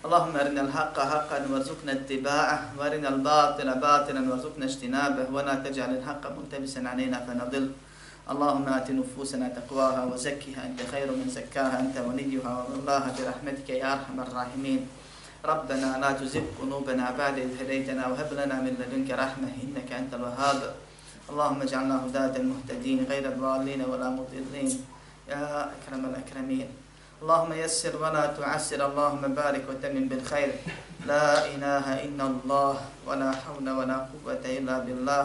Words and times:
اللهم 0.00 0.32
أرنا 0.36 0.60
الحق 0.60 0.96
حقا 0.96 1.38
وارزقنا 1.52 1.92
اتباعه 1.92 2.58
وأرنا 2.78 3.08
الباطل 3.08 3.68
باطلا 3.86 4.20
وارزقنا 4.30 4.64
اجتنابه 4.64 5.26
ولا 5.28 5.54
تجعل 5.60 5.90
الحق 6.00 6.24
ملتبسا 6.36 6.80
علينا 6.92 7.18
فنضل. 7.28 7.66
اللهم 8.32 8.66
آت 8.68 8.88
نفوسنا 8.90 9.48
تقواها 9.58 10.02
وزكها 10.08 10.60
أنت 10.68 10.80
خير 10.92 11.08
من 11.20 11.28
زكاها 11.28 11.76
أنت 11.84 11.96
وليها 12.00 12.54
والله 12.72 13.04
برحمتك 13.16 13.68
يا 13.76 13.92
أرحم 13.92 14.16
الراحمين. 14.20 14.80
ربنا 15.44 15.88
لا 16.02 16.10
تزغ 16.16 16.44
قلوبنا 16.60 17.04
بعد 17.20 17.36
إذ 17.44 17.50
هديتنا 17.60 18.02
وهب 18.08 18.30
لنا 18.40 18.56
من 18.64 18.72
لدنك 18.80 19.10
رحمة 19.12 19.52
إنك 19.64 19.88
أنت 19.92 20.12
الوهاب. 20.16 20.60
اللهم 21.30 21.60
اجعلنا 21.62 21.96
هداة 22.06 22.34
المهتدين 22.40 22.98
غير 23.04 23.24
الضالين 23.32 23.80
ولا 23.84 24.08
مضلين. 24.16 24.70
يا 25.28 25.68
أكرم 25.76 26.02
الأكرمين. 26.08 26.68
اللهم 27.21 27.53
يسر 27.53 27.95
ولا 27.97 28.25
تعسر 28.37 28.85
اللهم 28.85 29.23
بارك 29.33 29.63
وتمن 29.69 30.07
بالخير 30.09 30.51
لا 31.05 31.47
إله 31.47 32.05
إلا 32.05 32.23
الله 32.23 32.75
ولا 33.07 33.31
حول 33.31 33.67
ولا 33.69 33.97
قوة 34.11 34.43
إلا 34.45 34.75
بالله 34.85 35.23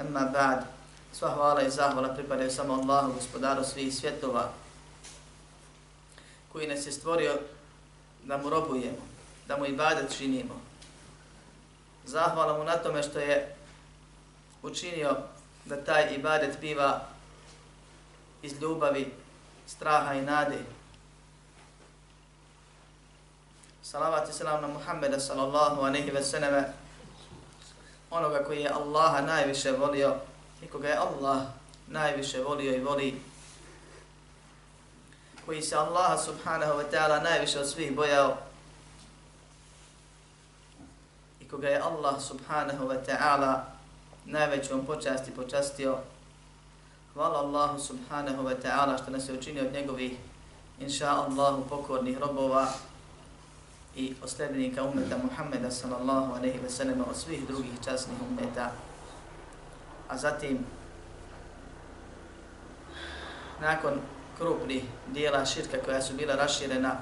أما 0.00 0.24
بعد 0.34 0.60
Sva 1.12 1.28
hvala 1.28 1.62
i 1.62 1.70
zahvala 1.70 2.14
pripadaju 2.14 2.50
samo 2.50 2.74
Allahu, 2.74 3.12
gospodaru 3.12 3.64
svih 3.64 3.94
svjetova, 3.94 4.52
koji 6.52 6.68
nas 6.68 6.86
je 6.86 6.92
stvorio 6.92 7.34
da 8.24 8.36
mu 8.36 8.50
robujemo, 8.50 9.02
da 9.48 9.56
mu 9.56 9.66
ibadet 9.66 10.16
činimo. 10.16 10.60
Zahvala 12.06 12.58
mu 12.58 12.64
na 12.64 12.76
tome 12.76 13.02
što 13.02 13.18
je 13.18 13.56
učinio 14.62 15.16
da 15.64 15.84
taj 15.84 16.14
ibadet 16.14 16.60
biva 16.60 17.00
iz 18.42 18.60
ljubavi, 18.60 19.12
straha 19.66 20.14
i 20.14 20.22
nade. 20.22 20.58
Salavat 23.85 24.29
i 24.29 24.33
salam 24.33 24.61
na 24.61 24.67
Muhammeda 24.67 25.19
sallallahu 25.19 25.81
aleyhi 25.81 26.13
ve 26.13 26.23
sallame, 26.23 26.73
onoga 28.11 28.43
koji 28.43 28.61
je 28.61 28.69
Allaha 28.69 29.21
najviše 29.21 29.71
volio 29.71 30.15
i 30.61 30.67
koga 30.67 30.87
je 30.87 30.97
Allah 30.97 31.41
najviše 31.87 32.43
volio 32.43 32.75
i 32.75 32.79
voli, 32.79 33.21
koji 35.45 35.61
se 35.61 35.75
Allaha 35.75 36.17
subhanahu 36.17 36.73
wa 36.79 36.83
ta'ala 36.91 37.23
najviše 37.23 37.59
od 37.59 37.69
svih 37.69 37.95
bojao 37.95 38.37
i 41.41 41.47
koga 41.47 41.69
je 41.69 41.81
Allah 41.81 42.21
subhanahu 42.21 42.87
wa 42.87 42.97
ta'ala 43.05 43.61
najvećom 44.25 44.85
počasti 44.85 45.31
počastio. 45.31 45.97
Hvala 47.13 47.39
Allahu 47.39 47.79
subhanahu 47.79 48.43
wa 48.43 48.55
ta'ala 48.63 49.01
što 49.01 49.11
nas 49.11 49.29
je 49.29 49.37
učinio 49.37 49.63
od 49.65 49.73
njegovih 49.73 50.11
inša 50.79 51.09
Allahu 51.09 51.69
pokornih 51.69 52.17
robova 52.17 52.67
i 53.95 54.15
osljednika 54.23 54.83
umeta 54.83 55.17
Muhammeda 55.17 55.71
sallallahu 55.71 56.33
aleyhi 56.33 56.63
ve 56.63 56.69
sellem 56.69 57.03
od 57.09 57.17
svih 57.17 57.47
drugih 57.47 57.71
časnih 57.85 58.17
umeta. 58.31 58.71
A 60.07 60.17
zatim 60.17 60.65
nakon 63.61 63.93
krupnih 64.37 64.83
dijela 65.07 65.45
širka 65.45 65.77
koja 65.85 66.01
su 66.01 66.13
bila 66.13 66.35
raširena 66.35 66.95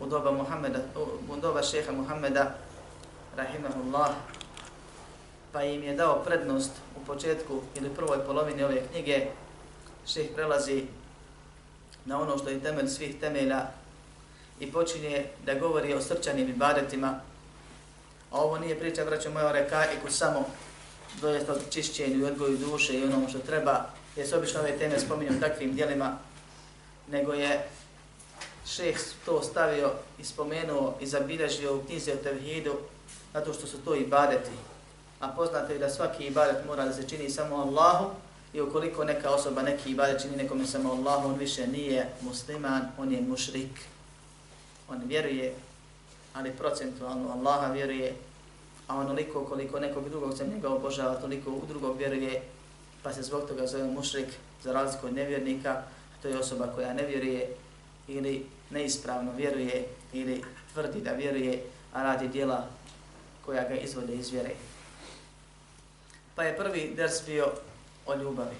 u 0.00 0.06
doba 0.06 0.32
Muhammeda, 0.32 0.78
u 1.28 1.36
doba 1.36 1.62
šeha 1.62 1.92
Muhammeda 1.92 2.54
rahimahullah 3.36 4.10
pa 5.52 5.62
im 5.62 5.82
je 5.82 5.94
dao 5.94 6.22
prednost 6.24 6.72
u 6.96 7.06
početku 7.06 7.62
ili 7.74 7.90
prvoj 7.90 8.24
polovini 8.26 8.64
ove 8.64 8.82
knjige 8.92 9.26
šeh 10.06 10.26
prelazi 10.34 10.86
na 12.04 12.20
ono 12.20 12.38
što 12.38 12.48
je 12.48 12.60
temelj 12.60 12.88
svih 12.88 13.20
temelja 13.20 13.66
i 14.60 14.72
počinje 14.72 15.24
da 15.46 15.54
govori 15.54 15.94
o 15.94 16.00
srčanim 16.00 16.48
ibadetima 16.48 17.20
a 18.30 18.40
ovo 18.40 18.58
nije 18.58 18.78
priča, 18.78 19.04
braćo 19.04 19.30
moja, 19.30 19.46
o 19.46 19.52
rekaiku 19.52 20.10
samo 20.10 20.44
dojest 21.20 21.48
od 21.48 21.70
čišćenju 21.70 22.18
i 22.18 22.24
odgoju 22.24 22.56
duše 22.56 22.98
i 22.98 23.04
onomu 23.04 23.28
što 23.28 23.38
treba, 23.38 23.86
jer 24.16 24.28
se 24.28 24.36
obično 24.36 24.60
ove 24.60 24.78
teme 24.78 24.98
spominju 24.98 25.40
takvim 25.40 25.74
dijelima, 25.74 26.18
nego 27.10 27.32
je 27.32 27.68
šeh 28.66 28.98
to 29.24 29.42
stavio 29.42 29.92
i 30.18 30.24
spomenuo 30.24 30.94
i 31.00 31.06
zabilježio 31.06 31.76
u 31.76 31.84
knjizi 31.84 32.12
o 32.12 32.16
tevhidu, 32.16 32.74
zato 33.32 33.52
što 33.52 33.66
su 33.66 33.78
to 33.78 33.94
ibadeti. 33.94 34.50
A 35.20 35.28
poznato 35.28 35.72
je 35.72 35.78
da 35.78 35.90
svaki 35.90 36.26
ibadet 36.26 36.66
mora 36.66 36.84
da 36.84 36.92
se 36.92 37.08
čini 37.08 37.30
samo 37.30 37.56
Allahu 37.56 38.10
i 38.52 38.60
ukoliko 38.60 39.04
neka 39.04 39.30
osoba 39.30 39.62
neki 39.62 39.90
ibadet 39.90 40.22
čini 40.22 40.36
nekome 40.36 40.66
samo 40.66 40.92
Allahu, 40.92 41.28
on 41.28 41.34
više 41.34 41.66
nije 41.66 42.08
musliman, 42.20 42.88
on 42.98 43.12
je 43.12 43.20
mušrik. 43.20 43.70
On 44.88 45.02
vjeruje, 45.04 45.54
ali 46.34 46.52
procentualno 46.52 47.32
Allaha 47.32 47.72
vjeruje, 47.72 48.14
a 48.88 48.96
onoliko 48.96 49.44
koliko 49.44 49.80
nekog 49.80 50.08
drugog 50.08 50.34
za 50.34 50.44
njega 50.44 50.68
obožava, 50.68 51.14
toliko 51.14 51.50
u 51.50 51.62
drugog 51.68 51.98
vjeruje, 51.98 52.42
pa 53.02 53.12
se 53.12 53.22
zbog 53.22 53.48
toga 53.48 53.66
zove 53.66 53.84
mušrik 53.84 54.28
za 54.62 54.72
razliku 54.72 55.06
od 55.06 55.14
nevjernika, 55.14 55.82
to 56.22 56.28
je 56.28 56.38
osoba 56.38 56.66
koja 56.74 56.94
ne 56.94 57.06
vjeruje 57.06 57.48
ili 58.08 58.46
neispravno 58.70 59.32
vjeruje 59.36 59.88
ili 60.12 60.44
tvrdi 60.72 61.00
da 61.00 61.12
vjeruje, 61.12 61.62
a 61.92 62.02
radi 62.02 62.28
dijela 62.28 62.66
koja 63.46 63.68
ga 63.68 63.74
izvode 63.74 64.14
iz 64.14 64.30
vjere. 64.30 64.50
Pa 66.34 66.42
je 66.42 66.56
prvi 66.56 66.92
ders 66.96 67.26
bio 67.26 67.52
o 68.06 68.14
ljubavi, 68.14 68.56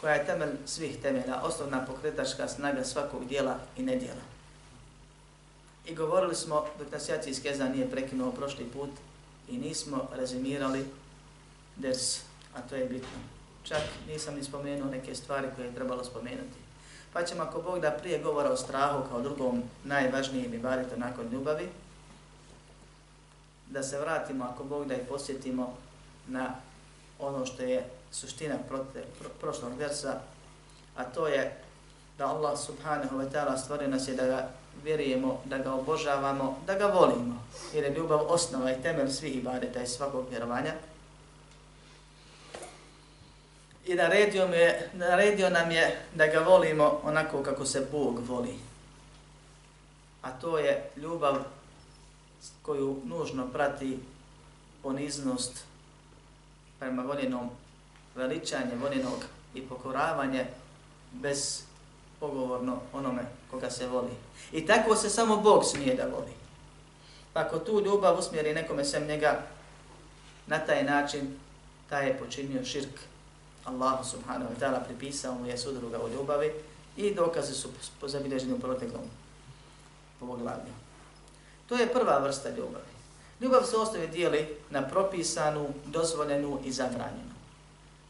koja 0.00 0.14
je 0.14 0.26
temelj 0.26 0.52
svih 0.66 0.96
temelja, 1.02 1.42
osnovna 1.42 1.86
pokretačka 1.86 2.48
snaga 2.48 2.84
svakog 2.84 3.28
dijela 3.28 3.58
i 3.76 3.82
nedjela. 3.82 4.37
I 5.88 5.94
govorili 5.94 6.34
smo, 6.34 6.64
dok 6.78 6.92
nas 6.92 7.08
jaci 7.08 7.30
iskeza 7.30 7.68
nije 7.68 7.90
prekinuo 7.90 8.32
prošli 8.32 8.64
put, 8.64 8.90
i 9.48 9.58
nismo 9.58 10.08
rezimirali 10.12 10.86
ders, 11.76 12.20
a 12.54 12.60
to 12.68 12.76
je 12.76 12.84
bitno. 12.84 13.18
Čak 13.62 13.82
nisam 14.08 14.34
ni 14.34 14.44
spomenuo 14.44 14.90
neke 14.90 15.14
stvari 15.14 15.48
koje 15.56 15.66
je 15.66 15.74
trebalo 15.74 16.04
spomenuti. 16.04 16.58
Pa 17.12 17.22
ćemo 17.22 17.42
ako 17.42 17.62
Bog 17.62 17.80
da 17.80 17.90
prije 17.90 18.18
govora 18.18 18.50
o 18.50 18.56
strahu 18.56 19.08
kao 19.08 19.20
drugom 19.20 19.62
najvažnijem 19.84 20.54
i 20.54 20.58
barito 20.58 20.96
nakon 20.96 21.28
ljubavi, 21.32 21.68
da 23.66 23.82
se 23.82 24.00
vratimo 24.00 24.44
ako 24.44 24.64
Bog 24.64 24.88
da 24.88 24.94
i 24.94 25.06
posjetimo 25.08 25.76
na 26.26 26.54
ono 27.18 27.46
što 27.46 27.62
je 27.62 27.84
suština 28.10 28.54
prote, 28.68 29.04
pro, 29.18 29.28
prošlog 29.40 29.72
versa, 29.78 30.20
a 30.96 31.04
to 31.04 31.26
je 31.26 31.62
da 32.18 32.26
Allah 32.26 32.58
subhanahu 32.58 33.18
wa 33.18 33.30
ta'ala 33.30 33.56
stvorio 33.56 33.88
nas 33.88 34.08
je 34.08 34.14
da 34.14 34.26
ga 34.26 34.48
vjerujemo, 34.84 35.40
da 35.44 35.58
ga 35.58 35.74
obožavamo, 35.74 36.58
da 36.66 36.74
ga 36.74 36.86
volimo. 36.86 37.44
Jer 37.74 37.84
je 37.84 37.94
ljubav 37.94 38.20
osnova 38.28 38.72
i 38.72 38.82
temelj 38.82 39.10
svih 39.10 39.36
ibadeta 39.36 39.82
i 39.82 39.86
svakog 39.86 40.26
vjerovanja. 40.30 40.72
I 43.86 43.94
naredio, 43.94 44.44
je, 44.44 44.90
naredio 44.92 45.50
nam 45.50 45.70
je 45.70 46.00
da 46.14 46.26
ga 46.26 46.38
volimo 46.38 47.00
onako 47.04 47.42
kako 47.42 47.64
se 47.66 47.86
Bog 47.92 48.20
voli. 48.28 48.54
A 50.22 50.30
to 50.30 50.58
je 50.58 50.90
ljubav 50.96 51.36
koju 52.62 53.00
nužno 53.04 53.46
prati 53.52 53.98
poniznost 54.82 55.64
prema 56.78 57.02
voljenom 57.02 57.50
veličanje 58.14 58.76
voljenog 58.82 59.24
i 59.54 59.62
pokoravanje 59.62 60.46
bez 61.12 61.62
pogovorno 62.20 62.80
onome 62.92 63.22
koga 63.50 63.70
se 63.70 63.86
voli. 63.86 64.12
I 64.52 64.66
tako 64.66 64.96
se 64.96 65.10
samo 65.10 65.36
Bog 65.36 65.64
smije 65.64 65.94
da 65.94 66.02
voli. 66.02 66.32
Pa 67.32 67.40
ako 67.40 67.58
tu 67.58 67.80
ljubav 67.80 68.18
usmjeri 68.18 68.54
nekome 68.54 68.84
sem 68.84 69.06
njega, 69.06 69.42
na 70.46 70.58
taj 70.58 70.84
način 70.84 71.38
taj 71.88 72.06
je 72.06 72.18
počinio 72.18 72.64
širk. 72.64 73.00
Allahu 73.64 74.04
subhanahu 74.04 74.50
wa 74.54 74.58
ta'ala 74.60 74.84
pripisao 74.84 75.34
mu 75.34 75.46
je 75.46 75.58
sudruga 75.58 75.98
u 76.04 76.08
ljubavi 76.08 76.52
i 76.96 77.14
dokaze 77.14 77.54
su 77.54 77.68
pozabilježeni 78.00 78.52
u 78.52 78.60
proteklom 78.60 79.02
poglavlju. 80.20 80.72
To 81.68 81.76
je 81.76 81.92
prva 81.92 82.18
vrsta 82.18 82.48
ljubavi. 82.48 82.92
Ljubav 83.40 83.64
se 83.64 83.76
ostavi 83.76 84.06
dijeli 84.06 84.56
na 84.70 84.88
propisanu, 84.88 85.68
dozvoljenu 85.86 86.60
i 86.64 86.72
zabranjenu. 86.72 87.37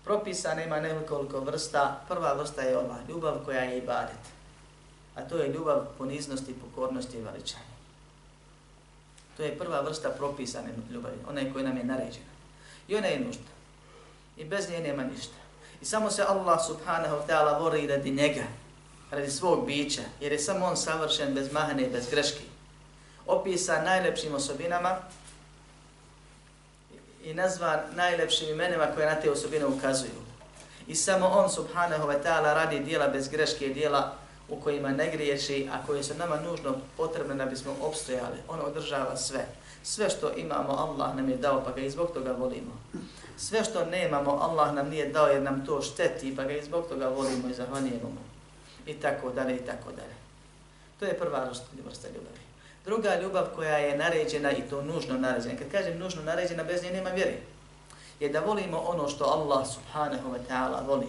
Propisana 0.09 0.65
ima 0.65 0.81
nekoliko 0.81 1.41
vrsta. 1.41 2.01
Prva 2.09 2.33
vrsta 2.33 2.63
je 2.63 2.79
ova, 2.79 2.97
ljubav 3.09 3.35
koja 3.45 3.61
je 3.61 3.79
ibadet. 3.79 4.25
A 5.15 5.21
to 5.21 5.37
je 5.37 5.53
ljubav 5.53 5.87
poniznosti, 5.99 6.55
pokornosti 6.55 7.19
i 7.19 7.21
veličanja. 7.21 7.77
To 9.37 9.43
je 9.43 9.59
prva 9.59 9.81
vrsta 9.81 10.11
propisane 10.11 10.69
ljubavi, 10.91 11.17
ona 11.29 11.41
je 11.41 11.53
koja 11.53 11.65
nam 11.65 11.77
je 11.77 11.85
naređena. 11.85 12.33
I 12.89 12.97
ona 12.97 13.07
je 13.07 13.21
nužna. 13.21 13.53
I 14.37 14.45
bez 14.45 14.71
nje 14.71 14.81
nema 14.81 15.05
ništa. 15.05 15.35
I 15.81 15.85
samo 15.85 16.11
se 16.11 16.23
Allah 16.23 16.59
subhanahu 16.67 17.17
wa 17.17 17.27
ta'ala 17.29 17.61
vori 17.61 17.87
radi 17.87 18.11
njega, 18.11 18.45
radi 19.11 19.31
svog 19.31 19.67
bića, 19.67 20.03
jer 20.21 20.33
je 20.33 20.39
samo 20.39 20.67
on 20.67 20.77
savršen 20.77 21.35
bez 21.35 21.53
mahane 21.53 21.83
i 21.83 21.91
bez 21.91 22.11
greške. 22.11 22.45
Opisa 23.27 23.83
najlepšim 23.83 24.35
osobinama 24.35 24.97
i 27.29 27.35
nazva 27.35 27.83
najlepšim 27.97 28.49
imenima 28.49 28.87
koje 28.95 29.07
na 29.07 29.21
te 29.21 29.31
osobine 29.31 29.67
ukazuju. 29.67 30.21
I 30.87 30.95
samo 30.95 31.27
on 31.27 31.51
subhanahu 31.51 32.09
wa 32.09 32.23
ta'ala 32.25 32.55
radi 32.55 32.81
dijela 32.81 33.09
bez 33.09 33.29
greške, 33.29 33.69
dijela 33.69 34.15
u 34.49 34.61
kojima 34.61 34.89
ne 34.89 35.11
griješi, 35.11 35.69
a 35.73 35.87
koje 35.87 36.03
su 36.05 36.15
nama 36.15 36.37
nužno 36.41 36.75
potrebne 36.97 37.35
da 37.35 37.45
bismo 37.45 37.77
obstojali. 37.83 38.39
On 38.49 38.61
održava 38.61 39.17
sve. 39.17 39.47
Sve 39.83 40.11
što 40.11 40.33
imamo, 40.37 40.73
Allah 40.73 41.17
nam 41.17 41.29
je 41.29 41.37
dao, 41.37 41.65
pa 41.65 41.73
ga 41.73 41.81
i 41.81 41.91
zbog 41.91 42.11
toga 42.15 42.33
volimo. 42.33 42.73
Sve 43.37 43.65
što 43.65 43.85
nemamo, 43.85 44.31
Allah 44.31 44.75
nam 44.75 44.89
nije 44.89 45.09
dao 45.09 45.27
jer 45.27 45.43
nam 45.43 45.67
to 45.67 45.83
šteti, 45.83 46.37
pa 46.37 46.45
ga 46.45 46.53
i 46.53 46.65
zbog 46.65 46.89
toga 46.89 47.09
volimo 47.09 47.49
i 47.49 47.55
zahvaljujemo 47.55 48.09
mu. 48.09 48.21
I 48.87 48.95
tako 48.95 49.31
dalje, 49.31 49.57
i 49.57 49.67
tako 49.67 49.91
dalje. 49.91 50.15
To 50.99 51.05
je 51.05 51.19
prva 51.19 51.51
vrsta 51.85 52.09
ljubavi. 52.09 52.48
Druga 52.89 53.21
ljubav 53.21 53.47
koja 53.57 53.79
je 53.79 53.97
naređena 53.97 54.53
i 54.53 54.63
to 54.71 54.83
nužno 54.83 55.19
naređena. 55.19 55.59
Kad 55.59 55.71
kažem 55.71 55.99
nužno 55.99 56.23
naređena, 56.23 56.65
bez 56.65 56.83
nje 56.83 56.91
nema 56.91 57.11
vjere. 57.11 57.37
Je 58.21 58.29
da 58.29 58.41
volimo 58.41 58.79
ono 58.79 59.09
što 59.09 59.25
Allah 59.25 59.67
subhanahu 59.75 60.29
wa 60.29 60.39
ta'ala 60.49 60.87
voli. 60.87 61.07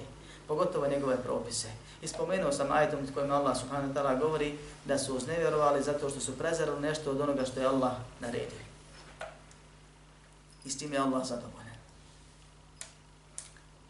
Pogotovo 0.48 0.88
njegove 0.88 1.18
propise. 1.24 1.68
I 2.02 2.08
spomenuo 2.08 2.52
sam 2.52 2.72
ajetom 2.72 3.00
kojima 3.14 3.36
Allah 3.36 3.58
subhanahu 3.58 3.94
wa 3.94 3.96
ta'ala 3.96 4.20
govori 4.20 4.58
da 4.86 4.98
su 4.98 5.16
uznevjerovali 5.16 5.84
zato 5.84 6.10
što 6.10 6.20
su 6.20 6.38
prezerali 6.38 6.81
nešto 6.81 7.12
od 7.12 7.22
onoga 7.22 7.46
što 7.46 7.60
je 7.60 7.66
Allah 7.66 7.94
naredio. 8.20 8.64
I 10.66 10.70
s 10.70 10.78
tim 10.78 10.94
je 10.94 11.00
Allah 11.00 11.26
zadovoljan. 11.26 11.80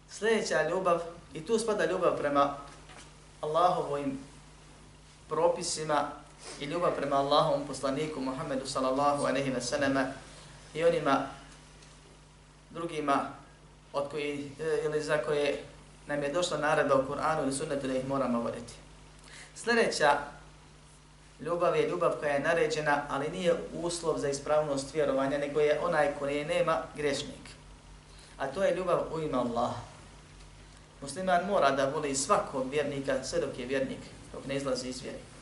Sljedeća 0.10 0.70
ljubav, 0.70 1.02
i 1.34 1.46
tu 1.46 1.60
spada 1.60 1.86
ljubav 1.86 2.18
prema 2.18 2.58
Allahovim 3.42 4.20
propisima 5.30 6.19
i 6.60 6.66
ljubav 6.66 6.96
prema 6.96 7.16
Allahovom 7.16 7.68
poslaniku 7.68 8.22
Muhammedu 8.22 8.66
sallallahu 8.66 9.24
aleyhi 9.24 9.54
ve 9.54 9.62
selleme 9.62 10.14
i 10.74 10.84
onima 10.84 11.26
drugima 12.70 13.30
od 13.94 14.10
koji, 14.12 14.52
e, 14.60 14.86
ili 14.86 15.02
za 15.02 15.18
koje 15.18 15.64
nam 16.08 16.24
je 16.24 16.34
došla 16.34 16.58
naredba 16.58 16.96
u 16.96 17.08
Kur'anu 17.08 17.44
ili 17.44 17.54
sunnetu 17.54 17.88
da 17.88 17.98
ih 17.98 18.08
moramo 18.08 18.42
voditi. 18.42 18.74
Sljedeća 19.56 20.18
ljubav 21.40 21.76
je 21.76 21.90
ljubav 21.90 22.12
koja 22.20 22.34
je 22.34 22.40
naređena, 22.40 23.04
ali 23.10 23.30
nije 23.30 23.56
uslov 23.74 24.18
za 24.18 24.30
ispravnost 24.30 24.94
vjerovanja, 24.94 25.38
nego 25.38 25.60
je 25.60 25.80
onaj 25.80 26.14
koji 26.20 26.46
nema 26.46 26.82
grešnik. 26.96 27.50
A 28.38 28.48
to 28.48 28.64
je 28.64 28.76
ljubav 28.76 29.00
u 29.14 29.20
ime 29.20 29.38
Allah. 29.38 29.72
Musliman 31.02 31.46
mora 31.46 31.72
da 31.72 31.90
voli 31.90 32.16
svakog 32.16 32.70
vjernika 32.72 33.24
sve 33.24 33.40
dok 33.40 33.60
je 33.60 33.66
vjernik, 33.66 34.00
dok 34.34 34.46
ne 34.46 34.56
izlazi 34.56 34.90
iz 34.90 35.02
vjernika. 35.02 35.39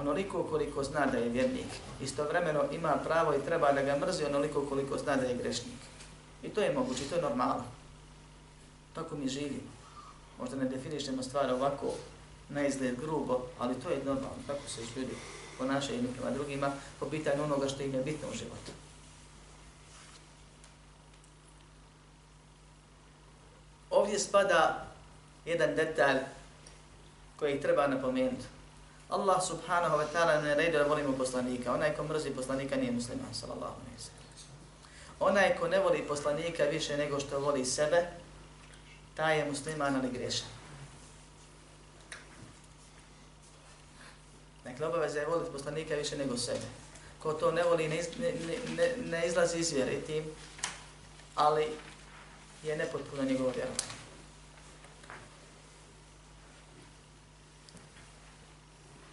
Onoliko 0.00 0.44
koliko 0.44 0.84
zna 0.84 1.06
da 1.06 1.18
je 1.18 1.28
vjernik, 1.28 1.66
istovremeno 2.02 2.64
ima 2.72 2.96
pravo 3.04 3.34
i 3.34 3.44
treba 3.44 3.72
da 3.72 3.82
ga 3.82 3.98
mrzi 3.98 4.24
onoliko 4.24 4.66
koliko 4.66 4.98
zna 4.98 5.16
da 5.16 5.26
je 5.26 5.36
grešnik. 5.36 5.80
I 6.42 6.48
to 6.48 6.60
je 6.60 6.74
moguće, 6.74 7.04
to 7.08 7.16
je 7.16 7.22
normalno. 7.22 7.64
Tako 8.94 9.16
mi 9.16 9.28
živimo. 9.28 9.70
Možda 10.38 10.56
ne 10.56 10.64
definišemo 10.64 11.22
stvari 11.22 11.52
ovako 11.52 11.86
na 12.48 12.66
izgled 12.66 13.00
grubo, 13.00 13.40
ali 13.58 13.74
to 13.74 13.90
je 13.90 14.04
normalno. 14.04 14.42
Tako 14.46 14.68
se 14.68 14.80
ljudi 14.96 15.12
ponašaju 15.58 15.94
jednim 15.94 16.12
prema 16.12 16.30
drugima 16.30 16.72
po 17.00 17.06
pitanju 17.06 17.42
onoga 17.42 17.68
što 17.68 17.82
im 17.82 17.94
je 17.94 18.02
bitno 18.02 18.28
u 18.28 18.36
životu. 18.36 18.72
Ovdje 23.90 24.18
spada 24.18 24.86
jedan 25.46 25.74
detalj 25.74 26.18
koji 27.36 27.60
treba 27.60 27.86
napomenuti. 27.86 28.59
Allah 29.10 29.42
subhanahu 29.42 29.98
wa 29.98 30.06
ta'ala 30.12 30.42
ne 30.42 30.54
redi 30.54 30.78
da 30.78 30.84
volimo 30.84 31.12
poslanika. 31.18 31.74
Onaj 31.74 31.96
ko 31.96 32.04
mrzi 32.04 32.30
poslanika 32.30 32.76
nije 32.76 32.92
musliman, 32.92 33.34
sallallahu 33.34 33.74
alaihi 33.74 33.96
wa 33.96 34.10
Onaj 35.20 35.56
ko 35.60 35.68
ne 35.68 35.78
voli 35.78 36.04
poslanika 36.08 36.64
više 36.64 36.96
nego 36.96 37.20
što 37.20 37.38
voli 37.38 37.64
sebe, 37.64 38.06
taj 39.14 39.38
je 39.38 39.44
musliman 39.44 39.96
ali 39.96 40.10
grešan. 40.10 40.48
Dakle, 44.64 44.86
obaveza 44.86 45.20
je 45.20 45.26
voliti 45.26 45.52
poslanika 45.52 45.94
više 45.94 46.16
nego 46.16 46.36
sebe. 46.36 46.66
Ko 47.18 47.32
to 47.32 47.52
ne 47.52 47.62
voli, 47.62 47.88
ne, 47.88 47.98
iz, 47.98 48.06
ne, 48.18 48.32
ne, 48.76 48.94
ne 49.04 49.26
izlazi 49.26 49.58
iz 49.58 49.72
vjere 49.72 50.00
tim, 50.00 50.24
ali 51.34 51.66
je 52.62 52.76
nepotpuno 52.76 53.22
njegovo 53.22 53.50
vjerovanje. 53.50 53.99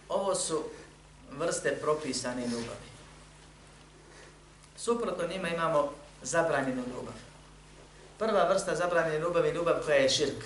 Ovo 0.08 0.34
su 0.34 0.62
vrste 1.30 1.76
propisane 1.80 2.42
ljubavi. 2.42 2.88
Suprotno 4.76 5.26
njima 5.26 5.48
imamo 5.48 5.92
zabranjenu 6.22 6.82
ljubav. 6.82 7.14
Prva 8.18 8.48
vrsta 8.48 8.74
zabranjene 8.74 9.18
ljubavi 9.18 9.48
je 9.48 9.54
ljubav 9.54 9.74
koja 9.84 9.96
je 9.96 10.08
širk. 10.08 10.44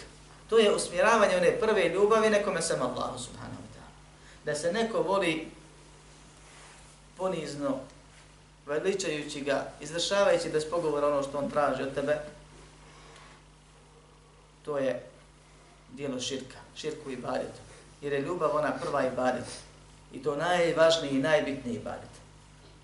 To 0.48 0.58
je 0.58 0.74
usmjeravanje 0.74 1.36
one 1.36 1.60
prve 1.60 1.88
ljubavi 1.88 2.30
nekome 2.30 2.62
sam 2.62 2.82
Allahu 2.82 3.18
subhanahu 3.18 3.62
wa 3.62 3.76
ta'ala. 3.76 4.44
Da 4.44 4.54
se 4.54 4.72
neko 4.72 5.02
voli 5.02 5.48
ponizno, 7.16 7.78
veličajući 8.66 9.40
ga, 9.40 9.72
izvršavajući 9.80 10.50
bez 10.50 10.64
pogovora 10.70 11.06
ono 11.06 11.22
što 11.22 11.38
on 11.38 11.50
traži 11.50 11.82
od 11.82 11.94
tebe, 11.94 12.18
to 14.64 14.78
je 14.78 15.06
dijelo 15.92 16.20
širka, 16.20 16.58
širku 16.76 17.10
i 17.10 17.16
badetu. 17.16 17.71
Jer 18.02 18.12
je 18.12 18.20
ljubav 18.20 18.56
ona 18.56 18.72
prva 18.82 19.06
i. 19.06 19.44
I 20.12 20.22
to 20.22 20.36
najvažniji 20.36 21.10
i 21.10 21.22
najbitniji 21.22 21.74
ibadet. 21.74 22.10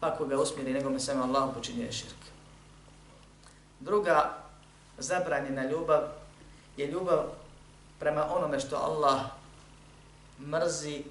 Pa 0.01 0.11
ko 0.11 0.27
ga 0.27 0.39
usmjeri, 0.41 0.73
nego 0.73 0.91
me 0.91 1.01
samo 1.01 1.23
Allah 1.23 1.55
počinjuje 1.55 1.93
širk. 1.93 2.23
Druga 3.81 4.39
zabranjena 4.99 5.71
ljubav 5.71 6.03
je 6.77 6.87
ljubav 6.87 7.25
prema 7.99 8.35
onome 8.35 8.61
što 8.61 8.77
Allah 8.77 9.21
mrzi, 10.41 11.05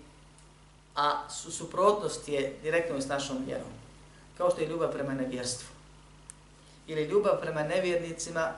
a 0.96 1.30
su 1.30 1.52
suprotnost 1.52 2.30
je 2.30 2.58
direktno 2.64 3.02
s 3.02 3.08
našom 3.08 3.38
vjerom. 3.46 3.72
Kao 4.38 4.52
što 4.52 4.62
je 4.62 4.68
ljubav 4.68 4.92
prema 4.92 5.14
nevjerstvu. 5.14 5.68
Ili 6.88 7.04
ljubav 7.04 7.42
prema 7.42 7.64
nevjernicima, 7.64 8.52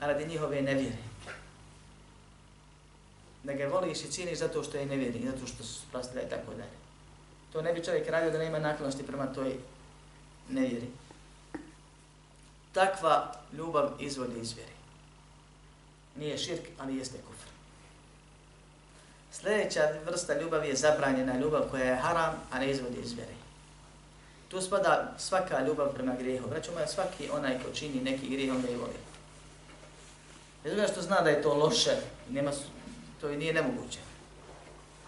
a 0.00 0.06
radi 0.06 0.26
njihove 0.26 0.62
nevjere 0.62 1.07
da 3.44 3.52
ga 3.52 3.66
voliš 3.66 4.00
i 4.00 4.10
cijeniš 4.10 4.38
zato 4.38 4.62
što 4.62 4.78
je 4.78 4.86
nevjernik, 4.86 5.24
zato 5.24 5.46
što 5.46 5.64
su 5.64 5.80
prastila 5.92 6.22
i 6.22 6.30
tako 6.30 6.50
dalje. 6.50 6.78
To 7.52 7.62
ne 7.62 7.72
bi 7.72 7.84
čovjek 7.84 8.08
radio 8.08 8.30
da 8.30 8.38
nema 8.38 8.58
naklonosti 8.58 9.06
prema 9.06 9.26
toj 9.26 9.56
nevjeri. 10.48 10.86
Takva 12.72 13.32
ljubav 13.52 13.90
izvodi 14.00 14.40
iz 14.40 14.52
vjeri. 14.52 14.72
Nije 16.16 16.38
širk, 16.38 16.62
ali 16.78 16.96
jeste 16.96 17.18
kufr. 17.18 17.48
Sljedeća 19.32 19.88
vrsta 20.06 20.40
ljubavi 20.40 20.68
je 20.68 20.76
zabranjena 20.76 21.38
ljubav 21.38 21.62
koja 21.70 21.84
je 21.84 21.96
haram, 21.96 22.34
a 22.50 22.58
ne 22.58 22.70
izvodi 22.70 23.00
iz 23.00 23.12
vjeri. 23.12 23.34
Tu 24.48 24.60
spada 24.60 25.14
svaka 25.18 25.66
ljubav 25.66 25.94
prema 25.94 26.14
grijehu. 26.14 26.48
Braću 26.48 26.72
moja, 26.72 26.86
svaki 26.86 27.30
onaj 27.30 27.58
ko 27.58 27.70
čini 27.74 28.00
neki 28.00 28.28
grijeh, 28.28 28.54
on 28.54 28.62
ga 28.62 28.68
i 28.68 28.76
voli. 28.76 28.96
Bez 30.64 30.90
što 30.90 31.02
zna 31.02 31.20
da 31.20 31.30
je 31.30 31.42
to 31.42 31.54
loše, 31.54 31.96
nema 32.30 32.52
to 33.20 33.30
i 33.30 33.36
nije 33.36 33.52
nemoguće. 33.52 33.98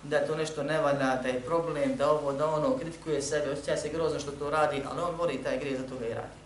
Da 0.02 0.26
to 0.26 0.36
nešto 0.36 0.62
ne 0.62 0.78
valja, 0.80 1.16
da 1.22 1.28
je 1.28 1.40
problem, 1.40 1.96
da 1.96 2.10
ovo, 2.10 2.32
da 2.32 2.46
ono, 2.46 2.78
kritikuje 2.78 3.22
sebe, 3.22 3.50
osjeća 3.50 3.76
se 3.76 3.88
grozno 3.88 4.20
što 4.20 4.30
to 4.30 4.50
radi, 4.50 4.82
ali 4.90 5.00
on 5.00 5.14
voli 5.14 5.42
taj 5.42 5.58
grijeh, 5.58 5.80
zato 5.80 5.98
ga 5.98 6.06
i 6.06 6.14
radi. 6.14 6.40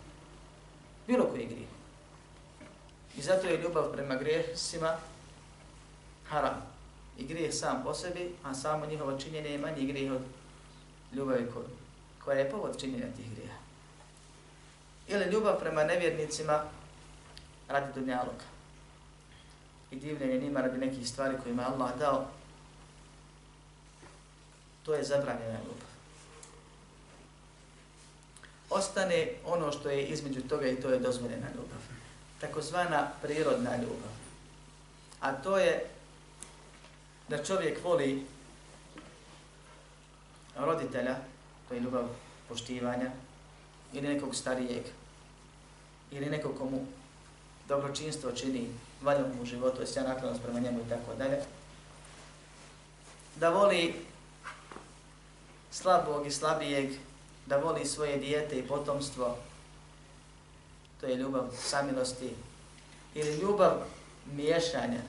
Bilo 1.07 1.25
koji 1.25 1.47
grijeh. 1.47 1.69
I 3.17 3.23
zato 3.23 3.47
je 3.47 3.63
ljubav 3.63 3.93
prema 3.93 4.17
grijesima 4.17 4.97
haram. 6.29 6.63
I 7.19 7.25
grijeh 7.25 7.55
sam 7.55 7.83
po 7.85 7.95
sebi, 7.95 8.35
a 8.45 8.55
samo 8.55 8.87
njihovo 8.87 9.19
činjenje 9.19 9.51
je 9.51 9.59
manji 9.59 9.87
grijeh 9.87 10.13
od 10.13 10.23
ljubavi 11.13 11.47
ko, 11.55 11.63
koja 12.25 12.39
je 12.39 12.51
povod 12.51 12.81
činjenja 12.81 13.07
tih 13.17 13.31
grijeha. 13.35 13.59
Ili 15.09 15.33
ljubav 15.33 15.61
prema 15.61 15.85
nevjernicima 15.85 16.65
radi 17.69 18.01
dunjaluka 18.01 18.54
i 19.95 19.97
divljenje 19.97 20.39
njima 20.39 20.61
radi 20.61 20.79
nekih 20.79 21.09
stvari 21.09 21.37
koje 21.43 21.53
ima 21.53 21.63
Allah 21.63 21.99
dao, 21.99 22.27
to 24.83 24.95
je 24.95 25.05
zabranjena 25.05 25.59
ljubav. 25.59 25.89
Ostane 28.71 29.29
ono 29.45 29.73
što 29.73 29.91
je 29.91 30.07
između 30.07 30.41
toga 30.49 30.67
i 30.69 30.81
to 30.81 30.91
je 30.91 30.99
dozvoljena 30.99 31.49
ljubav. 31.49 31.79
Takozvana 32.41 33.11
prirodna 33.23 33.77
ljubav. 33.77 34.15
A 35.21 35.33
to 35.33 35.59
je 35.59 35.87
da 37.29 37.45
čovjek 37.45 37.85
voli 37.85 38.27
roditelja, 40.57 41.17
to 41.69 41.75
je 41.75 41.81
ljubav 41.81 42.09
poštivanja, 42.49 43.11
ili 43.93 44.09
nekog 44.09 44.35
starijeg, 44.35 44.85
ili 46.11 46.27
nekog 46.27 46.59
komu 46.59 46.87
dobročinstvo 47.69 48.33
čini 48.33 48.69
valjom 49.03 49.41
u 49.43 49.45
životu, 49.45 49.83
osjeća 49.83 50.03
naklonost 50.03 50.43
prema 50.43 50.61
njemu 50.61 50.81
i 50.81 50.89
tako 50.89 51.15
dalje. 51.19 51.39
Da 53.37 53.49
voli 53.49 53.95
slabog 55.71 56.27
i 56.27 56.31
slabijeg, 56.31 56.91
da 57.47 57.57
voli 57.57 57.87
svoje 57.87 58.19
dijete 58.19 58.59
i 58.59 58.69
potomstvo, 58.69 59.37
to 61.01 61.07
je 61.07 61.17
ljubav 61.17 61.45
samilosti, 61.63 62.31
ili 63.15 63.37
ljubav 63.37 63.73
miješanja, 64.33 65.01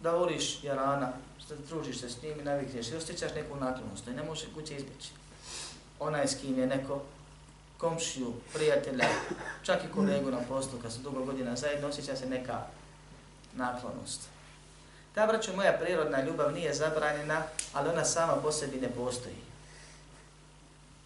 da 0.00 0.10
voliš 0.10 0.64
jarana, 0.64 1.12
što 1.44 1.54
družiš 1.68 2.00
se 2.00 2.10
s 2.10 2.22
njim 2.22 2.40
i 2.40 2.44
navikneš 2.44 2.88
i 2.88 2.96
osjećaš 2.96 3.34
neku 3.34 3.56
naklonost, 3.56 4.06
i 4.06 4.10
ne 4.10 4.22
može 4.22 4.46
kuće 4.54 4.76
izbjeći. 4.76 5.10
Onaj 6.00 6.26
s 6.26 6.34
kim 6.40 6.58
je 6.58 6.66
neko 6.66 7.02
komšiju, 7.82 8.32
prijatelja, 8.54 9.08
čak 9.62 9.84
i 9.84 9.92
kolegu 9.94 10.30
na 10.30 10.38
poslu, 10.48 10.78
kad 10.82 10.92
su 10.92 11.00
dugo 11.00 11.24
godina 11.24 11.56
zajedno, 11.56 11.88
osjeća 11.88 12.16
se 12.16 12.26
neka 12.26 12.62
naklonost. 13.54 14.20
Ta, 15.14 15.26
braću, 15.26 15.56
moja 15.56 15.72
prirodna 15.72 16.22
ljubav 16.22 16.52
nije 16.52 16.74
zabranjena, 16.74 17.42
ali 17.72 17.88
ona 17.88 18.04
sama 18.04 18.36
po 18.42 18.52
sebi 18.52 18.80
ne 18.80 18.88
postoji. 18.88 19.34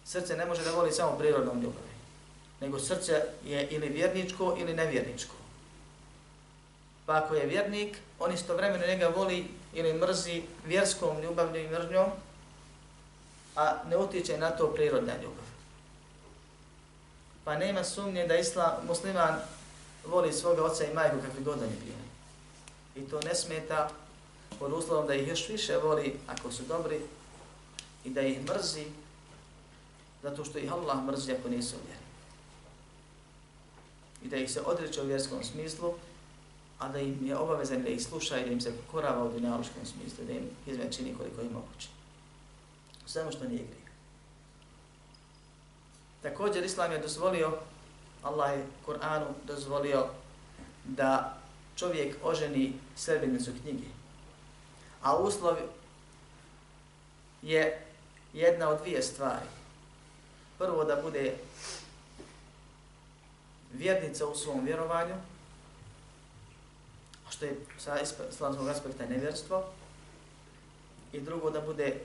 Srce 0.05 0.37
ne 0.37 0.45
može 0.45 0.63
da 0.63 0.71
voli 0.71 0.91
samo 0.91 1.17
prirodnom 1.17 1.61
ljubavi, 1.61 1.93
nego 2.61 2.79
srce 2.79 3.23
je 3.45 3.67
ili 3.67 3.89
vjerničko 3.89 4.55
ili 4.59 4.73
nevjerničko. 4.73 5.35
Pa 7.05 7.17
ako 7.17 7.35
je 7.35 7.45
vjernik, 7.45 7.97
on 8.19 8.33
istovremeno 8.33 8.87
njega 8.87 9.07
voli 9.07 9.47
ili 9.73 9.93
mrzi 9.93 10.43
vjerskom 10.65 11.21
ljubavlju 11.21 11.61
i 11.61 11.69
mržnjom, 11.69 12.09
a 13.55 13.73
ne 13.89 13.97
utječe 13.97 14.37
na 14.37 14.49
to 14.49 14.67
prirodna 14.67 15.13
ljubav. 15.23 15.47
Pa 17.47 17.57
nema 17.57 17.83
sumnje 17.83 18.27
da 18.27 18.35
islam, 18.35 18.71
musliman 18.87 19.39
voli 20.05 20.33
svoga 20.33 20.63
oca 20.63 20.83
i 20.83 20.93
majku 20.93 21.17
kakvi 21.25 21.43
god 21.43 21.61
oni 21.61 21.71
bili. 21.85 22.07
I 22.95 23.09
to 23.09 23.19
ne 23.21 23.35
smeta 23.35 23.89
pod 24.59 24.73
uslovom 24.73 25.07
da 25.07 25.15
ih 25.15 25.27
još 25.27 25.49
više 25.49 25.77
voli 25.77 26.19
ako 26.27 26.51
su 26.51 26.63
dobri 26.63 26.99
i 28.05 28.09
da 28.09 28.21
ih 28.21 28.45
mrzi 28.45 28.85
zato 30.23 30.45
što 30.45 30.57
ih 30.57 30.73
Allah 30.73 31.03
mrzi 31.03 31.31
ako 31.31 31.49
nisu 31.49 31.75
vjeri. 31.85 32.03
I 34.23 34.27
da 34.27 34.37
ih 34.37 34.51
se 34.51 34.61
odreće 34.61 35.01
u 35.01 35.05
vjerskom 35.05 35.43
smislu, 35.43 35.93
a 36.79 36.89
da 36.89 36.99
im 36.99 37.27
je 37.27 37.37
obavezan 37.37 37.83
da 37.83 37.89
ih 37.89 38.03
sluša 38.03 38.39
i 38.39 38.45
da 38.45 38.51
im 38.51 38.61
se 38.61 38.71
pokorava 38.77 39.23
u 39.23 39.31
dinaloškom 39.33 39.85
smislu, 39.85 40.25
da 40.25 40.33
im 40.33 40.49
izme 40.65 40.91
čini 40.91 41.15
koliko 41.17 41.41
im 41.41 41.51
moguće. 41.53 41.87
Samo 43.05 43.31
što 43.31 43.43
nije 43.43 43.63
grije. 43.63 43.86
Također 46.27 46.65
Islam 46.65 46.91
je 46.91 46.99
dozvolio, 46.99 47.57
Allah 48.23 48.51
je 48.51 48.65
Kur'anu 48.85 49.25
dozvolio 49.43 50.05
da 50.85 51.37
čovjek 51.75 52.15
oženi 52.23 52.73
sredbenicu 52.95 53.51
knjige. 53.61 53.87
A 55.01 55.17
uslov 55.17 55.57
je 57.41 57.85
jedna 58.33 58.69
od 58.69 58.81
dvije 58.81 59.01
stvari. 59.01 59.45
Prvo 60.57 60.83
da 60.83 61.01
bude 61.01 61.33
vjernica 63.73 64.27
u 64.27 64.35
svom 64.35 64.65
vjerovanju, 64.65 65.15
što 67.29 67.45
je 67.45 67.55
sa 67.77 67.99
islamskog 68.29 68.67
aspekta 68.67 69.05
nevjerstvo, 69.05 69.63
i 71.13 71.21
drugo 71.21 71.49
da 71.49 71.61
bude 71.61 71.99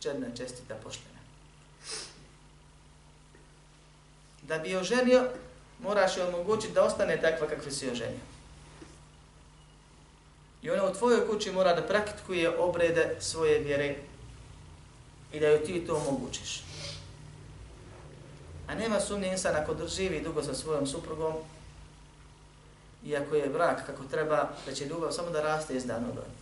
čedna, 0.00 0.26
čestita, 0.36 0.74
poštena. 0.84 1.15
Da 4.48 4.58
bi 4.58 4.76
oženio, 4.76 5.24
moraš 5.82 6.16
je 6.16 6.24
omogućiti 6.24 6.72
da 6.72 6.84
ostane 6.84 7.20
takva 7.20 7.48
kakva 7.48 7.70
si 7.70 7.90
oženio. 7.90 8.20
I 10.62 10.70
ona 10.70 10.84
u 10.84 10.94
tvojoj 10.94 11.26
kući 11.26 11.52
mora 11.52 11.74
da 11.74 11.82
praktikuje 11.82 12.58
obrede 12.58 13.16
svoje 13.20 13.58
vjere 13.58 13.96
i 15.32 15.40
da 15.40 15.46
joj 15.46 15.64
ti 15.64 15.86
to 15.86 15.96
omogućiš. 15.96 16.62
A 18.68 18.74
nema 18.74 19.00
sumnje 19.00 19.28
insan 19.28 19.56
ako 19.56 19.76
živi 19.88 20.20
dugo 20.20 20.42
sa 20.42 20.54
svojom 20.54 20.86
suprugom, 20.86 21.34
iako 23.04 23.34
je 23.34 23.48
brak 23.48 23.86
kako 23.86 24.02
treba, 24.10 24.48
da 24.66 24.72
će 24.72 24.84
ljubav 24.84 25.12
samo 25.12 25.30
da 25.30 25.42
raste 25.42 25.76
iz 25.76 25.86
dana 25.86 26.08
u 26.08 26.14
dan. 26.14 26.32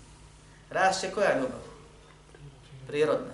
Rašće 0.70 1.11
koja 1.11 1.38
ljubav? 1.38 1.61
Prirodna. 2.87 3.32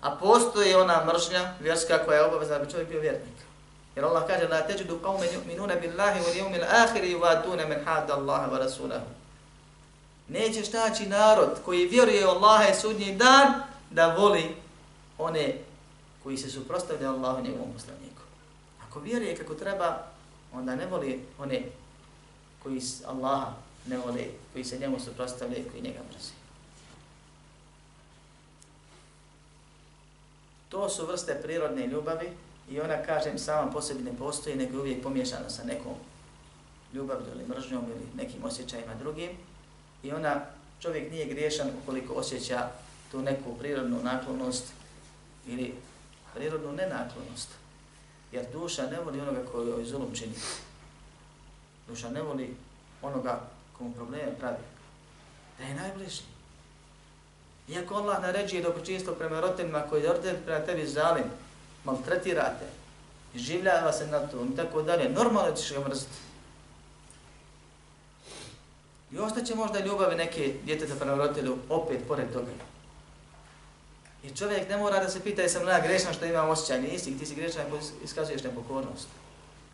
A 0.00 0.16
postoji 0.16 0.74
ona 0.74 1.04
mržnja 1.04 1.54
vjerska 1.60 2.04
koja 2.04 2.18
je 2.18 2.24
obavezna 2.24 2.58
da 2.58 2.64
bi 2.64 2.70
čovjek 2.70 2.88
bio 2.88 3.00
vjernik. 3.00 3.33
Jer 3.96 4.04
Allah 4.04 4.26
kaže 4.26 4.48
la 4.48 4.66
teđudu 4.66 4.98
qawmen 5.02 5.28
yu'minuna 5.28 5.80
billahi 5.80 6.20
wal 6.20 6.36
yawmil 6.36 6.64
akhir 6.70 7.04
yuwaduna 7.04 7.68
min 7.68 7.84
hadda 7.84 8.14
Allaha 8.14 8.50
wa 8.50 8.58
rasulahu. 8.58 9.06
Nećeš 10.28 10.72
naći 10.72 11.06
narod 11.06 11.58
koji 11.64 11.86
vjeruje 11.86 12.26
u 12.26 12.30
Allaha 12.30 12.68
i 12.68 12.74
sudnji 12.74 13.14
dan 13.14 13.62
da 13.90 14.14
voli 14.14 14.56
one 15.18 15.58
koji 16.22 16.36
se 16.36 16.50
suprotstavljaju 16.50 17.12
Allahu 17.12 17.40
i 17.40 17.42
njegovom 17.42 17.72
poslaniku. 17.72 18.22
Ako 18.88 19.00
vjeruje 19.00 19.36
kako 19.36 19.54
treba, 19.54 20.06
onda 20.52 20.74
ne 20.74 20.86
voli 20.86 21.24
one 21.38 21.62
koji 22.62 22.80
Allaha 23.06 23.52
ne 23.86 23.98
vole, 23.98 24.24
koji 24.52 24.64
se 24.64 24.78
njemu 24.78 25.00
suprotstavljaju 25.00 25.66
i 25.66 25.70
koji 25.70 25.82
njega 25.82 25.98
mrzi. 26.10 26.32
To 30.68 30.88
su 30.88 31.06
vrste 31.06 31.40
prirodne 31.42 31.86
ljubavi 31.86 32.36
i 32.70 32.80
ona, 32.80 33.02
kažem, 33.02 33.38
sama 33.38 33.70
po 33.70 33.82
sebi 33.82 34.02
ne 34.02 34.16
postoji, 34.18 34.56
nego 34.56 34.76
je 34.76 34.80
uvijek 34.80 35.02
pomiješana 35.02 35.50
sa 35.50 35.64
nekom 35.64 35.94
ljubavlju 36.92 37.26
ili 37.34 37.48
mržnjom 37.48 37.84
ili 37.84 38.24
nekim 38.24 38.44
osjećajima 38.44 38.94
drugim. 38.94 39.30
I 40.02 40.12
ona, 40.12 40.40
čovjek 40.80 41.10
nije 41.10 41.26
griješan 41.26 41.70
ukoliko 41.82 42.14
osjeća 42.14 42.68
tu 43.10 43.22
neku 43.22 43.58
prirodnu 43.58 44.02
naklonost 44.02 44.64
ili 45.46 45.74
prirodnu 46.34 46.72
nenaklonost. 46.72 47.48
Jer 48.32 48.46
duša 48.52 48.86
ne 48.90 49.00
voli 49.00 49.20
onoga 49.20 49.40
koji 49.52 49.68
joj 49.68 49.84
zulum 49.84 50.14
čini. 50.14 50.34
Duša 51.88 52.10
ne 52.10 52.22
voli 52.22 52.56
onoga 53.02 53.40
komu 53.78 53.92
probleme 53.92 54.38
pravi. 54.38 54.62
Da 55.58 55.64
je 55.64 55.74
najbliži. 55.74 56.22
Iako 57.68 57.94
Allah 57.94 58.22
naređuje 58.22 58.62
dobročinstvo 58.62 59.14
prema 59.14 59.40
roditeljima 59.40 59.82
koji 59.90 60.02
je 60.02 60.08
roditelj 60.08 60.36
prema 60.44 60.66
tebi 60.66 60.86
zalim, 60.86 61.24
maltretirate, 61.84 62.66
življava 63.34 63.92
se 63.92 64.06
na 64.06 64.18
to 64.18 64.44
i 64.52 64.56
tako 64.56 64.82
dalje, 64.82 65.08
normalno 65.08 65.56
ćeš 65.56 65.72
ga 65.72 65.88
mrziti. 65.88 66.16
I 69.12 69.18
ostaće 69.18 69.54
možda 69.54 69.80
ljubavi 69.80 70.16
neke 70.16 70.54
djeteta 70.64 70.94
prema 70.94 71.14
roditelju 71.14 71.58
opet 71.68 71.98
pored 72.08 72.32
toga. 72.32 72.50
I 74.24 74.36
čovjek 74.36 74.68
ne 74.68 74.76
mora 74.76 75.00
da 75.00 75.08
se 75.08 75.20
pita 75.20 75.42
jesam 75.42 75.68
ja 75.68 75.80
grešan 75.80 76.14
što 76.14 76.24
imam 76.24 76.50
osjećaj, 76.50 76.82
nisi, 76.82 77.18
ti 77.18 77.26
si 77.26 77.34
grešan 77.34 77.66
ako 77.66 77.78
iskazuješ 78.04 78.42
nepokornost. 78.42 79.08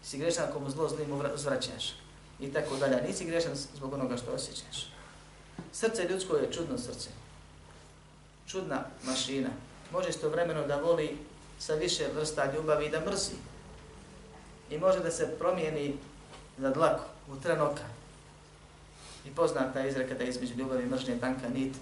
Ti 0.02 0.08
si 0.08 0.18
grešan 0.18 0.44
ako 0.48 0.60
mu 0.60 0.70
zlo 0.70 0.88
zlim 0.88 1.20
uzvraćaš. 1.34 1.94
I 2.40 2.52
tako 2.52 2.76
dalje, 2.76 3.02
nisi 3.02 3.24
grešan 3.24 3.52
zbog 3.76 3.92
onoga 3.92 4.16
što 4.16 4.32
osjećaš. 4.32 4.92
Srce 5.72 6.08
ljudsko 6.08 6.36
je 6.36 6.52
čudno 6.52 6.78
srce. 6.78 7.08
Čudna 8.46 8.84
mašina. 9.02 9.48
Može 9.92 10.08
istovremeno 10.08 10.66
da 10.66 10.76
voli 10.76 11.18
sa 11.60 11.74
više 11.74 12.06
vrsta 12.14 12.52
ljubavi 12.52 12.86
i 12.86 12.90
da 12.90 13.00
mrzi. 13.00 13.36
I 14.70 14.78
može 14.78 15.00
da 15.00 15.10
se 15.10 15.38
promijeni 15.38 15.94
za 16.58 16.70
dlaku, 16.70 17.04
u 17.28 17.36
tren 17.36 17.60
oka. 17.60 17.84
I 19.26 19.30
poznata 19.30 19.86
izreka 19.86 20.14
da 20.14 20.24
između 20.24 20.54
ljubavi 20.54 20.82
i 20.82 20.86
mržnje 20.86 21.20
tanka 21.20 21.48
nit 21.48 21.76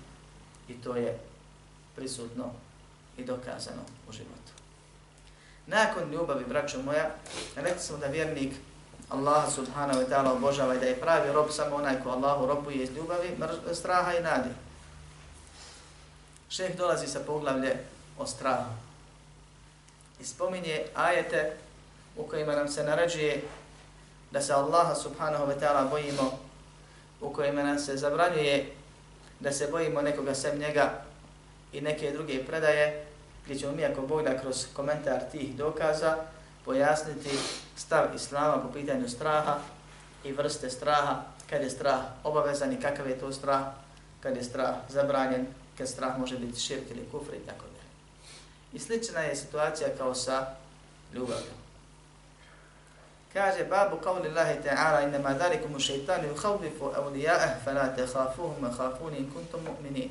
i 0.69 0.75
to 0.75 0.97
je 0.97 1.19
prisutno 1.97 2.51
i 3.19 3.25
dokazano 3.25 3.83
u 4.09 4.13
životu. 4.13 4.53
Nakon 5.67 6.11
ljubavi, 6.13 6.45
braćo 6.45 6.83
moja, 6.83 7.11
rekli 7.57 7.81
smo 7.81 7.97
da 7.97 8.07
vjernik 8.07 8.55
Allah 9.09 9.53
subhanahu 9.55 10.01
wa 10.01 10.09
ta'ala 10.09 10.33
obožava 10.33 10.75
i 10.75 10.79
da 10.79 10.87
je 10.87 11.01
pravi 11.01 11.33
rob 11.33 11.51
samo 11.51 11.77
onaj 11.77 12.03
ko 12.03 12.11
Allahu 12.11 12.47
robuje 12.47 12.77
iz 12.77 12.91
ljubavi, 12.91 13.37
straha 13.73 14.15
i 14.15 14.23
nadi. 14.23 14.51
Šeh 16.49 16.77
dolazi 16.77 17.07
sa 17.07 17.21
poglavlje 17.27 17.77
o 18.19 18.27
strahu. 18.27 18.88
I 20.21 20.25
spominje 20.25 20.85
ajete 20.95 21.53
u 22.17 22.23
kojima 22.23 22.53
nam 22.53 22.69
se 22.69 22.85
naređuje 22.85 23.43
da 24.31 24.41
se 24.41 24.53
Allaha 24.53 24.95
subhanahu 24.95 25.45
wa 25.45 25.61
ta'ala 25.61 25.91
bojimo, 25.91 26.39
u 27.21 27.33
kojima 27.33 27.63
nam 27.63 27.79
se 27.79 27.97
zabranjuje 27.97 28.67
da 29.41 29.53
se 29.53 29.69
bojimo 29.71 30.03
nekoga 30.03 30.35
sem 30.35 30.59
njega 30.59 30.91
i 31.73 31.81
neke 31.81 32.11
druge 32.11 32.45
predaje, 32.45 33.05
gdje 33.45 33.59
ćemo 33.59 33.73
mi 33.73 33.85
ako 33.85 34.03
Bog 34.03 34.23
da 34.23 34.41
kroz 34.41 34.67
komentar 34.73 35.21
tih 35.33 35.57
dokaza 35.57 36.17
pojasniti 36.65 37.39
stav 37.77 38.15
Islama 38.15 38.63
po 38.63 38.73
pitanju 38.73 39.09
straha 39.09 39.59
i 40.25 40.33
vrste 40.33 40.71
straha, 40.71 41.23
kad 41.51 41.63
je 41.63 41.71
strah 41.71 42.01
obavezan 42.25 42.73
i 42.73 42.81
kakav 42.81 43.09
je 43.09 43.19
to 43.19 43.33
strah, 43.33 43.63
kad 44.21 44.37
je 44.37 44.45
strah 44.45 44.75
zabranjen, 44.89 45.47
kad 45.79 45.89
strah 45.89 46.19
može 46.19 46.39
biti 46.39 46.61
širk 46.61 46.91
ili 46.91 47.09
kufr 47.13 47.35
i 47.35 47.47
tako 47.47 47.65
da. 47.73 47.78
I 48.73 48.79
slična 48.79 49.21
je 49.21 49.37
situacija 49.37 49.89
kao 49.99 50.15
sa 50.15 50.47
ljubavljom. 51.15 51.59
Kaže, 53.33 53.65
babu 53.65 53.97
qavli 54.05 54.29
Allahi 54.29 54.59
ta'ala, 54.65 55.09
inama 55.09 55.33
dhalikum 55.35 55.75
u 55.77 55.81
šeitanu 55.81 56.29
yukhawbifu 56.29 56.93
awlija'ah, 56.97 57.65
fala 57.65 57.89
te 57.97 58.07
khafuni 58.77 59.19
in 59.19 59.33
kuntum 59.33 59.61
mu'minin. 59.61 60.11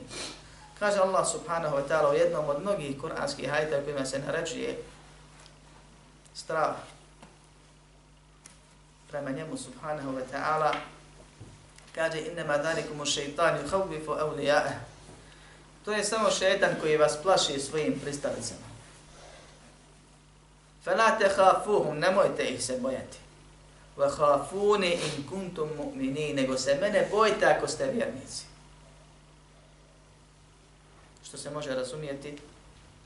Kaže 0.79 0.99
Allah 0.99 1.27
subhanahu 1.27 1.75
wa 1.77 1.87
ta'ala 1.87 2.09
u 2.09 2.13
jednom 2.13 2.49
od 2.49 2.61
mnogih 2.61 3.01
kuranskih 3.01 3.49
hajta 3.49 3.81
kojima 3.83 4.05
se 4.05 4.19
naređuje 4.19 4.77
strah 6.35 6.75
prema 9.09 9.29
njemu 9.29 9.57
subhanahu 9.57 10.11
wa 10.11 10.21
ta'ala 10.33 10.75
kaže 11.95 12.21
inama 12.21 12.57
dhalikum 12.57 13.05
shaytan 13.05 13.57
yukhawwifu 13.57 14.13
awliya'ah 14.13 14.96
to 15.87 15.93
je 15.93 16.03
samo 16.03 16.31
šejtan 16.31 16.75
koji 16.81 16.97
vas 16.97 17.17
plaši 17.23 17.59
svojim 17.59 17.99
pristalicama. 17.99 18.67
Fala 20.83 21.19
takhafuhum 21.19 21.99
nemojte 21.99 22.43
ih 22.43 22.63
se 22.63 22.77
bojati. 22.79 23.17
Wa 23.97 24.09
khafuni 24.09 24.93
in 24.93 25.27
kuntum 25.29 25.69
mu'minin 25.77 26.35
nego 26.35 26.57
se 26.57 26.77
mene 26.81 27.07
bojte 27.11 27.45
ako 27.45 27.67
ste 27.67 27.91
vjernici. 27.91 28.45
Što 31.23 31.37
se 31.37 31.49
može 31.49 31.75
razumijeti 31.75 32.37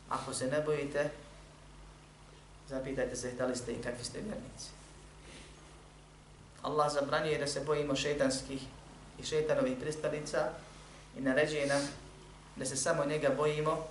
ako 0.10 0.34
se 0.34 0.48
ne 0.48 0.62
bojite 0.62 1.10
zapitajte 2.70 3.16
se 3.16 3.32
da 3.32 3.46
li 3.46 3.56
ste 3.56 3.72
i 3.72 3.82
kakvi 3.82 4.04
ste 4.04 4.20
vjernici. 4.20 4.70
Allah 6.62 6.94
zabranjuje 6.94 7.38
da 7.38 7.48
se 7.48 7.60
bojimo 7.60 7.96
šeitanskih 7.96 8.62
i 9.20 9.24
šeitanovih 9.24 9.78
pristalica 9.82 10.50
i 11.18 11.22
naređuje 11.22 11.68
nam 11.68 11.82
da 12.62 12.66
se 12.66 12.76
samo 12.76 13.06
njega 13.06 13.30
bojimo 13.38 13.88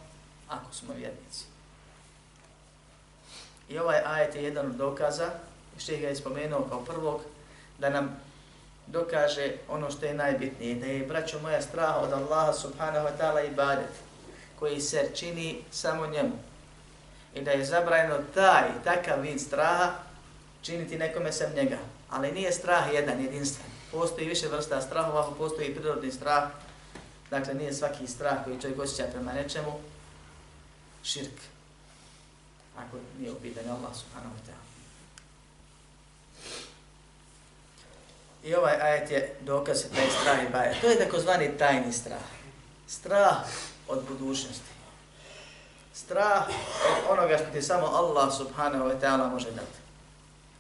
ako 0.49 0.75
smo 0.75 0.95
vjernici. 0.95 1.45
I 3.69 3.79
ovaj 3.79 4.01
ajet 4.07 4.35
je 4.35 4.43
jedan 4.43 4.67
od 4.67 4.75
dokaza, 4.75 5.31
što 5.79 5.93
ga 5.93 6.09
je 6.09 6.17
spomenuo 6.17 6.67
kao 6.69 6.85
prvog, 6.85 7.21
da 7.79 7.91
nam 7.91 8.17
dokaže 8.87 9.53
ono 9.69 9.91
što 9.91 10.07
je 10.07 10.15
najbitnije, 10.15 10.75
da 10.75 10.87
je, 10.87 11.07
braćo 11.07 11.39
moja, 11.43 11.63
strah 11.63 12.03
od 12.03 12.13
Allaha 12.13 12.53
subhanahu 12.53 13.07
wa 13.07 13.13
ta'ala 13.19 13.53
ibadet, 13.53 13.91
koji 14.59 14.81
se 14.81 15.11
čini 15.15 15.63
samo 15.71 16.07
njemu. 16.07 16.39
I 17.35 17.43
da 17.43 17.51
je 17.51 17.65
zabrajeno 17.65 18.19
taj, 18.35 18.69
takav 18.85 19.21
vid 19.21 19.41
straha, 19.41 19.93
činiti 20.63 20.99
nekome 20.99 21.33
sem 21.33 21.55
njega. 21.55 21.79
Ali 22.11 22.33
nije 22.33 22.53
strah 22.53 22.95
jedan, 22.95 23.21
jedinstven. 23.21 23.67
Postoji 23.93 24.29
više 24.29 24.49
vrsta 24.49 24.81
strahova, 24.81 25.35
postoji 25.39 25.69
i 25.69 25.75
prirodni 25.75 26.13
strah. 26.13 26.51
Dakle, 27.31 27.55
nije 27.55 27.75
svaki 27.75 28.07
strah 28.07 28.45
koji 28.45 28.61
čovjek 28.61 28.81
osjeća 28.81 29.11
prema 29.13 29.33
nečemu 29.33 29.73
širk. 31.03 31.41
Ako 32.77 32.97
nije 33.19 33.33
u 33.33 33.41
pitanju 33.41 33.71
Allah 33.71 33.97
subhanahu 33.97 34.35
wa 34.35 34.51
ta'ala. 34.51 34.71
I 38.45 38.55
ovaj 38.55 38.75
ajet 38.81 39.11
je 39.11 39.35
dokaz 39.41 39.85
da 39.95 40.01
je 40.01 40.11
strah 40.11 40.45
i 40.45 40.53
baje. 40.53 40.81
To 40.81 40.87
je 40.87 40.99
takozvani 40.99 41.59
tajni 41.59 41.93
strah. 41.93 42.23
Strah 42.89 43.37
od 43.89 44.05
budućnosti. 44.09 44.71
Strah 45.95 46.49
od 46.49 47.19
onoga 47.19 47.39
što 47.39 47.47
ti 47.53 47.63
samo 47.63 47.87
Allah 47.87 48.37
subhanahu 48.37 48.85
wa 48.85 49.01
ta'ala 49.01 49.31
može 49.31 49.51
dati 49.51 49.79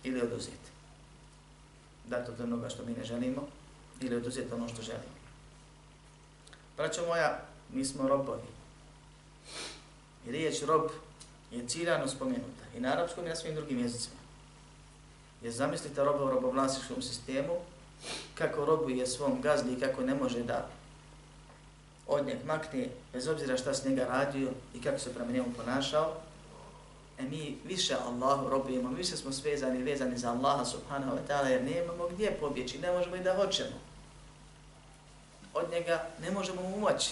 ili 0.04 0.22
oduzeti. 0.22 0.70
Dati 2.06 2.30
od 2.30 2.40
onoga 2.40 2.68
što 2.68 2.84
mi 2.84 2.92
ne 2.92 3.04
želimo 3.04 3.48
ili 4.00 4.16
oduzeti 4.16 4.54
ono 4.54 4.68
što 4.68 4.82
želimo. 4.82 5.19
Braćo 6.80 7.06
moja, 7.06 7.38
mi 7.72 7.84
smo 7.84 8.08
robovi. 8.08 8.48
I 10.26 10.30
riječ 10.30 10.62
rob 10.62 10.90
je 11.50 11.68
ciljano 11.68 12.08
spomenuta 12.08 12.64
i 12.76 12.80
na 12.80 12.92
arapskom 12.92 13.26
i 13.26 13.28
na 13.28 13.36
svim 13.36 13.54
drugim 13.54 13.78
jezicima. 13.78 14.20
Jer 15.42 15.52
zamislite 15.52 16.04
roba 16.04 16.24
u 16.24 16.30
robovlasničkom 16.30 17.02
sistemu, 17.02 17.52
kako 18.34 18.64
robuje 18.64 19.06
svom 19.06 19.40
gazdi 19.40 19.72
i 19.72 19.80
kako 19.80 20.02
ne 20.02 20.14
može 20.14 20.42
da 20.42 20.68
od 22.06 22.26
njeg 22.26 22.38
makne, 22.44 22.88
bez 23.12 23.28
obzira 23.28 23.56
šta 23.56 23.74
s 23.74 23.84
njega 23.84 24.04
radio 24.04 24.50
i 24.74 24.82
kako 24.82 24.98
se 24.98 25.14
prema 25.14 25.32
njemu 25.32 25.52
ponašao, 25.56 26.12
e 27.18 27.22
mi 27.22 27.56
više 27.64 27.96
Allahu 28.06 28.48
robujemo, 28.48 28.90
mi 28.90 28.96
više 28.96 29.16
smo 29.16 29.32
svezani, 29.32 29.82
vezani 29.82 30.18
za 30.18 30.30
Allaha 30.30 30.64
subhanahu 30.64 31.16
wa 31.16 31.20
ta'ala, 31.28 31.46
jer 31.46 31.62
nemamo 31.62 32.08
gdje 32.08 32.36
pobjeći, 32.40 32.78
ne 32.78 32.92
možemo 32.92 33.16
i 33.16 33.22
da 33.22 33.36
hoćemo. 33.36 33.89
Od 35.54 35.70
njega 35.70 36.06
ne 36.22 36.30
možemo 36.30 36.62
mu 36.62 36.78
moći, 36.78 37.10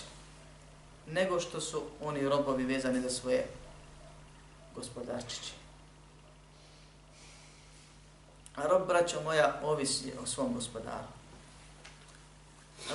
nego 1.07 1.41
što 1.41 1.61
su 1.61 1.83
oni 2.03 2.29
robovi 2.29 2.65
vezani 2.65 3.01
za 3.01 3.11
svoje 3.11 3.47
gospodarčiće. 4.75 5.53
A 8.57 8.67
rob, 8.67 8.87
braćo 8.87 9.23
moja, 9.23 9.61
ovisi 9.63 10.13
o 10.23 10.27
svom 10.27 10.55
gospodaru. 10.55 11.07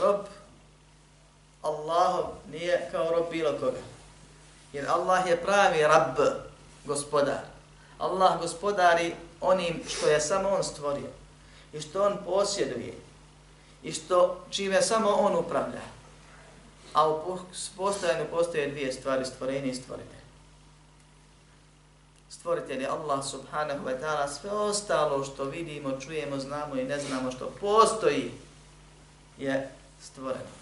Rob 0.01 0.25
Allahov 1.61 2.25
nije 2.51 2.89
kao 2.91 3.11
rob 3.11 3.25
bilo 3.31 3.51
koga. 3.59 3.79
Jer 4.73 4.89
Allah 4.89 5.27
je 5.27 5.41
pravi 5.41 5.81
rab, 5.81 6.17
gospodar. 6.85 7.39
Allah 7.97 8.39
gospodari 8.39 9.15
onim 9.41 9.83
što 9.87 10.07
je 10.07 10.21
samo 10.21 10.49
on 10.49 10.63
stvorio 10.63 11.09
i 11.73 11.81
što 11.81 12.05
on 12.05 12.17
posjeduje 12.25 12.93
i 13.83 13.91
što 13.91 14.45
čime 14.49 14.81
samo 14.81 15.09
on 15.09 15.35
upravlja. 15.35 15.81
A 16.93 17.09
u 17.09 17.39
postojanju 17.77 18.25
postoje 18.31 18.67
dvije 18.67 18.93
stvari, 18.93 19.25
stvorenje 19.25 19.67
i 19.67 19.75
stvoritelj. 19.75 20.23
Stvoritelj 22.29 22.81
je 22.81 22.87
Allah 22.87 23.25
subhanahu 23.25 23.85
wa 23.85 23.99
ta'ala, 24.01 24.27
sve 24.27 24.51
ostalo 24.51 25.23
što 25.23 25.43
vidimo, 25.43 25.99
čujemo, 25.99 26.39
znamo 26.39 26.75
i 26.75 26.83
ne 26.83 26.99
znamo 26.99 27.31
što 27.31 27.51
postoji 27.61 28.31
je 29.37 29.69
stvoreno. 30.01 30.53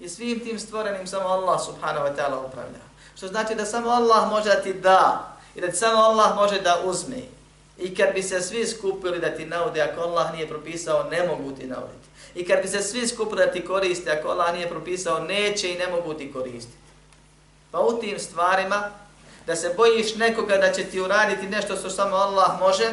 I 0.00 0.08
svim 0.08 0.40
tim 0.40 0.58
stvorenim 0.58 1.06
samo 1.06 1.28
Allah 1.28 1.60
subhanahu 1.64 2.06
wa 2.06 2.16
ta'ala 2.16 2.46
upravlja. 2.46 2.82
Što 3.16 3.28
znači 3.28 3.54
da 3.54 3.64
samo 3.64 3.90
Allah 3.90 4.30
može 4.30 4.48
da 4.48 4.62
ti 4.62 4.72
da 4.74 5.32
i 5.54 5.60
da 5.60 5.72
samo 5.72 6.02
Allah 6.02 6.36
može 6.36 6.60
da 6.60 6.80
uzme. 6.84 7.22
I 7.78 7.94
kad 7.94 8.14
bi 8.14 8.22
se 8.22 8.40
svi 8.40 8.66
skupili 8.66 9.20
da 9.20 9.36
ti 9.36 9.46
naude, 9.46 9.80
ako 9.80 10.00
Allah 10.00 10.32
nije 10.32 10.48
propisao, 10.48 11.10
ne 11.10 11.26
mogu 11.26 11.52
ti 11.52 11.66
nauditi. 11.66 12.01
I 12.34 12.46
kad 12.46 12.62
bi 12.62 12.68
se 12.68 12.82
svi 12.82 13.08
skupili 13.08 13.46
da 13.46 13.52
ti 13.52 13.64
koriste, 13.64 14.10
ako 14.10 14.28
Allah 14.28 14.54
nije 14.54 14.68
propisao, 14.68 15.20
neće 15.20 15.72
i 15.72 15.78
ne 15.78 15.86
mogu 15.88 16.14
ti 16.14 16.32
koristiti. 16.32 16.78
Pa 17.70 17.80
u 17.80 18.00
tim 18.00 18.18
stvarima, 18.18 18.90
da 19.46 19.56
se 19.56 19.74
bojiš 19.76 20.14
nekoga 20.14 20.56
da 20.56 20.72
će 20.72 20.84
ti 20.84 21.00
uraditi 21.00 21.46
nešto 21.46 21.76
što 21.76 21.90
samo 21.90 22.16
Allah 22.16 22.60
može, 22.60 22.90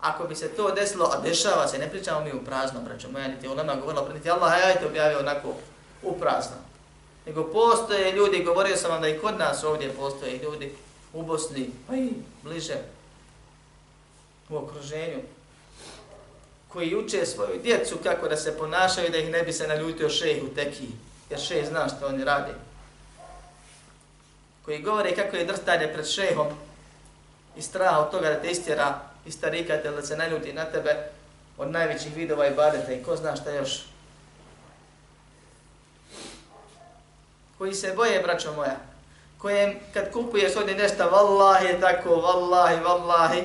ako 0.00 0.24
bi 0.24 0.34
se 0.34 0.48
to 0.48 0.70
desilo, 0.70 1.10
a 1.12 1.20
dešava 1.20 1.68
se, 1.68 1.78
ne 1.78 1.90
pričamo 1.90 2.20
mi 2.20 2.32
u 2.32 2.44
prazno, 2.44 2.80
braćo 2.80 3.08
moja, 3.10 3.28
niti 3.28 3.48
ulema 3.48 3.74
govorila, 3.74 4.06
pa 4.06 4.12
niti 4.12 4.30
Allah, 4.30 4.52
ajte 4.52 4.86
objavio 4.86 5.18
onako 5.18 5.48
u 6.02 6.18
prazno. 6.18 6.56
Nego 7.26 7.44
postoje 7.44 8.12
ljudi, 8.12 8.44
govorio 8.44 8.76
sam 8.76 8.90
vam 8.90 9.00
da 9.00 9.08
i 9.08 9.18
kod 9.18 9.38
nas 9.38 9.64
ovdje 9.64 9.92
postoje 9.92 10.38
ljudi 10.38 10.74
u 11.12 11.22
Bosni, 11.22 11.70
pa 11.88 11.96
i 11.96 12.10
bliže 12.42 12.76
u 14.48 14.56
okruženju, 14.56 15.20
koji 16.74 16.96
uče 16.96 17.26
svoju 17.26 17.60
djecu 17.62 17.98
kako 18.02 18.28
da 18.28 18.36
se 18.36 18.58
ponašaju 18.58 19.10
da 19.10 19.18
ih 19.18 19.30
ne 19.30 19.42
bi 19.42 19.52
se 19.52 19.68
naljutio 19.68 20.08
šejh 20.08 20.42
u 20.42 20.54
teki, 20.54 20.88
jer 21.30 21.40
šejh 21.40 21.66
zna 21.66 21.88
što 21.88 22.06
oni 22.06 22.24
rade. 22.24 22.54
Koji 24.64 24.82
govore 24.82 25.14
kako 25.14 25.36
je 25.36 25.44
drstanje 25.44 25.90
pred 25.92 26.06
šejhom 26.06 26.46
i 27.56 27.62
straha 27.62 27.98
od 27.98 28.10
toga 28.10 28.28
da 28.28 28.40
te 28.40 28.50
istjera 28.50 29.00
i 29.26 29.30
starikate 29.30 29.90
da 29.90 30.02
se 30.02 30.16
naljuti 30.16 30.52
na 30.52 30.64
tebe 30.64 30.96
od 31.58 31.70
najvećih 31.70 32.16
vidova 32.16 32.46
i 32.46 32.54
badeta 32.54 32.92
i 32.92 33.02
ko 33.02 33.16
zna 33.16 33.36
šta 33.36 33.50
još. 33.50 33.84
Koji 37.58 37.74
se 37.74 37.92
boje, 37.96 38.22
braćo 38.22 38.52
moja, 38.52 38.76
kojem 39.38 39.74
kad 39.92 40.12
kupuješ 40.12 40.56
ovdje 40.56 40.74
nešto, 40.74 41.10
vallahi 41.10 41.66
je 41.66 41.80
tako, 41.80 42.16
vallahi, 42.16 42.80
vallahi, 42.80 43.44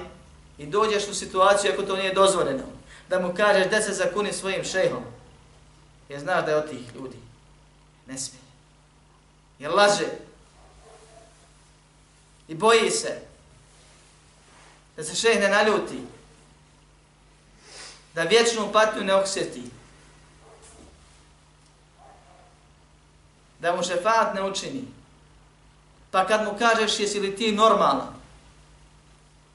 i 0.57 0.65
dođeš 0.65 1.07
u 1.07 1.13
situaciju 1.13 1.71
ako 1.73 1.83
to 1.83 1.95
nije 1.95 2.13
dozvoljeno, 2.13 2.78
da 3.09 3.19
mu 3.19 3.33
kažeš 3.33 3.69
da 3.71 3.81
se 3.81 3.93
zakuni 3.93 4.33
svojim 4.33 4.63
šejhom. 4.63 5.03
jer 6.09 6.19
znaš 6.19 6.45
da 6.45 6.51
je 6.51 6.57
od 6.57 6.69
tih 6.69 6.95
ljudi. 6.95 7.17
Ne 8.07 8.17
smije. 8.17 8.41
Jer 9.59 9.71
laže. 9.71 10.07
I 12.47 12.55
boji 12.55 12.91
se 12.91 13.21
da 14.97 15.03
se 15.03 15.15
šejh 15.15 15.39
ne 15.39 15.47
naljuti, 15.47 15.99
da 18.15 18.23
vječnu 18.23 18.71
patnju 18.73 19.03
ne 19.03 19.15
osjeti. 19.15 19.63
da 23.59 23.75
mu 23.75 23.83
šefat 23.83 24.35
ne 24.35 24.43
učini. 24.43 24.83
Pa 26.11 26.27
kad 26.27 26.43
mu 26.43 26.57
kažeš 26.59 26.99
jesi 26.99 27.19
li 27.19 27.35
ti 27.35 27.51
normalan, 27.51 28.15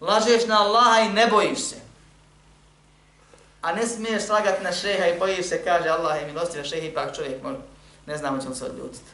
lažeš 0.01 0.47
na 0.47 0.63
Allaha 0.63 1.01
i 1.01 1.13
ne 1.13 1.27
bojiš 1.27 1.59
se. 1.59 1.84
A 3.65 3.73
ne 3.73 3.87
smiješ 3.87 4.23
slagati 4.23 4.65
na 4.65 4.73
šeha 4.73 5.07
i 5.07 5.19
bojiš 5.19 5.47
se, 5.49 5.65
kaže 5.65 5.89
Allah 5.89 6.21
je 6.21 6.27
milostiv, 6.27 6.65
šeha 6.65 6.87
ipak 6.87 7.17
čovjek 7.17 7.43
može, 7.43 7.59
ne 8.07 8.17
znamo 8.17 8.39
će 8.39 8.55
se 8.55 8.65
odljutiti. 8.65 9.11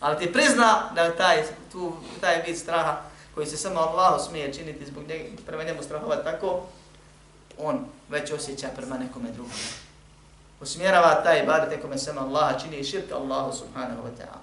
Ali 0.00 0.18
ti 0.18 0.32
prizna 0.32 0.90
da 0.94 1.16
taj, 1.16 1.42
tu, 1.72 1.92
taj 2.20 2.42
vid 2.46 2.58
straha 2.58 3.00
koji 3.34 3.46
se 3.46 3.56
samo 3.56 3.80
Allahu 3.80 4.24
smije 4.24 4.52
činiti 4.52 4.86
zbog 4.86 5.04
njega, 5.08 5.24
prema 5.46 5.62
njemu 5.62 5.82
strahovati 5.82 6.24
tako, 6.24 6.62
on 7.58 7.86
već 8.08 8.32
osjeća 8.32 8.68
prema 8.76 8.98
nekome 8.98 9.30
drugom. 9.30 9.52
Usmjerava 10.60 11.22
taj 11.22 11.42
ibadet 11.42 11.70
nekome 11.70 11.98
samo 11.98 12.20
Allaha, 12.20 12.58
čini 12.58 12.84
širk 12.84 13.12
Allahu 13.12 13.52
subhanahu 13.52 14.02
wa 14.02 14.10
ta'ala. 14.18 14.40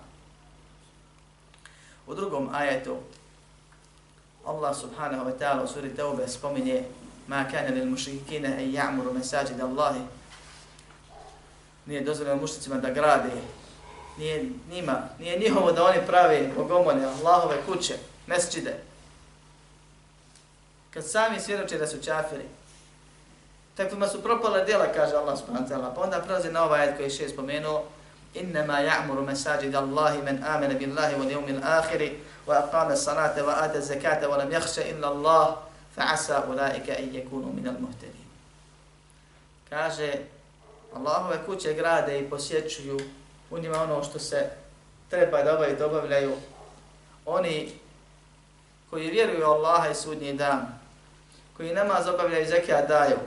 U 2.08 2.16
drugom 2.16 2.50
ajetu 2.54 2.98
Allah 4.46 4.76
subhanahu 4.76 5.26
wa 5.26 5.34
ta'ala 5.40 5.64
u 5.64 5.68
suri 5.68 5.96
Taube 5.96 6.28
spominje 6.28 6.84
ma 7.27 7.45
kana 7.51 7.69
lil 7.69 7.87
mušrikine 7.87 8.49
en 8.49 8.73
ja'muru 8.73 9.13
mesajid 9.13 9.61
Allahi 9.61 10.01
nije 11.87 12.01
dozvoljeno 12.01 12.41
mušicima 12.41 12.77
da 12.77 12.91
grade 12.91 13.31
nije 14.19 14.51
njima, 14.71 15.03
nije 15.19 15.39
njihovo 15.39 15.73
da 15.73 15.85
oni 15.85 15.99
prave 16.07 16.51
bogomone, 16.57 17.05
Allahove 17.05 17.57
kuće, 17.67 17.95
mesčide. 18.27 18.75
Kad 20.91 21.11
sami 21.11 21.41
svjedoče 21.41 21.79
da 21.79 21.87
su 21.87 22.03
čafiri, 22.03 22.45
takvima 23.77 24.09
su 24.09 24.23
propala 24.23 24.65
djela, 24.65 24.87
kaže 24.95 25.17
Allah 25.17 25.39
subhanahu 25.39 25.65
wa 25.65 25.71
ta'ala. 25.71 25.95
Pa 25.95 26.01
onda 26.01 26.21
prelazi 26.21 26.53
na 26.53 26.65
ovaj 26.65 26.81
ajed 26.81 26.97
koji 26.97 27.07
je 27.07 27.11
še 27.11 27.29
spomenuo, 27.29 27.85
إنما 28.37 28.81
يعمر 28.81 29.21
مساجد 29.21 29.77
الله 29.77 30.21
من 30.21 30.45
آمن 30.45 30.69
بالله 30.69 31.19
واليوم 31.19 31.45
الآخر 31.45 32.13
وأقام 32.47 32.93
الصلاة 32.93 33.43
وآتى 33.45 33.79
الزكاة 33.79 34.29
ولم 34.29 34.53
يخش 34.53 34.79
إلا 34.79 35.09
الله 35.09 35.57
fa'asa 35.96 36.44
ulaika 36.50 36.92
an 36.92 37.10
yakunu 37.14 37.54
min 37.54 37.68
al-muhtadin. 37.68 38.28
Kaže 39.70 40.14
Allahove 40.96 41.46
kuće 41.46 41.74
grade 41.74 42.20
i 42.20 42.30
posjećuju 42.30 43.00
u 43.50 43.60
njima 43.60 43.84
ono 43.84 44.04
što 44.04 44.20
se 44.20 44.50
treba 45.10 45.44
da 45.44 45.56
obavi 45.56 45.76
dobavljaju 45.80 46.36
oni 47.26 47.72
koji 48.90 49.10
vjeruju 49.10 49.46
Allaha 49.46 49.90
i 49.90 49.96
sudnji 49.96 50.34
dan, 50.34 50.80
koji 51.58 51.74
namaz 51.74 52.08
obavljaju 52.08 52.46
zekija 52.46 52.82
daju 52.82 53.18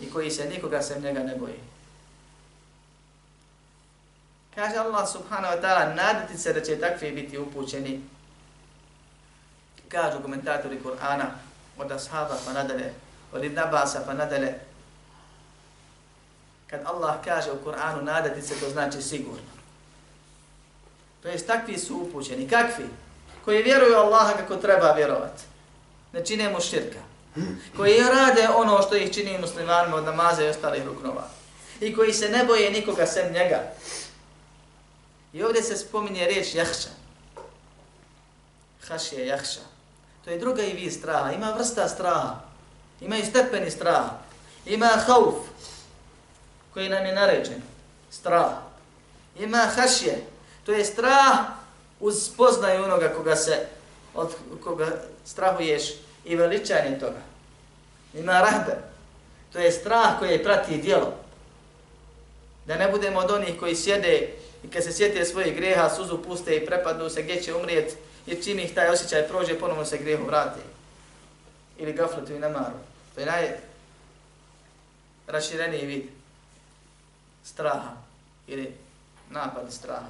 i 0.00 0.10
koji 0.10 0.30
se 0.30 0.48
nikoga 0.48 0.82
sem 0.82 1.02
njega 1.02 1.22
ne 1.22 1.36
boji. 1.36 1.60
Kaže 4.54 4.76
Allah 4.76 5.08
subhanahu 5.08 5.56
wa 5.56 5.60
ta'ala, 5.62 5.94
nadati 5.94 6.38
se 6.38 6.52
da 6.52 6.60
će 6.60 6.80
takvi 6.80 7.12
biti 7.12 7.38
upućeni. 7.38 8.02
Kažu 9.88 10.22
komentatori 10.22 10.80
Kur'ana, 10.84 11.26
od 11.78 11.92
ashaba 11.92 12.36
pa 12.46 12.52
nadalje, 12.52 12.92
od 13.32 13.44
Ibn 13.44 13.58
Abasa 13.58 14.02
pa 14.06 14.14
nadalje. 14.14 14.58
Kad 16.66 16.80
Allah 16.84 17.14
kaže 17.24 17.52
u 17.52 17.64
Kur'anu 17.64 18.02
nadati 18.02 18.42
se, 18.42 18.60
to 18.60 18.70
znači 18.70 19.02
sigurno. 19.02 19.52
To 21.22 21.28
jest, 21.28 21.46
takvi 21.46 21.78
su 21.78 21.96
upućeni. 21.96 22.48
Kakvi? 22.48 22.84
Koji 23.44 23.62
vjeruju 23.62 23.96
Allaha 23.96 24.32
kako 24.32 24.56
treba 24.56 24.92
vjerovati. 24.92 25.42
Ne 26.12 26.24
čine 26.24 26.48
mu 26.48 26.60
širka. 26.60 26.98
Koji 27.76 28.00
rade 28.00 28.48
ono 28.56 28.82
što 28.82 28.96
ih 28.96 29.12
čini 29.12 29.38
muslimanima 29.38 29.96
od 29.96 30.04
namaza 30.04 30.44
i 30.44 30.48
ostalih 30.48 30.84
ruknova. 30.84 31.28
I 31.80 31.94
koji 31.94 32.12
se 32.12 32.28
ne 32.28 32.44
boje 32.44 32.70
nikoga 32.70 33.06
sem 33.06 33.32
njega. 33.32 33.62
I 35.32 35.42
ovdje 35.42 35.62
se 35.62 35.76
spominje 35.76 36.26
riječ 36.26 36.54
jahša. 36.54 36.88
Haš 38.88 39.12
je 39.12 39.26
jahša. 39.26 39.71
To 40.24 40.30
je 40.30 40.38
druga 40.38 40.62
i 40.62 40.72
vi 40.72 40.90
straha. 40.90 41.32
Ima 41.32 41.50
vrsta 41.50 41.88
straha. 41.88 42.40
Ima 43.00 43.16
i 43.16 43.24
stepeni 43.24 43.70
straha. 43.70 44.10
Ima 44.66 44.86
hauf 44.86 45.34
koji 46.74 46.88
nam 46.88 47.06
je 47.06 47.14
naređen. 47.14 47.62
Strah. 48.10 48.52
Ima 49.38 49.58
hašje. 49.76 50.24
To 50.66 50.72
je 50.72 50.84
strah 50.84 51.38
uz 52.00 52.24
spoznaju 52.24 52.84
onoga 52.84 53.08
koga 53.08 53.36
se 53.36 53.66
od 54.14 54.34
koga 54.64 54.86
strahuješ 55.24 55.82
i 56.24 56.36
veličanje 56.36 56.98
toga. 57.00 57.20
Ima 58.14 58.40
rahbe. 58.40 58.76
To 59.52 59.58
je 59.58 59.72
strah 59.72 60.18
koji 60.18 60.44
prati 60.44 60.76
dijelo. 60.76 61.12
Da 62.66 62.76
ne 62.76 62.88
budemo 62.88 63.20
od 63.20 63.30
onih 63.30 63.58
koji 63.60 63.76
sjede 63.76 64.28
i 64.64 64.70
kad 64.70 64.84
se 64.84 64.92
sjeti 64.92 65.24
svoje 65.24 65.50
greha, 65.50 65.90
suzu 65.90 66.22
puste 66.22 66.56
i 66.56 66.66
prepadnu 66.66 67.10
se 67.10 67.22
gdje 67.22 67.42
će 67.42 67.54
umrijeti, 67.54 67.94
jer 68.26 68.44
čim 68.44 68.58
ih 68.58 68.74
taj 68.74 68.88
osjećaj 68.88 69.28
prođe, 69.28 69.58
ponovno 69.58 69.84
se 69.84 69.98
grijehu 69.98 70.24
vrati. 70.24 70.60
Ili 71.78 71.92
gafletu 71.92 72.32
i 72.32 72.38
namaru. 72.38 72.76
To 73.14 73.20
je 73.20 73.26
naj 73.26 73.56
rašireniji 75.26 75.86
vid 75.86 76.02
straha 77.44 77.90
ili 78.46 78.76
napad 79.30 79.72
straha. 79.72 80.08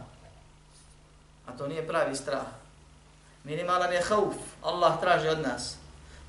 A 1.46 1.52
to 1.58 1.66
nije 1.66 1.88
pravi 1.88 2.16
strah. 2.16 2.46
Minimalan 3.44 3.92
je 3.92 4.02
hauf. 4.02 4.34
Allah 4.62 5.00
traži 5.00 5.28
od 5.28 5.40
nas. 5.40 5.76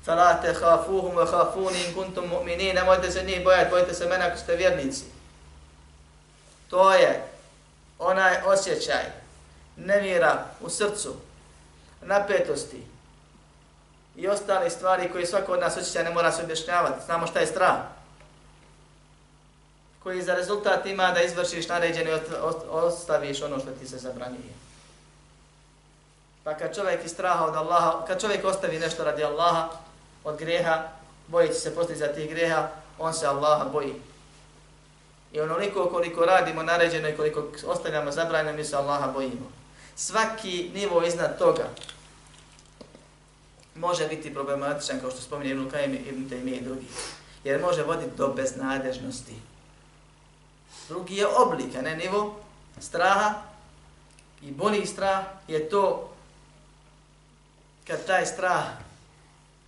Fala 0.04 0.40
te 0.42 0.52
hafuhum 0.52 1.16
wa 1.16 1.30
hafuni 1.30 1.84
in 1.84 1.94
kuntum 1.94 2.24
mu'mini, 2.24 2.74
Nemojte 2.74 3.10
se 3.10 3.22
njih 3.22 3.44
bojati, 3.44 3.70
bojite 3.70 3.94
se 3.94 4.06
mene 4.06 4.24
ako 4.24 4.38
ste 4.38 4.56
vjernici. 4.56 5.04
To 6.70 6.92
je 6.94 7.28
onaj 7.98 8.42
osjećaj 8.44 9.04
nevjera 9.76 10.46
u 10.60 10.70
srcu, 10.70 11.16
napetosti 12.06 12.82
i 14.16 14.28
ostale 14.28 14.70
stvari 14.70 15.12
koje 15.12 15.26
svako 15.26 15.52
od 15.52 15.60
nas 15.60 15.76
osjeća 15.76 16.02
ne 16.02 16.10
mora 16.10 16.32
se 16.32 16.42
objašnjavati. 16.42 17.04
Znamo 17.04 17.26
šta 17.26 17.40
je 17.40 17.46
strah. 17.46 17.76
Koji 20.02 20.22
za 20.22 20.34
rezultat 20.34 20.86
ima 20.86 21.10
da 21.10 21.22
izvršiš 21.22 21.68
naređeno 21.68 22.10
i 22.10 22.20
ostaviš 22.70 23.42
ono 23.42 23.58
što 23.58 23.70
ti 23.70 23.88
se 23.88 23.98
zabranjuje. 23.98 24.54
Pa 26.44 26.54
kad 26.54 26.74
čovjek 26.74 27.04
iz 27.04 27.10
straha 27.10 27.44
od 27.44 27.56
Allaha, 27.56 28.04
kad 28.06 28.20
čovjek 28.20 28.44
ostavi 28.44 28.78
nešto 28.78 29.04
radi 29.04 29.24
Allaha, 29.24 29.68
od 30.24 30.36
greha, 30.36 30.88
bojeći 31.26 31.54
se 31.54 31.74
postići 31.74 32.04
tih 32.14 32.30
greha, 32.30 32.68
on 32.98 33.14
se 33.14 33.26
Allaha 33.26 33.64
boji. 33.64 33.94
I 35.32 35.40
onoliko 35.40 35.86
koliko 35.86 36.26
radimo 36.26 36.62
naređeno 36.62 37.08
i 37.08 37.16
koliko 37.16 37.44
ostavljamo 37.66 38.10
zabranjeno, 38.10 38.56
mi 38.56 38.64
se 38.64 38.76
Allaha 38.76 39.06
bojimo. 39.06 39.52
Svaki 39.96 40.70
nivo 40.74 41.02
iznad 41.02 41.38
toga 41.38 41.64
može 43.74 44.08
biti 44.08 44.34
problematičan, 44.34 45.00
kao 45.00 45.10
što 45.10 45.20
spominje 45.20 45.50
Ibn 45.50 45.70
Kajim, 45.70 45.94
Ibn 45.94 46.30
Taymi 46.30 46.50
i 46.50 46.60
drugi. 46.60 46.86
Jer 47.44 47.60
može 47.60 47.82
voditi 47.82 48.16
do 48.16 48.28
beznadežnosti. 48.28 49.34
Drugi 50.88 51.16
je 51.16 51.26
oblik, 51.26 51.76
a 51.76 51.82
ne 51.82 51.96
nivo 51.96 52.40
straha 52.80 53.34
i 54.42 54.50
boli 54.50 54.86
strah 54.86 55.24
je 55.48 55.68
to 55.68 56.10
kad 57.86 58.06
taj 58.06 58.26
strah 58.26 58.64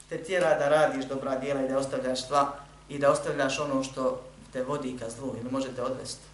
te 0.08 0.22
tjera 0.22 0.58
da 0.58 0.68
radiš 0.68 1.04
dobra 1.04 1.38
djela 1.38 1.62
i 1.62 1.68
da 1.68 1.78
ostavljaš 1.78 2.26
sva 2.26 2.52
i 2.88 2.98
da 2.98 3.10
ostavljaš 3.10 3.58
ono 3.58 3.84
što 3.84 4.22
te 4.52 4.62
vodi 4.62 4.98
ka 4.98 5.10
zlu 5.10 5.34
ili 5.40 5.50
možete 5.50 5.82
odvesti. 5.82 6.24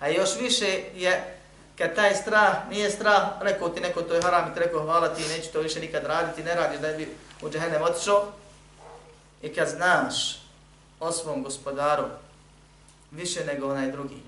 A 0.00 0.08
još 0.08 0.30
više 0.40 0.82
je 0.94 1.41
kad 1.82 1.94
taj 1.94 2.14
strah 2.14 2.68
nije 2.70 2.90
strah, 2.90 3.22
rekao 3.40 3.68
ti 3.68 3.80
neko 3.80 4.02
to 4.02 4.14
je 4.14 4.22
haram 4.22 4.50
i 4.50 4.54
ti 4.54 4.60
rekao 4.60 4.82
hvala 4.82 5.14
ti 5.14 5.28
neću 5.28 5.52
to 5.52 5.60
više 5.60 5.80
nikad 5.80 6.04
raditi, 6.04 6.42
ne 6.42 6.54
radiš 6.54 6.80
da 6.80 6.92
bi 6.92 7.16
u 7.42 7.50
džahenem 7.50 7.82
otišao. 7.82 8.32
I 9.42 9.54
kad 9.54 9.68
znaš 9.68 10.42
o 11.00 11.12
svom 11.12 11.42
gospodaru 11.42 12.04
više 13.10 13.44
nego 13.44 13.70
onaj 13.70 13.92
drugi. 13.92 14.22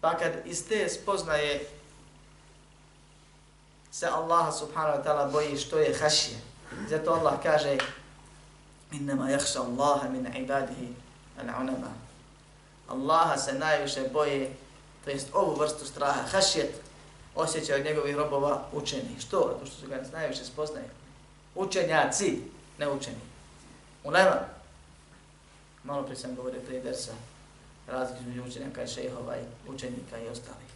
Pa 0.00 0.18
kad 0.18 0.32
iz 0.44 0.68
te 0.68 0.88
spoznaje 0.88 1.66
se 3.90 4.06
Allah 4.06 4.54
subhanahu 4.58 4.98
wa 4.98 5.04
ta'ala 5.04 5.32
boji 5.32 5.56
što 5.56 5.78
je 5.78 5.98
hašije. 6.00 6.38
Zato 6.88 7.10
Allah 7.10 7.34
kaže 7.42 7.76
innama 8.92 9.30
jahša 9.30 9.60
Allaha 9.60 10.08
min 10.08 10.26
ibadihi 10.36 10.94
al-unama. 11.40 11.92
Allaha 12.88 13.36
se 13.36 13.52
najviše 13.52 14.08
boje, 14.12 14.52
to 15.08 15.12
jest 15.12 15.28
ovu 15.32 15.54
vrstu 15.54 15.86
straha, 15.86 16.22
hašjet, 16.22 16.74
osjeća 17.34 17.74
od 17.74 17.84
njegovih 17.84 18.16
robova 18.16 18.64
učeni. 18.72 19.20
Što? 19.20 19.50
Zato 19.52 19.66
što 19.66 19.80
su 19.80 19.88
ga 19.88 20.02
najviše 20.12 20.44
spoznaju. 20.44 20.88
Učenjaci, 21.54 22.42
ne 22.78 22.88
učeni. 22.88 23.20
Ulema. 24.04 24.40
Malo 25.84 26.02
prije 26.02 26.16
sam 26.16 26.34
govorio 26.34 26.60
prije 26.60 26.82
dersa, 26.82 27.12
razlik 27.86 28.20
između 28.20 28.42
učenjaka 28.42 28.82
i 28.82 28.88
šehova 28.88 29.36
i 29.36 29.70
učenika 29.70 30.18
i 30.18 30.28
ostalih. 30.28 30.68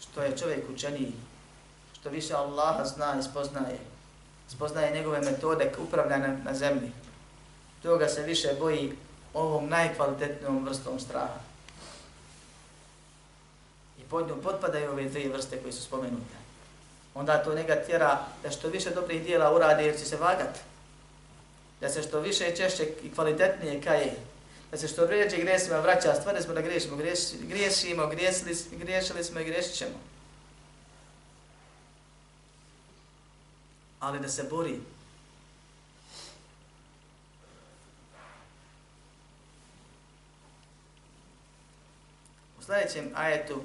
Što 0.00 0.22
je 0.22 0.38
čovjek 0.38 0.70
učeniji, 0.70 1.12
što 2.00 2.10
više 2.10 2.34
Allaha 2.34 2.84
zna 2.84 3.16
i 3.18 3.22
spoznaje, 3.22 3.78
spoznaje 4.48 4.94
njegove 4.94 5.20
metode 5.20 5.72
upravljanja 5.78 6.36
na 6.44 6.54
zemlji, 6.54 6.92
toga 7.82 8.08
se 8.08 8.22
više 8.22 8.54
boji 8.58 8.92
ovom 9.34 9.68
najkvalitetnijom 9.68 10.64
vrstom 10.64 11.00
straha. 11.00 11.40
I 13.98 14.02
pod 14.02 14.28
njom 14.28 14.40
potpadaju 14.40 14.90
ove 14.90 15.04
dvije 15.04 15.28
vrste 15.28 15.62
koje 15.62 15.72
su 15.72 15.82
spomenute. 15.82 16.36
Onda 17.14 17.44
to 17.44 17.54
njega 17.54 17.76
tjera 17.86 18.26
da 18.42 18.50
što 18.50 18.68
više 18.68 18.90
dobrih 18.90 19.22
dijela 19.24 19.54
uradi 19.54 19.84
jer 19.84 19.98
će 19.98 20.04
se 20.04 20.16
vagat. 20.16 20.58
Da 21.80 21.88
se 21.88 22.02
što 22.02 22.20
više 22.20 22.48
i 22.48 22.56
češće 22.56 22.88
i 23.02 23.14
kvalitetnije 23.14 23.82
kaje. 23.82 24.16
Da 24.70 24.78
se 24.78 24.88
što 24.88 25.06
ređe 25.06 25.36
gresima 25.36 25.80
vraća, 25.80 26.14
stvarno 26.14 26.40
smo 26.40 26.54
da 26.54 26.60
griješimo, 26.60 26.96
griješimo, 26.96 28.06
griješili, 28.06 28.56
griješili 28.70 29.24
smo 29.24 29.40
i 29.40 29.44
griješit 29.44 29.74
ćemo. 29.74 30.12
ali 34.02 34.20
da 34.20 34.28
se 34.28 34.42
bori. 34.42 34.80
Sljedećem 42.72 43.10
ajetu, 43.14 43.60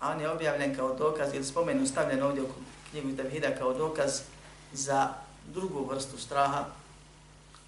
a 0.00 0.10
on 0.10 0.20
je 0.20 0.30
objavljen 0.30 0.76
kao 0.76 0.94
dokaz, 0.94 1.34
ili 1.34 1.44
spomenu 1.44 1.86
stavljen 1.86 2.22
ovdje 2.22 2.42
u 2.42 2.46
knjigu 2.90 3.16
Tevhida 3.16 3.54
kao 3.58 3.74
dokaz 3.74 4.20
za 4.72 5.08
drugu 5.46 5.84
vrstu 5.84 6.18
straha, 6.18 6.64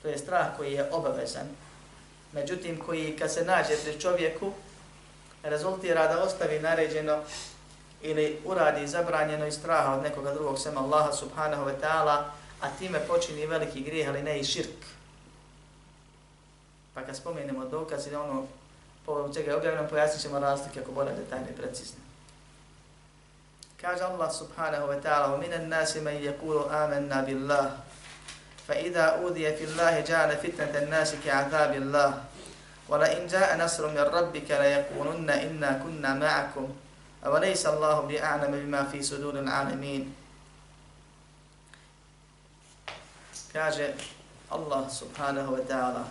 to 0.02 0.08
je 0.08 0.18
strah 0.18 0.46
koji 0.56 0.72
je 0.72 0.88
obavezan, 0.92 1.46
međutim 2.32 2.80
koji 2.86 3.16
kad 3.16 3.32
se 3.32 3.44
nađe 3.44 3.76
pri 3.84 4.00
čovjeku, 4.00 4.52
rezultira 5.42 6.06
da 6.06 6.22
ostavi 6.22 6.60
naređeno 6.60 7.18
ili 8.02 8.38
uradi 8.44 8.88
zabranjeno 8.88 9.46
iz 9.46 9.54
straha 9.54 9.94
od 9.94 10.02
nekoga 10.02 10.34
drugog 10.34 10.58
sem 10.58 10.78
Allaha 10.78 11.12
subhanahu 11.12 11.64
wa 11.64 11.74
ta'ala, 11.80 12.24
a 12.60 12.70
time 12.78 13.00
počini 13.08 13.46
veliki 13.46 13.80
grijeh, 13.80 14.08
ali 14.08 14.22
ne 14.22 14.40
i 14.40 14.44
širk. 14.44 14.84
Pa 16.94 17.02
kad 17.02 17.16
spomenemo 17.16 17.64
dokaz 17.64 18.06
ili 18.06 18.16
ono 18.16 18.46
po 19.06 19.30
čega 19.34 19.50
je 19.50 19.56
objavljeno, 19.56 19.88
pojasnit 19.88 20.22
ćemo 20.22 20.38
razlike 20.38 20.80
ako 20.80 20.92
bude 20.92 21.12
detaljne 21.12 21.50
i 21.50 21.56
precizne. 21.56 22.00
Kaže 23.80 24.04
Allah 24.04 24.28
subhanahu 24.28 24.92
wa 24.92 25.00
ta'ala, 25.00 25.32
وَمِنَ 25.32 25.52
النَّاسِ 25.56 25.96
مَنْ 26.04 26.20
يَقُولُ 26.20 26.68
آمَنَّا 26.68 27.24
بِاللَّهِ 27.24 27.68
فَإِذَا 28.68 29.04
أُوذِيَ 29.24 29.56
فِي 29.56 29.64
اللَّهِ 29.64 30.00
جَعَلَ 30.00 30.36
فِتْنَةَ 30.36 30.74
النَّاسِ 30.84 31.14
كَعَذَابِ 31.24 31.72
اللَّهِ 31.74 32.12
وَلَئِنْ 32.88 33.26
جَاءَ 33.26 33.56
نَصْرٌ 33.56 33.88
مِنْ 33.88 34.04
رَبِّكَ 34.04 34.50
لَيَقُولُنَّ 34.50 35.30
إِنَّا 35.30 35.80
كُنَّا 35.80 36.14
مَعَكُمْ 36.14 36.68
أَوَلَيْسَ 37.26 37.66
اللَّهُ 37.66 38.00
بِأَعْلَمَ 38.00 38.52
بِمَا 38.52 38.82
فِي 38.92 39.02
صُدُورِ 39.02 39.40
الْعَالَمِينَ 39.40 40.04
Kaže 43.50 43.98
Allah 44.46 44.86
subhanahu 44.86 45.58
wa 45.58 45.62
ta'ala, 45.66 46.04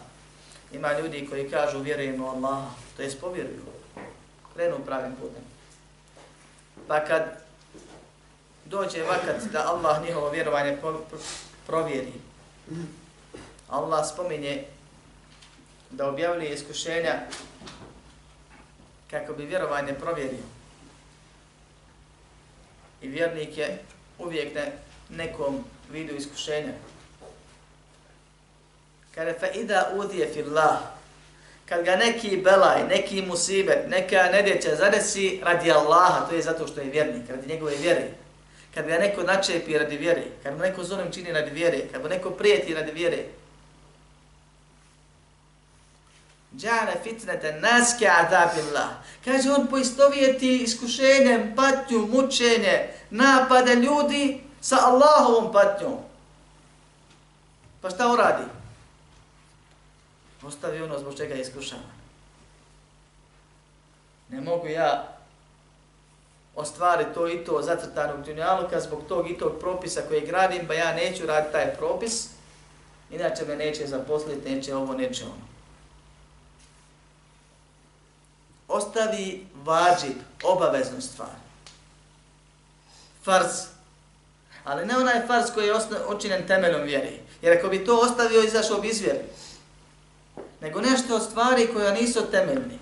ima 0.73 0.99
ljudi 0.99 1.27
koji 1.29 1.49
kažu 1.49 1.79
vjerujemo 1.79 2.29
Allah, 2.29 2.63
to 2.97 3.01
je 3.01 3.11
spovjeruju, 3.11 3.61
krenu 4.53 4.85
pravim 4.85 5.15
putem. 5.15 5.43
Pa 6.87 7.05
kad 7.05 7.23
dođe 8.65 9.03
vakat 9.03 9.43
da 9.51 9.67
Allah 9.67 10.03
njihovo 10.03 10.29
vjerovanje 10.29 10.77
provjeri, 11.67 12.13
Allah 13.69 14.09
spominje 14.13 14.63
da 15.89 16.09
objavljuje 16.09 16.53
iskušenja 16.53 17.19
kako 19.09 19.33
bi 19.33 19.45
vjerovanje 19.45 19.93
provjerio. 19.93 20.43
I 23.01 23.07
vjernik 23.07 23.57
je 23.57 23.79
uvijek 24.19 24.55
na 24.55 24.61
nekom 25.09 25.63
vidu 25.91 26.15
iskušenja. 26.15 26.73
Kada 29.19 29.33
fa 29.33 29.47
ida 29.47 29.91
udije 29.95 30.29
fillah, 30.33 30.77
kad 31.69 31.85
ga 31.85 31.95
neki 31.95 32.37
belaj, 32.37 32.87
neki 32.87 33.21
musibet, 33.21 33.89
neka 33.89 34.23
nedjeća 34.31 34.75
zadesi 34.75 35.41
radi 35.43 35.71
Allaha, 35.71 36.25
to 36.29 36.35
je 36.35 36.41
zato 36.41 36.67
što 36.67 36.81
je 36.81 36.89
vjernik, 36.89 37.29
radi 37.29 37.47
njegove 37.47 37.75
vjere. 37.75 38.07
Kad 38.73 38.87
ga 38.87 38.97
neko 38.97 39.23
načepi 39.23 39.77
radi 39.77 39.97
vjere, 39.97 40.23
kad 40.43 40.53
mu 40.53 40.59
neko 40.59 40.83
zonom 40.83 41.11
čini 41.11 41.31
radi 41.31 41.51
vjere, 41.51 41.81
kad 41.91 42.01
mu 42.01 42.09
neko 42.09 42.29
prijeti 42.29 42.73
radi 42.73 42.91
vjere, 42.91 43.23
Džana 46.57 46.93
fitnete 47.03 47.51
naske 47.51 48.07
adabillah. 48.07 48.89
Kaže 49.25 49.51
on 49.51 49.67
poistovijeti 49.67 50.57
iskušenjem, 50.57 51.55
patnju, 51.55 52.07
mučenje, 52.07 52.87
napada 53.09 53.73
ljudi 53.73 54.41
sa 54.61 54.77
Allahovom 54.81 55.51
patnjom. 55.53 55.97
Pa 57.81 57.89
šta 57.89 58.11
uradi? 58.11 58.43
radi? 58.43 58.58
Ostavi 60.43 60.81
ono 60.81 60.99
zbog 60.99 61.17
čega 61.17 61.33
je 61.35 61.41
iskušavan. 61.41 61.99
Ne 64.29 64.41
mogu 64.41 64.67
ja 64.67 65.07
ostvariti 66.55 67.13
to 67.13 67.27
i 67.27 67.45
to 67.45 67.61
zacrtano 67.61 68.13
u 68.13 68.23
dunjaluka 68.25 68.79
zbog 68.79 69.01
tog 69.07 69.31
i 69.31 69.37
tog 69.37 69.59
propisa 69.59 70.01
koji 70.07 70.25
gradim, 70.25 70.67
pa 70.67 70.73
ja 70.73 70.93
neću 70.93 71.25
raditi 71.25 71.51
taj 71.51 71.75
propis, 71.75 72.27
inače 73.11 73.45
me 73.45 73.55
neće 73.55 73.87
zaposliti, 73.87 74.49
neće 74.49 74.75
ovo, 74.75 74.93
neće 74.93 75.23
ono. 75.23 75.49
Ostavi 78.67 79.47
vađib, 79.53 80.17
obaveznu 80.43 81.01
stvar. 81.01 81.35
Farz. 83.23 83.65
Ali 84.63 84.85
ne 84.85 84.97
onaj 84.97 85.27
farz 85.27 85.45
koji 85.53 85.67
je 85.67 85.75
očinen 86.07 86.47
temeljom 86.47 86.81
vjeri. 86.81 87.19
Jer 87.41 87.57
ako 87.57 87.67
bi 87.67 87.85
to 87.85 87.99
ostavio, 87.99 88.43
izašao 88.43 88.81
bi 88.81 88.87
iz 88.87 89.01
vjeri 89.01 89.23
nego 90.61 90.81
nešto 90.81 91.15
od 91.15 91.23
stvari 91.23 91.69
koja 91.73 91.91
nisu 91.91 92.31
temeljni. 92.31 92.79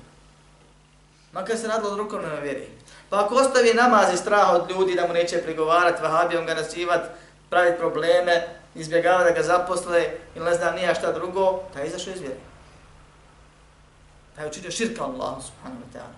Makar 1.31 1.57
se 1.57 1.67
radilo 1.67 1.91
od 1.91 1.97
rukovne 1.97 2.27
na 2.27 2.39
vjeri. 2.39 2.67
Pa 3.09 3.25
ako 3.25 3.35
ostavi 3.35 3.73
namaz 3.73 4.13
i 4.13 4.17
strah 4.17 4.49
od 4.53 4.69
ljudi 4.69 4.95
da 4.95 5.07
mu 5.07 5.13
neće 5.13 5.37
prigovarati, 5.37 6.01
vahabijom 6.01 6.45
ga 6.45 6.53
nasivat, 6.53 7.01
praviti 7.49 7.77
probleme, 7.77 8.47
izbjegava 8.75 9.23
da 9.23 9.31
ga 9.31 9.43
zaposle 9.43 10.09
ili 10.35 10.45
ne 10.45 10.53
znam 10.53 10.75
nija 10.75 10.95
šta 10.95 11.11
drugo, 11.11 11.59
taj 11.73 11.83
je 11.83 11.87
izašao 11.87 12.13
iz 12.13 12.19
vjeri. 12.19 12.39
Taj 14.35 14.45
je 14.45 14.49
učinio 14.49 14.71
širka 14.71 15.03
Allah, 15.03 15.35
subhanahu 15.45 15.81
wa 15.81 15.97
ta'ala. 15.97 16.17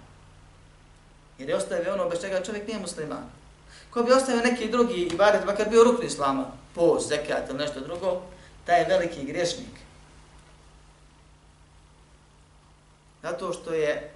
Jer 1.38 1.50
je 1.50 1.56
ostavio 1.56 1.94
ono 1.94 2.10
bez 2.10 2.22
čega 2.22 2.44
čovjek 2.44 2.68
nije 2.68 2.80
musliman. 2.80 3.24
Ko 3.90 4.04
bi 4.04 4.12
ostavio 4.12 4.42
neki 4.42 4.70
drugi 4.70 5.10
ibadet, 5.14 5.46
makar 5.46 5.70
bio 5.70 5.84
rukni 5.84 6.06
islama, 6.06 6.46
post, 6.76 7.10
zekat 7.10 7.50
ili 7.50 7.58
nešto 7.58 7.80
drugo, 7.80 8.22
taj 8.66 8.80
je 8.80 8.88
veliki 8.88 9.26
griješnik. 9.26 9.89
Zato 13.22 13.54
što 13.54 13.74
je 13.74 14.12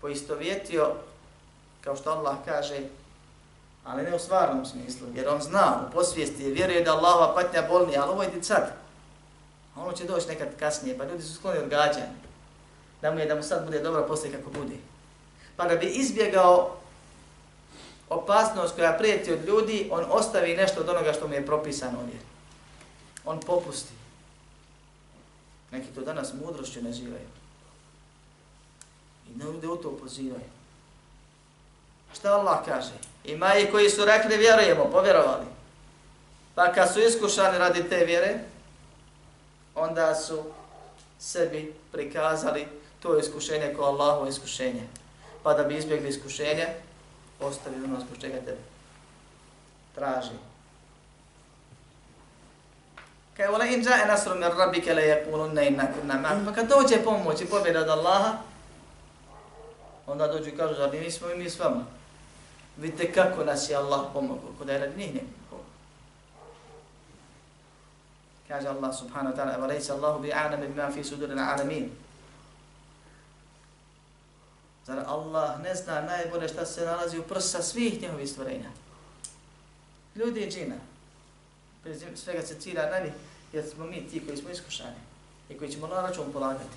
poistovjetio, 0.00 0.92
kao 1.80 1.96
što 1.96 2.10
Allah 2.10 2.36
kaže, 2.44 2.80
ali 3.84 4.02
ne 4.02 4.14
u 4.14 4.18
stvarnom 4.18 4.66
smislu, 4.66 5.06
jer 5.14 5.28
on 5.28 5.40
zna, 5.40 5.86
u 5.88 5.92
posvijesti, 5.92 6.50
vjeruje 6.50 6.84
da 6.84 6.92
Allahova 6.92 7.34
patnja 7.34 7.62
bolni, 7.68 7.96
ali 7.96 8.10
ovo 8.10 8.22
je 8.22 8.42
sad. 8.42 8.72
A 9.76 9.82
ono 9.82 9.92
će 9.92 10.04
doći 10.04 10.28
nekad 10.28 10.48
kasnije, 10.58 10.98
pa 10.98 11.04
ljudi 11.04 11.22
su 11.22 11.34
skloni 11.34 11.58
odgađani. 11.58 12.20
Da 13.02 13.10
mu 13.10 13.18
je 13.18 13.26
da 13.26 13.34
mu 13.34 13.42
sad 13.42 13.64
bude 13.64 13.80
dobro 13.80 14.06
poslije 14.08 14.36
kako 14.38 14.50
bude. 14.50 14.74
Pa 15.56 15.68
da 15.68 15.76
bi 15.76 15.86
izbjegao 15.86 16.76
opasnost 18.08 18.74
koja 18.74 18.92
prijeti 18.92 19.32
od 19.32 19.44
ljudi, 19.44 19.88
on 19.92 20.04
ostavi 20.10 20.56
nešto 20.56 20.80
od 20.80 20.88
onoga 20.88 21.12
što 21.12 21.28
mu 21.28 21.34
je 21.34 21.46
propisano 21.46 21.98
ovdje. 21.98 22.20
On 23.24 23.40
popusti. 23.40 23.92
Neki 25.70 25.86
to 25.94 26.00
danas 26.00 26.32
mudrošću 26.44 26.82
nazivaju. 26.82 27.39
I 29.30 29.38
ne 29.38 29.44
ljude 29.44 29.68
u 29.68 29.76
to 29.76 29.96
pozivaju. 30.02 30.50
Šta 32.14 32.32
Allah 32.32 32.58
kaže? 32.64 32.92
Ima 33.24 33.54
i 33.54 33.70
koji 33.70 33.90
su 33.90 34.04
rekli 34.04 34.36
vjerujemo, 34.36 34.84
povjerovali. 34.84 35.46
Pa 36.54 36.72
kad 36.72 36.92
su 36.92 37.00
iskušani 37.00 37.58
radi 37.58 37.88
te 37.88 38.04
vjere, 38.04 38.38
onda 39.74 40.14
su 40.14 40.42
sebi 41.18 41.74
prikazali 41.92 42.66
to 43.02 43.18
iskušenje 43.18 43.74
kao 43.76 43.84
Allahovo 43.84 44.26
iskušenje. 44.26 44.82
Pa 45.42 45.54
da 45.54 45.64
bi 45.64 45.76
izbjegli 45.76 46.08
iskušenje, 46.08 46.66
ostavi 47.40 47.76
ono 47.84 48.00
zbog 48.00 48.18
čega 48.20 48.36
te 48.46 48.56
traži. 49.94 50.36
Kaj 53.36 53.48
vola 53.48 53.64
in 53.66 53.84
džaje 53.84 54.06
nasru 54.06 54.34
min 54.34 54.48
rabike 54.58 54.94
le 54.94 55.02
jekulun 55.02 55.58
inna 55.58 55.86
kunna 55.92 56.14
ma'am. 56.14 56.44
Pa 56.44 56.52
kad 56.52 56.68
dođe 56.68 57.04
pomoć 57.04 57.40
i 57.40 57.46
pobjeda 57.46 57.80
od 57.80 57.88
Allaha, 57.88 58.38
onda 60.10 60.26
dođu 60.26 60.48
i 60.48 60.56
kažu, 60.56 60.74
zar 60.74 60.94
nismo 60.94 61.30
i 61.30 61.38
mi 61.38 61.50
s 61.50 61.58
vama? 61.58 61.84
Vidite 62.76 63.12
kako 63.12 63.44
nas 63.44 63.70
je 63.70 63.76
Allah 63.76 64.00
pomogao, 64.12 64.50
kod 64.58 64.68
je 64.68 64.78
radi 64.78 64.96
njih 64.96 65.14
ne 65.14 65.20
Kaže 68.50 68.66
Allah 68.66 68.90
subhanahu 68.90 69.30
wa 69.30 69.36
ta'ala, 69.38 69.54
evo 69.54 69.66
rejse 69.66 69.92
Allahu 69.92 70.18
bi 70.22 70.32
a'name 70.32 70.66
bima 70.66 70.90
fi 70.90 71.04
suduri 71.04 71.34
na 71.34 71.54
alamin. 71.54 71.90
Zar 74.86 75.04
Allah 75.06 75.60
ne 75.62 75.74
zna 75.74 76.00
najbolje 76.00 76.48
šta 76.48 76.66
se 76.66 76.84
nalazi 76.84 77.18
u 77.18 77.22
prsa 77.22 77.62
svih 77.62 78.02
njihovih 78.02 78.30
stvorenja? 78.30 78.70
Ljudi 80.16 80.40
i 80.40 80.50
džina. 80.50 80.74
Prije 81.82 82.16
svega 82.16 82.42
se 82.42 82.60
cilja 82.60 82.90
na 82.90 82.98
njih, 82.98 83.12
jer 83.52 83.64
smo 83.70 83.86
mi 83.86 84.08
ti 84.08 84.26
koji 84.26 84.36
smo 84.36 84.50
iskušani 84.50 85.00
i 85.48 85.58
koji 85.58 85.70
ćemo 85.70 85.86
na 85.86 86.02
račun 86.02 86.32
polagati. 86.32 86.76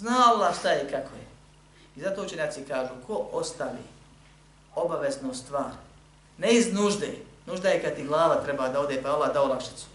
Zna 0.00 0.32
Allah 0.32 0.58
šta 0.58 0.70
je 0.70 0.82
i 0.82 0.90
kako 0.90 1.14
je. 1.14 1.26
I 1.96 2.00
zato 2.00 2.22
učenjaci 2.22 2.64
kažu, 2.68 2.90
ko 3.06 3.28
ostavi 3.32 3.84
obaveznu 4.74 5.34
stvar, 5.34 5.70
ne 6.38 6.52
iz 6.52 6.72
nužde, 6.72 7.08
nužda 7.46 7.68
je 7.68 7.82
kad 7.82 7.96
ti 7.96 8.04
glava 8.04 8.34
treba 8.44 8.68
da 8.68 8.80
ode, 8.80 9.02
pa 9.02 9.10
Allah 9.10 9.32
da 9.34 9.42
olakšicu. 9.42 9.86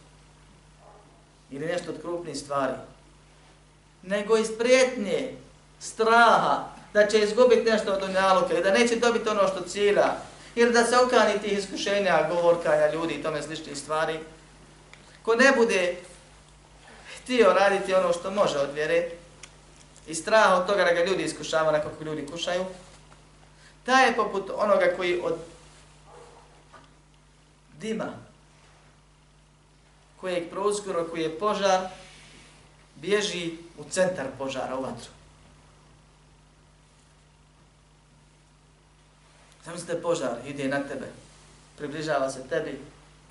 Ili 1.51 1.65
nešto 1.65 1.91
od 1.91 2.01
krupnih 2.01 2.37
stvari. 2.37 2.73
Nego 4.03 4.37
iz 4.37 4.47
prijetnje, 4.57 5.37
straha, 5.79 6.63
da 6.93 7.07
će 7.07 7.19
izgubiti 7.19 7.71
nešto 7.71 7.93
od 7.93 8.03
unjaluka 8.03 8.57
i 8.57 8.63
da 8.63 8.71
neće 8.71 8.95
dobiti 8.95 9.29
ono 9.29 9.47
što 9.47 9.61
cilja, 9.61 10.15
ili 10.55 10.73
da 10.73 10.83
se 10.83 10.97
okani 10.97 11.41
tih 11.41 11.57
iskušenja, 11.57 12.29
govorkanja 12.29 12.93
ljudi 12.93 13.13
i 13.13 13.23
tome 13.23 13.41
sličnih 13.41 13.77
stvari, 13.77 14.19
ko 15.23 15.35
ne 15.35 15.51
bude 15.57 15.95
htio 17.17 17.53
raditi 17.53 17.93
ono 17.93 18.13
što 18.13 18.31
može 18.31 18.57
od 18.57 18.73
vjere 18.73 19.09
i 20.07 20.15
strah 20.15 20.59
od 20.59 20.67
toga 20.67 20.83
da 20.83 20.93
ga 20.93 21.03
ljudi 21.03 21.23
iskušava 21.23 21.69
onako 21.69 21.89
kako 21.89 22.03
ljudi 22.03 22.27
kušaju, 22.31 22.65
taj 23.85 24.07
je 24.07 24.15
poput 24.15 24.51
onoga 24.55 24.93
koji 24.97 25.21
od 25.23 25.35
dima, 27.79 28.13
kojeg 30.21 30.49
prozgoro, 30.49 31.07
koji 31.07 31.21
je 31.21 31.39
požar, 31.39 31.87
bježi 32.95 33.51
u 33.77 33.83
centar 33.89 34.25
požara, 34.37 34.77
u 34.77 34.81
vatru. 34.81 35.09
Zamislite 39.65 40.01
požar, 40.01 40.37
ide 40.45 40.67
na 40.67 40.79
tebe, 40.79 41.07
približava 41.77 42.31
se 42.31 42.47
tebi 42.49 42.79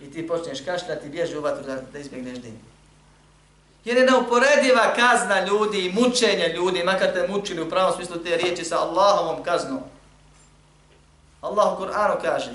i 0.00 0.12
ti 0.12 0.26
počneš 0.26 0.60
kašljati, 0.60 1.08
bježi 1.08 1.36
u 1.36 1.40
vatru 1.40 1.64
da, 1.64 1.80
da 1.92 1.98
izbjegneš 1.98 2.38
dim. 2.38 2.73
Jer 3.84 3.96
je 3.96 4.04
neuporediva 4.04 4.94
kazna 4.96 5.46
ljudi 5.46 5.86
i 5.86 5.92
mučenje 5.92 6.48
ljudi, 6.48 6.82
makar 6.82 7.12
te 7.12 7.28
mučili 7.28 7.62
u 7.62 7.70
pravom 7.70 7.92
smislu 7.94 8.16
te 8.16 8.36
riječi 8.36 8.64
sa 8.64 8.80
Allahovom 8.80 9.42
kaznom. 9.42 9.80
Allah 11.40 11.72
u 11.72 11.82
Kur'anu 11.82 12.14
kaže 12.22 12.50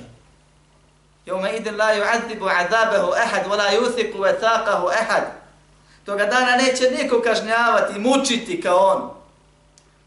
Jome 1.25 1.57
idin 1.57 1.77
la 1.77 1.93
yu'adibu 1.93 2.49
azabehu 2.49 3.11
ahad, 3.11 3.45
wa 3.47 3.57
la 3.57 3.71
yuthiku 3.71 4.19
vetaqahu 4.19 4.87
ahad. 5.01 5.23
Toga 6.05 6.25
dana 6.25 6.55
neće 6.55 6.91
niko 6.91 7.21
kažnjavati, 7.21 7.99
mučiti 7.99 8.61
kao 8.61 8.77
on. 8.77 9.09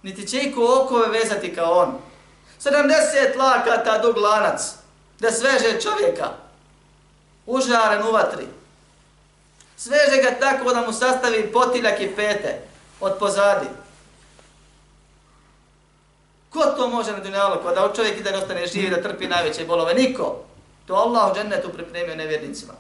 Niti 0.03 0.27
će 0.27 0.41
iko 0.41 0.83
okove 0.83 1.09
vezati 1.09 1.55
kao 1.55 1.73
on. 1.73 1.99
70 2.61 3.37
lakata 3.37 3.99
dug 3.99 4.17
lanac, 4.17 4.61
da 5.21 5.31
sveže 5.31 5.81
čovjeka, 5.81 6.29
užaren 7.47 8.03
u 8.03 8.13
vatri. 8.13 8.47
Sveže 9.77 10.23
ga 10.23 10.39
tako 10.41 10.75
da 10.75 10.81
mu 10.81 10.93
sastavi 10.93 11.53
potiljak 11.53 12.01
i 12.01 12.15
pete 12.17 12.59
od 13.01 13.19
pozadi. 13.19 13.67
Ko 16.51 16.61
to 16.77 16.89
može 16.89 17.13
na 17.13 17.19
dunjalu, 17.19 17.57
da 17.75 17.93
čovjek 17.97 18.21
i 18.21 18.23
da 18.23 18.31
ne 18.31 18.39
ostane 18.39 18.67
živi, 18.67 18.91
da 18.91 19.03
trpi 19.03 19.29
najveće 19.29 19.65
bolove? 19.65 19.95
Niko. 19.95 20.45
To 20.87 20.95
Allah 20.95 21.31
u 21.31 21.35
džennetu 21.35 21.69
pripremio 21.69 22.17
nevjernicima. 22.17 22.73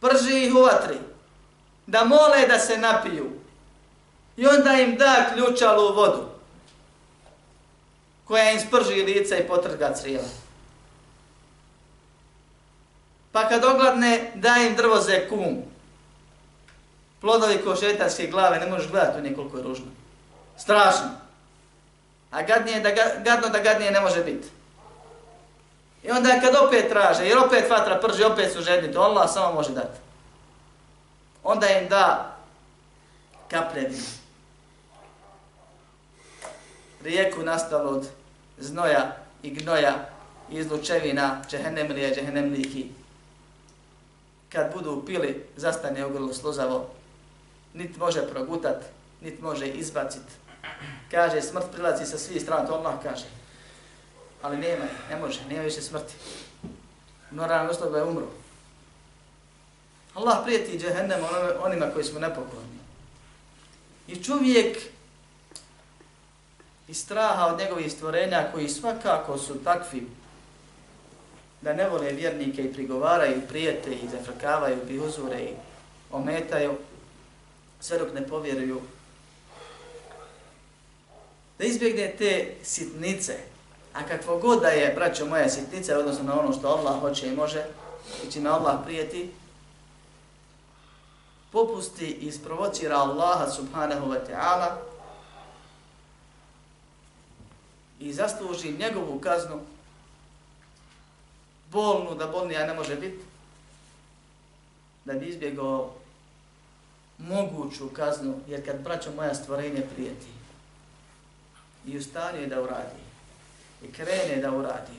Prži 0.00 0.46
ih 0.46 0.54
u 0.54 0.60
vatri, 0.60 0.98
da 1.86 2.04
mole 2.04 2.46
da 2.48 2.58
se 2.58 2.78
napiju. 2.78 3.30
I 4.36 4.46
onda 4.46 4.72
im 4.72 4.96
da 4.96 5.30
ključalu 5.34 5.94
vodu, 5.94 6.22
koja 8.24 8.50
im 8.50 8.60
sprži 8.60 9.02
lica 9.02 9.36
i 9.36 9.48
potrga 9.48 9.94
crijeva. 9.94 10.45
Pa 13.36 13.48
kad 13.48 13.64
ogladne, 13.64 14.30
daje 14.34 14.66
im 14.66 14.76
drvo 14.76 15.00
ze 15.00 15.28
kum. 15.28 15.62
Plodovi 17.20 17.58
ko 17.64 17.76
šetanske 17.76 18.26
glave, 18.26 18.58
ne 18.60 18.66
možeš 18.66 18.90
gledati 18.90 19.18
u 19.18 19.22
nje 19.22 19.30
je 19.30 19.62
ružno. 19.62 19.86
Strašno. 20.56 21.10
A 22.30 22.42
gadnije 22.42 22.80
da, 22.80 22.90
gadno 23.24 23.48
da 23.48 23.58
gadnije 23.58 23.90
ne 23.90 24.00
može 24.00 24.24
biti. 24.24 24.48
I 26.02 26.10
onda 26.10 26.40
kad 26.40 26.54
opet 26.66 26.88
traže, 26.88 27.26
jer 27.26 27.38
opet 27.38 27.70
vatra 27.70 28.00
prži, 28.00 28.24
opet 28.24 28.52
su 28.52 28.62
žedni, 28.62 28.92
to 28.92 29.00
Allah 29.00 29.30
samo 29.32 29.54
može 29.54 29.70
dati. 29.72 29.98
Onda 31.44 31.66
im 31.66 31.88
da 31.88 32.36
kaplje 33.50 33.88
vina. 33.88 34.08
Rijeku 37.04 37.42
nastalo 37.42 37.90
od 37.90 38.08
znoja 38.58 39.16
i 39.42 39.50
gnoja 39.50 39.94
i 40.50 40.54
izlučevina 40.54 41.42
džehennemlije, 41.50 42.14
džehennemliki. 42.14 43.05
Kad 44.52 44.72
budu 44.74 45.02
pili, 45.06 45.44
zastane 45.56 46.06
u 46.06 46.10
grlu 46.10 46.32
sluzavo, 46.32 46.90
nit 47.74 47.96
može 47.96 48.30
progutat, 48.30 48.84
nit 49.20 49.40
može 49.40 49.66
izbacit. 49.66 50.22
Kaže, 51.10 51.42
smrt 51.42 51.66
prilazi 51.72 52.06
sa 52.06 52.18
svih 52.18 52.42
strana, 52.42 52.66
to 52.66 52.74
Allah 52.74 52.94
kaže. 53.02 53.24
Ali 54.42 54.56
nema, 54.56 54.84
ne 55.10 55.16
može, 55.16 55.40
nema 55.48 55.62
više 55.62 55.82
smrti. 55.82 56.14
Moram 57.30 57.68
osoba 57.68 57.98
je 57.98 58.04
umro. 58.04 58.26
Allah 60.14 60.38
prijeti 60.44 60.78
džehennem 60.78 61.20
onima 61.60 61.86
koji 61.92 62.04
smo 62.04 62.20
nepokorni. 62.20 62.78
I 64.08 64.22
čovjek 64.22 64.78
iz 66.88 66.98
straha 66.98 67.46
od 67.46 67.58
njegovih 67.58 67.92
stvorenja 67.92 68.48
koji 68.52 68.68
svakako 68.68 69.38
su 69.38 69.64
takvi 69.64 70.06
da 71.60 71.72
ne 71.72 71.88
vole 71.88 72.12
vjernike 72.12 72.62
i 72.62 72.72
prigovaraju, 72.72 73.40
prijete 73.48 73.94
i 73.94 74.08
zafrkavaju, 74.08 74.76
bi 74.88 74.98
uzure 74.98 75.40
i 75.40 75.54
ometaju, 76.12 76.74
sve 77.80 77.98
dok 77.98 78.14
ne 78.14 78.28
povjeruju. 78.28 78.80
Da 81.58 81.64
izbjegne 81.64 82.14
te 82.18 82.54
sitnice, 82.62 83.36
a 83.92 84.06
kakvo 84.06 84.38
god 84.38 84.60
da 84.60 84.68
je, 84.68 84.94
braćo 84.94 85.26
moja, 85.26 85.48
sitnica, 85.48 85.98
odnosno 85.98 86.24
na 86.24 86.40
ono 86.40 86.52
što 86.52 86.68
Allah 86.68 87.00
hoće 87.00 87.28
i 87.28 87.36
može, 87.36 87.64
i 88.28 88.32
čime 88.32 88.50
Allah 88.50 88.78
prijeti, 88.84 89.30
popusti 91.52 92.06
i 92.06 92.26
isprovocira 92.26 92.96
Allaha 92.96 93.50
subhanahu 93.50 94.06
wa 94.06 94.18
ta'ala 94.28 94.76
i 98.00 98.12
zasluži 98.12 98.72
njegovu 98.72 99.20
kaznu, 99.20 99.60
bolnu, 101.76 102.14
da 102.14 102.26
bolnija 102.26 102.66
ne 102.66 102.74
može 102.74 102.96
biti, 102.96 103.24
da 105.04 105.12
bi 105.12 105.26
izbjegao 105.26 105.94
moguću 107.18 107.88
kaznu, 107.88 108.34
jer 108.48 108.64
kad 108.66 108.82
braćo 108.82 109.12
moja 109.16 109.34
stvorenje 109.34 109.82
prijeti 109.94 110.26
i 111.86 111.98
ustane 111.98 112.46
da 112.46 112.62
uradi 112.62 113.02
i 113.82 113.92
krene 113.92 114.42
da 114.42 114.50
uradi 114.50 114.96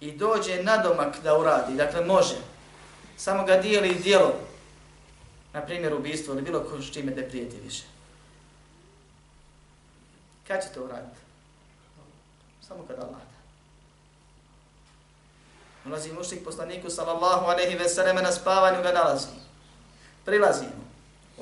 i 0.00 0.12
dođe 0.12 0.62
na 0.62 0.76
domak 0.76 1.22
da 1.22 1.38
uradi, 1.38 1.74
dakle 1.74 2.04
može, 2.04 2.36
samo 3.16 3.44
ga 3.44 3.56
dijeli 3.56 3.94
dijelo, 3.94 4.34
na 5.52 5.60
primjer 5.60 5.94
ubistvo 5.94 6.34
ili 6.34 6.42
bilo 6.42 6.60
ko 6.60 6.82
s 6.82 6.92
čime 6.92 7.12
da 7.12 7.28
prijeti 7.28 7.56
više. 7.64 7.84
Kad 10.48 10.62
će 10.62 10.68
to 10.74 10.84
uraditi? 10.84 11.27
Samo 12.68 12.84
kada 12.88 13.02
Allah 13.02 13.18
da. 13.18 13.38
Ulazi 15.90 16.12
mušik 16.12 16.44
poslaniku 16.44 16.90
sallallahu 16.90 17.44
alaihi 17.44 17.78
ve 17.78 17.88
sallam 17.88 18.16
na 18.16 18.32
spavanju 18.32 18.82
ga 18.82 18.92
nalazi. 18.92 19.26
Prilazi 20.24 20.64
mu. 20.64 20.84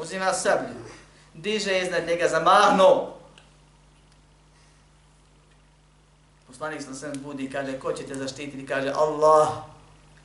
Uzima 0.02 0.32
sablju. 0.32 0.74
Diže 1.34 1.80
iznad 1.80 2.06
njega 2.06 2.28
zamahno. 2.28 3.12
Poslanik 6.46 6.82
sam 6.82 6.94
se 6.94 7.12
budi 7.16 7.44
i 7.44 7.50
kaže, 7.50 7.78
ko 7.78 7.92
će 7.92 8.06
te 8.06 8.14
zaštititi? 8.14 8.66
Kaže, 8.66 8.92
Allah. 8.94 9.48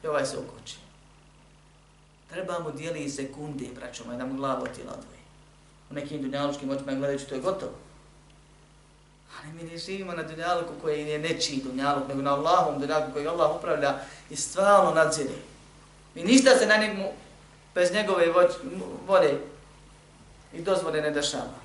I 0.04 0.08
ovaj 0.08 0.26
se 0.26 0.38
ukoči. 0.38 0.78
Treba 2.30 2.60
mu 2.60 2.72
dijeli 2.72 3.10
sekunde, 3.10 3.66
braćo 3.76 4.04
moj, 4.06 4.18
da 4.18 4.26
mu 4.26 4.36
glavo 4.36 4.66
tijela 4.66 4.92
odvoji. 4.92 5.20
U 5.90 5.94
nekim 5.94 6.22
dunjalučkim 6.22 6.70
očima 6.70 6.94
gledajući, 6.94 7.26
to 7.26 7.36
je 7.36 7.42
gotovo. 7.42 7.72
Ali 9.40 9.54
mi 9.54 9.64
ne 9.64 9.78
živimo 9.78 10.14
na 10.14 10.24
dunjaluku 10.24 10.74
koji 10.82 11.08
je 11.08 11.20
nečiji 11.20 11.62
dunjaluk, 11.64 12.08
nego 12.08 12.22
na 12.22 12.34
Allahom 12.34 12.80
dunjaluku 12.80 13.14
koji 13.14 13.28
Allah 13.28 13.56
upravlja 13.56 14.00
i 14.30 14.36
stvarno 14.36 14.92
nadzire. 14.92 15.34
I 16.16 16.24
ništa 16.24 16.58
se 16.58 16.66
na 16.66 16.78
njemu 16.78 17.12
bez 17.76 17.94
njegove 17.94 18.34
vode 19.08 19.38
i 20.54 20.62
dozvole 20.62 21.02
ne 21.02 21.12
dešava. 21.12 21.62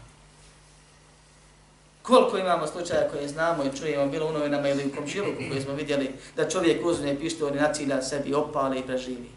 Koliko 2.03 2.39
imamo 2.39 2.67
slučaja 2.67 3.09
koje 3.11 3.29
znamo 3.29 3.65
i 3.65 3.77
čujemo, 3.79 4.07
bilo 4.07 4.27
u 4.27 4.33
novinama 4.33 4.69
ili 4.69 4.87
u 4.87 4.97
komšiluku 4.97 5.43
koje 5.49 5.61
smo 5.61 5.75
vidjeli 5.75 6.15
da 6.37 6.51
čovjek 6.51 6.87
uzme 6.87 7.19
pištol 7.19 7.49
i 7.49 7.61
nacilja 7.61 8.03
sebi, 8.03 8.35
opale 8.35 8.79
i 8.79 8.83
preživi. 8.83 9.31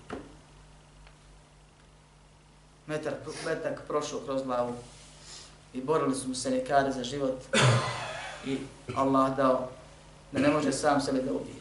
Metar, 2.88 3.14
metak 3.46 3.82
prošao 3.88 4.20
kroz 4.20 4.44
glavu 4.44 4.74
i 5.74 5.82
borili 5.82 6.16
su 6.16 6.28
mu 6.28 6.36
se 6.36 6.52
nekada 6.52 6.92
za 6.92 7.04
život 7.04 7.36
i 8.46 8.58
Allah 8.96 9.38
dao 9.38 9.70
da 10.32 10.40
ne 10.40 10.50
može 10.50 10.72
sam 10.72 11.02
sebe 11.02 11.22
da 11.22 11.32
ubije. 11.32 11.60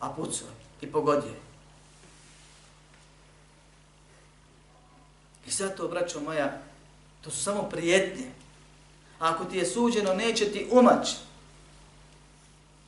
A 0.00 0.08
pucao 0.08 0.48
i 0.80 0.86
pogodio. 0.86 1.34
I 5.46 5.50
zato, 5.50 5.88
braćo 5.88 6.20
moja, 6.20 6.58
to 7.24 7.30
su 7.30 7.42
samo 7.42 7.62
prijetnje. 7.62 8.26
Ako 9.18 9.44
ti 9.44 9.56
je 9.56 9.66
suđeno, 9.66 10.14
neće 10.14 10.52
ti 10.52 10.68
umać. 10.70 11.08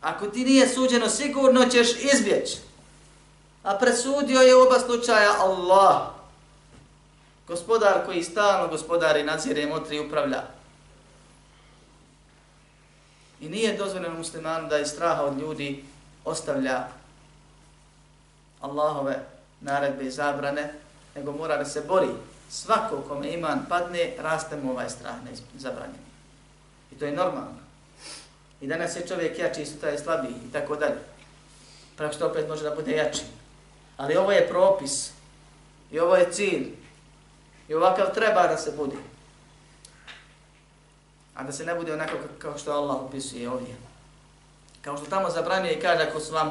Ako 0.01 0.27
ti 0.27 0.45
nije 0.45 0.69
suđeno, 0.69 1.09
sigurno 1.09 1.67
ćeš 1.67 1.89
izbjeći. 2.15 2.57
A 3.63 3.79
presudio 3.79 4.41
je 4.41 4.57
oba 4.57 4.81
slučaja 4.81 5.37
Allah. 5.39 6.09
Gospodar 7.49 8.07
koji 8.07 8.23
stalno 8.23 8.69
gospodari 8.69 9.23
nadzire, 9.23 9.67
motri 9.67 9.97
i 9.97 10.01
upravlja 10.01 10.58
I 13.41 13.49
nije 13.49 13.77
dozvoljeno 13.77 14.19
muslimanu 14.19 14.69
da 14.69 14.79
iz 14.79 14.89
straha 14.89 15.23
od 15.23 15.39
ljudi 15.39 15.85
ostavlja 16.25 16.89
Allahove 18.61 19.25
naredbe 19.61 20.05
i 20.05 20.11
zabrane, 20.11 20.73
nego 21.15 21.33
mora 21.33 21.57
da 21.57 21.65
se 21.65 21.81
bori. 21.89 22.09
Svako 22.51 23.03
kome 23.09 23.33
iman 23.33 23.67
padne, 23.69 24.13
raste 24.19 24.57
mu 24.57 24.71
ovaj 24.71 24.91
strah 24.91 25.15
zabranjen. 25.59 26.01
I 26.93 26.99
to 26.99 27.05
je 27.05 27.13
normalno. 27.13 27.59
I 28.61 28.67
danas 28.67 28.97
je 28.97 29.07
čovjek 29.07 29.39
jači, 29.39 29.67
sutra 29.67 29.91
je 29.91 29.99
slabiji 29.99 30.35
i 30.49 30.53
tako 30.53 30.77
dalje. 30.77 30.99
Pravo 31.97 32.13
što 32.13 32.27
opet 32.27 32.49
može 32.49 32.63
da 32.63 32.75
bude 32.75 32.97
jači. 32.97 33.23
Ali 33.97 34.17
ovo 34.17 34.33
je 34.33 34.49
propis. 34.49 35.11
I 35.91 36.01
ovo 36.01 36.17
je 36.17 36.33
cilj. 36.33 36.75
I 37.69 37.75
ovakav 37.75 38.15
treba 38.15 38.47
da 38.47 38.57
se 38.57 38.73
bude. 38.77 38.97
A 41.39 41.45
da 41.45 41.53
se 41.53 41.65
ne 41.65 41.75
bude 41.75 41.93
onako 41.93 42.13
kao 42.39 42.59
što 42.59 42.73
Allah 42.73 42.97
opisuje 42.97 43.51
ovdje. 43.51 43.77
Kao 44.83 44.97
što 44.97 45.07
tamo 45.07 45.31
zabranio 45.31 45.73
i 45.73 45.81
kaže 45.81 46.03
ako 46.03 46.21
su 46.21 46.33
vam 46.33 46.51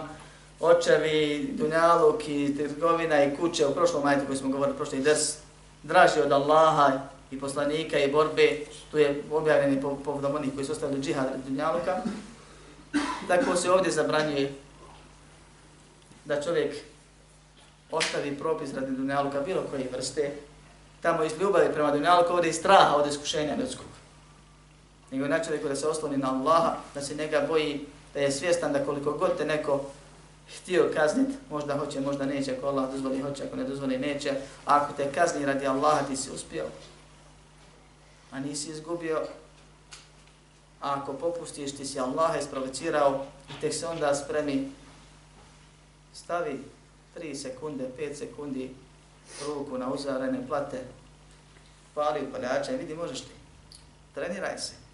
očevi, 0.60 1.50
dunjaluk 1.54 2.28
i 2.28 2.58
trgovina 2.58 3.24
i 3.24 3.36
kuće 3.36 3.68
u 3.68 3.74
prošlom 3.74 4.04
majtu 4.04 4.26
koji 4.26 4.38
smo 4.38 4.50
govorili, 4.50 4.78
prošli 4.78 5.00
des, 5.00 5.38
draži 5.84 6.22
od 6.22 6.32
Allaha 6.32 6.92
i 7.32 7.40
poslanika 7.40 8.00
i 8.00 8.12
borbe, 8.12 8.60
tu 8.92 8.98
je 8.98 9.24
objavljeni 9.32 9.82
povodom 9.82 10.36
onih 10.36 10.54
koji 10.54 10.66
su 10.66 10.72
ostavili 10.72 11.02
džihad 11.02 11.26
od 11.36 11.42
dunjaluka, 11.48 12.02
tako 13.28 13.56
se 13.56 13.72
ovdje 13.72 13.92
zabranjuje 13.92 14.54
da 16.26 16.42
čovjek 16.42 16.76
ostavi 17.92 18.38
propis 18.38 18.74
radi 18.74 18.92
dunjaluka 18.92 19.42
bilo 19.42 19.62
koje 19.72 19.90
vrste, 19.92 20.32
tamo 21.02 21.24
iz 21.24 21.32
ljubavi 21.40 21.74
prema 21.74 21.92
dunjaluku, 21.92 22.34
ovdje 22.34 22.50
iz 22.50 22.56
straha 22.56 22.96
od 22.96 23.08
iskušenja 23.08 23.56
ljudskog. 23.56 23.97
Nego 25.12 25.28
na 25.28 25.44
čovjeku 25.44 25.68
da 25.68 25.76
se 25.76 25.88
osloni 25.88 26.18
na 26.18 26.34
Allaha, 26.34 26.76
da 26.94 27.02
se 27.02 27.16
njega 27.16 27.46
boji, 27.48 27.86
da 28.14 28.20
je 28.20 28.32
svjestan 28.32 28.74
da 28.74 28.86
koliko 28.86 29.12
god 29.12 29.38
te 29.38 29.46
neko 29.46 29.86
htio 30.56 30.92
kaznit, 30.94 31.30
možda 31.50 31.78
hoće, 31.78 32.02
možda 32.02 32.26
neće, 32.26 32.58
ako 32.58 32.68
Allah 32.68 32.92
dozvoli 32.92 33.22
hoće, 33.22 33.44
ako 33.44 33.56
ne 33.56 33.64
dozvoli 33.64 33.98
neće, 33.98 34.32
a 34.66 34.76
ako 34.78 34.94
te 34.94 35.12
kazni 35.12 35.46
radi 35.46 35.68
Allaha, 35.68 36.08
ti 36.08 36.16
si 36.16 36.32
uspio, 36.32 36.66
a 38.32 38.40
nisi 38.40 38.70
izgubio, 38.70 39.22
a 40.82 40.94
ako 40.94 41.14
popustiš, 41.14 41.76
ti 41.78 41.86
si 41.86 42.00
Allaha 42.00 42.38
isprovocirao 42.38 43.26
i 43.50 43.62
tek 43.62 43.74
se 43.74 43.88
onda 43.88 44.16
spremi, 44.16 44.72
stavi 46.14 46.64
3 47.18 47.36
sekunde, 47.36 47.90
5 48.00 48.16
sekundi 48.16 48.76
ruku 49.48 49.78
na 49.78 49.94
uzarene 49.94 50.48
plate, 50.48 50.82
pali 51.94 52.28
upaljača 52.30 52.72
i 52.72 52.78
vidi 52.78 52.96
možeš 52.96 53.22
ti. 53.22 53.32
Treniraj 54.14 54.58
se. 54.58 54.87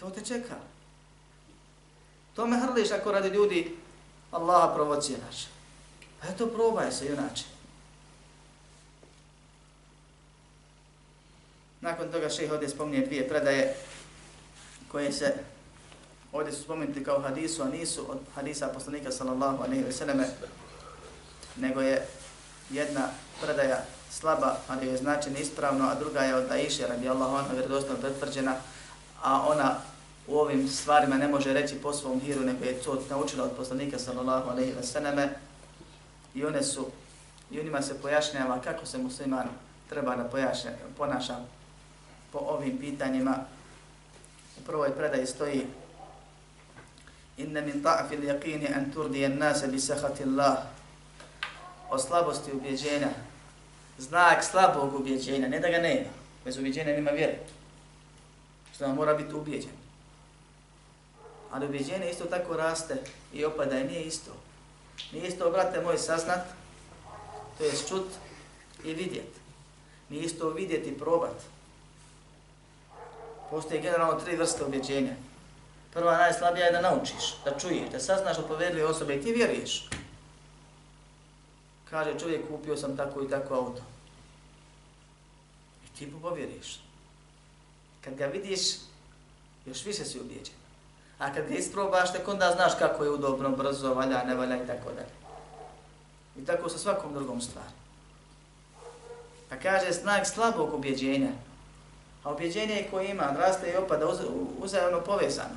To 0.00 0.10
te 0.10 0.20
čeka. 0.20 0.56
To 2.34 2.46
me 2.46 2.58
hrliš 2.60 2.90
ako 2.90 3.12
radi 3.12 3.28
ljudi 3.28 3.76
Allaha 4.30 4.74
provociraš. 4.74 5.46
Pa 6.20 6.28
eto, 6.28 6.46
probaj 6.46 6.92
se, 6.92 7.06
junače. 7.06 7.44
Nakon 11.80 12.12
toga 12.12 12.28
šeh 12.28 12.52
ovdje 12.52 12.68
spominje 12.68 13.06
dvije 13.06 13.28
predaje 13.28 13.74
koje 14.88 15.12
se 15.12 15.34
ovdje 16.32 16.52
su 16.52 16.62
spomenuti 16.62 17.04
kao 17.04 17.20
hadisu, 17.20 17.62
a 17.62 17.68
nisu 17.68 18.10
od 18.10 18.18
hadisa 18.34 18.68
poslanika 18.68 19.10
sallallahu 19.10 19.62
alaihi 19.62 19.84
wa 19.84 19.92
selleme, 19.92 20.26
nego 21.56 21.80
je 21.80 22.06
jedna 22.70 23.08
predaja 23.42 23.84
slaba, 24.10 24.56
ali 24.68 24.86
je 24.86 24.96
značena 24.96 25.38
ispravno, 25.38 25.88
a 25.88 25.94
druga 25.94 26.20
je 26.20 26.34
od 26.34 26.50
Aisha 26.50 26.86
radijallahu 26.86 27.36
anha 27.36 27.52
vjerodostojno 27.52 28.00
pretvrđena, 28.00 28.56
a 29.24 29.46
ona 29.48 29.76
u 30.26 30.38
ovim 30.38 30.68
stvarima 30.68 31.16
ne 31.16 31.28
može 31.28 31.52
reći 31.52 31.74
po 31.74 31.92
svom 31.92 32.20
hiru, 32.20 32.40
nego 32.40 32.64
je 32.64 32.82
to 32.82 33.02
naučila 33.10 33.44
od 33.44 33.56
poslanika 33.56 33.98
sallallahu 33.98 34.50
alaihi 34.50 34.72
wa 34.72 34.82
sallame 34.82 35.28
i 36.34 36.44
one 36.44 36.62
su, 36.62 36.86
i 37.50 37.60
onima 37.60 37.82
se 37.82 38.00
pojašnjava 38.02 38.60
kako 38.60 38.86
se 38.86 38.98
musliman 38.98 39.48
treba 39.88 40.16
da 40.16 40.24
pojašnja, 40.24 40.70
ponaša 40.98 41.36
po 42.32 42.38
ovim 42.38 42.78
pitanjima. 42.78 43.36
U 44.60 44.64
prvoj 44.66 44.96
predaji 44.96 45.26
stoji 45.26 45.66
Inna 47.36 47.60
min 47.60 47.82
ta'fi 47.82 48.16
al-yaqini 48.16 48.76
an 48.76 48.92
turdi 48.94 49.24
an-nasa 49.24 49.66
bi 49.66 49.80
sahati 49.80 50.22
Allah. 50.22 50.58
O 51.90 51.98
slabosti 51.98 52.52
ubjeđenja. 52.52 53.08
Znak 53.98 54.44
slabog 54.44 54.94
ubjeđenja, 54.94 55.48
ne 55.48 55.60
da 55.60 55.68
ga 55.68 55.78
nema. 55.78 56.10
Bez 56.44 56.58
ubjeđenja 56.58 56.92
nema 56.92 57.10
vjere. 57.10 57.38
Što 58.74 58.86
nam 58.86 58.96
mora 58.96 59.14
biti 59.14 59.34
ubijeđen. 59.34 59.70
Ali 61.50 61.66
ubijeđenje 61.66 62.10
isto 62.10 62.24
tako 62.24 62.56
raste 62.56 62.96
i 63.32 63.44
opada 63.44 63.78
i 63.78 63.84
nije 63.84 64.04
isto. 64.04 64.30
Nije 65.12 65.28
isto, 65.28 65.50
brate 65.50 65.80
moj, 65.80 65.98
saznat, 65.98 66.46
to 67.58 67.64
je 67.64 67.72
čut 67.88 68.06
i 68.84 68.94
vidjet. 68.94 69.30
Nije 70.08 70.22
isto 70.22 70.50
vidjeti 70.50 70.88
i 70.90 70.98
probat. 70.98 71.42
Postoje 73.50 73.80
generalno 73.80 74.20
tri 74.20 74.36
vrste 74.36 74.64
ubjeđenja. 74.64 75.14
Prva 75.92 76.16
najslabija 76.16 76.66
je 76.66 76.72
da 76.72 76.80
naučiš, 76.80 77.36
da 77.44 77.58
čuješ, 77.58 77.90
da 77.92 78.00
saznaš 78.00 78.38
od 78.38 78.46
povedljive 78.46 78.86
osobe 78.86 79.16
i 79.16 79.22
ti 79.22 79.32
vjeruješ. 79.32 79.88
Kaže 81.90 82.18
čovjek, 82.18 82.48
kupio 82.48 82.76
sam 82.76 82.96
tako 82.96 83.22
i 83.22 83.30
tako 83.30 83.54
auto. 83.54 83.82
I 85.84 85.98
ti 85.98 86.12
povjeriš. 86.22 86.80
Kad 88.04 88.14
ga 88.14 88.26
vidiš, 88.26 88.60
još 89.66 89.84
više 89.84 90.04
si 90.04 90.20
ubijeđen. 90.20 90.54
A 91.18 91.34
kad 91.34 91.48
ga 91.48 91.54
isprobaš, 91.54 92.12
tek 92.12 92.28
onda 92.28 92.52
znaš 92.56 92.72
kako 92.78 93.04
je 93.04 93.10
udobno, 93.10 93.48
brzo, 93.48 93.94
valja, 93.94 94.24
ne 94.24 94.34
valja 94.34 94.62
i 94.62 94.66
tako 94.66 94.92
dalje. 94.92 95.14
I 96.36 96.44
tako 96.44 96.68
sa 96.68 96.78
svakom 96.78 97.14
drugom 97.14 97.40
stvari. 97.40 97.74
Pa 99.48 99.56
kaže 99.56 99.92
znak 99.92 100.26
slabog 100.26 100.74
ubjeđenja. 100.74 101.30
A 102.24 102.32
ubjeđenje 102.32 102.88
koje 102.90 103.10
ima, 103.10 103.36
raste 103.38 103.70
i 103.70 103.76
opada, 103.76 104.08
uz, 104.08 104.18
uzajemno 104.58 105.00
povezano. 105.00 105.54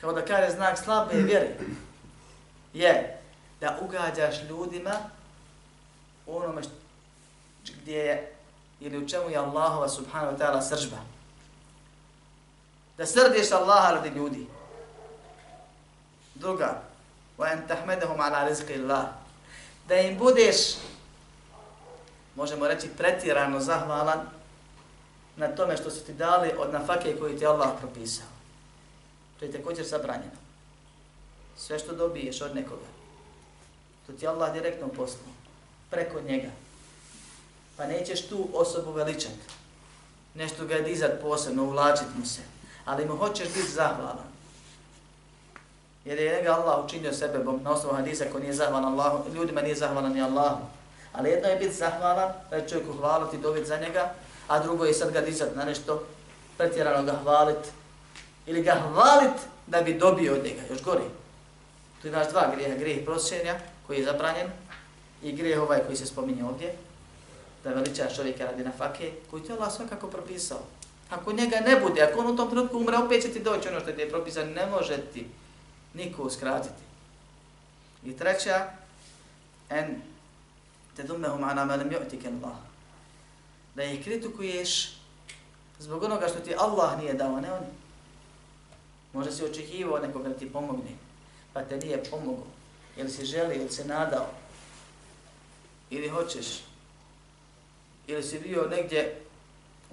Kao 0.00 0.12
da 0.12 0.24
kaže 0.24 0.54
znak 0.54 0.78
slabe 0.78 1.14
vjere. 1.14 1.56
Je 2.72 3.20
da 3.60 3.78
ugađaš 3.80 4.42
ljudima 4.48 4.94
onome 6.26 6.62
što, 6.62 6.72
gdje 7.82 7.98
je 7.98 8.32
ili 8.80 8.98
u 8.98 9.08
čemu 9.08 9.30
je 9.30 9.36
Allahova 9.36 9.88
subhanahu 9.88 10.36
wa 10.36 10.38
ta'ala 10.38 10.62
sržba. 10.62 11.13
Da 12.96 13.06
srdiš 13.06 13.52
Allaha 13.52 13.92
radi 13.92 14.08
ljudi. 14.08 14.46
Druga, 16.34 16.82
wa 17.38 17.52
an 17.52 17.68
tahmadahum 17.68 18.20
ala 18.20 18.48
rizqi 18.48 18.74
Allah. 18.74 19.06
Da 19.88 19.94
im 19.94 20.18
budeš 20.18 20.56
možemo 22.34 22.68
reći 22.68 22.88
pretirano 22.96 23.60
zahvalan 23.60 24.20
na 25.36 25.48
tome 25.48 25.76
što 25.76 25.90
su 25.90 26.04
ti 26.04 26.12
dali 26.12 26.50
od 26.58 26.72
nafake 26.72 27.16
koju 27.18 27.38
ti 27.38 27.46
Allah 27.46 27.70
propisao. 27.80 28.26
To 29.38 29.44
je 29.44 29.52
također 29.52 29.86
zabranjeno. 29.86 30.44
Sve 31.56 31.78
što 31.78 31.94
dobiješ 31.94 32.40
od 32.40 32.54
nekoga, 32.54 32.86
to 34.06 34.12
ti 34.12 34.26
Allah 34.26 34.52
direktno 34.52 34.88
poslu, 34.88 35.26
preko 35.90 36.20
njega. 36.20 36.48
Pa 37.76 37.86
nećeš 37.86 38.28
tu 38.28 38.48
osobu 38.54 38.92
veličati, 38.92 39.40
nešto 40.34 40.66
ga 40.66 40.78
dizat 40.78 41.20
posebno, 41.22 41.64
uvlačit 41.64 42.06
mu 42.18 42.26
se, 42.26 42.40
ali 42.84 43.06
mu 43.06 43.16
hoćeš 43.16 43.48
biti 43.48 43.70
zahvalan. 43.70 44.34
Jer 46.04 46.18
je 46.18 46.36
njega 46.36 46.52
Allah 46.52 46.84
učinio 46.84 47.12
sebe 47.12 47.44
na 47.62 47.70
osnovu 47.70 47.94
hadisa 47.94 48.24
ko 48.32 48.38
nije 48.38 48.52
zahvalan 48.52 48.84
Allahu, 48.84 49.30
ljudima 49.34 49.62
nije 49.62 49.74
zahvalan 49.74 50.12
ni 50.12 50.22
Allahu. 50.22 50.60
Ali 51.12 51.30
jedno 51.30 51.48
je 51.48 51.56
biti 51.56 51.74
zahvalan, 51.74 52.32
da 52.50 52.56
je 52.56 52.68
čovjeku 52.68 52.92
hvaliti, 52.92 53.38
dobiti 53.38 53.66
za 53.66 53.76
njega, 53.76 54.14
a 54.48 54.58
drugo 54.58 54.84
je 54.84 54.94
sad 54.94 55.12
ga 55.12 55.20
dizat 55.20 55.56
na 55.56 55.64
nešto, 55.64 56.02
pretjerano 56.56 57.02
ga 57.02 57.18
hvalit, 57.22 57.72
ili 58.46 58.62
ga 58.62 58.72
hvalit 58.72 59.34
da 59.66 59.82
bi 59.82 59.98
dobio 59.98 60.34
od 60.34 60.44
njega, 60.44 60.62
još 60.70 60.82
gori. 60.82 61.04
Tu 62.02 62.08
imaš 62.08 62.28
dva 62.28 62.50
grijeha, 62.54 62.76
grijeh 62.76 63.04
prosjenja 63.04 63.54
koji 63.86 63.98
je 63.98 64.04
zabranjen 64.04 64.46
i 65.22 65.32
grijeh 65.32 65.62
ovaj 65.62 65.80
koji 65.86 65.96
se 65.96 66.06
spominje 66.06 66.44
ovdje, 66.44 66.74
da 67.64 67.70
veličaš 67.70 68.16
čovjeka 68.16 68.44
radi 68.44 68.64
na 68.64 68.72
fake, 68.78 69.12
koji 69.30 69.42
ti 69.42 69.52
Allah 69.52 69.72
svakako 69.72 70.06
propisao. 70.06 70.58
Ako 71.10 71.32
njega 71.32 71.56
ne 71.56 71.80
bude, 71.80 72.02
ako 72.02 72.20
on 72.20 72.26
u 72.26 72.36
tom 72.36 72.50
trenutku 72.50 72.78
umre, 72.78 72.96
opet 72.96 73.22
će 73.22 73.28
ti 73.28 73.40
doći 73.40 73.68
ono 73.68 73.80
što 73.80 73.92
ti 73.92 74.00
je 74.00 74.10
propisano, 74.10 74.54
ne 74.54 74.66
može 74.66 74.98
ti 75.12 75.26
niko 75.94 76.22
uskratiti. 76.22 76.82
I 78.04 78.16
treća, 78.16 78.70
en 79.70 80.02
te 80.96 81.02
dumehum 81.02 81.44
ana 81.44 81.64
melem 81.64 81.90
ju'tik 81.90 82.26
Allah. 82.26 82.56
Da 83.74 83.84
ih 83.84 84.04
kritikuješ 84.04 84.96
zbog 85.78 86.02
onoga 86.02 86.28
što 86.28 86.40
ti 86.40 86.54
Allah 86.58 86.98
nije 86.98 87.14
dao, 87.14 87.40
ne 87.40 87.52
oni. 87.52 87.66
Možda 89.12 89.32
si 89.32 89.44
očekivao 89.44 89.98
nekoga 89.98 90.28
da 90.28 90.34
ti 90.34 90.52
pomogne, 90.52 90.90
pa 91.52 91.62
te 91.62 91.76
nije 91.76 92.04
pomogao. 92.10 92.46
Ili 92.96 93.10
si 93.10 93.24
želi, 93.24 93.56
ili 93.56 93.70
se 93.70 93.84
nadao, 93.84 94.26
ili 95.90 96.08
hoćeš, 96.08 96.46
ili 98.06 98.22
si 98.22 98.38
bio 98.38 98.66
negdje 98.66 99.23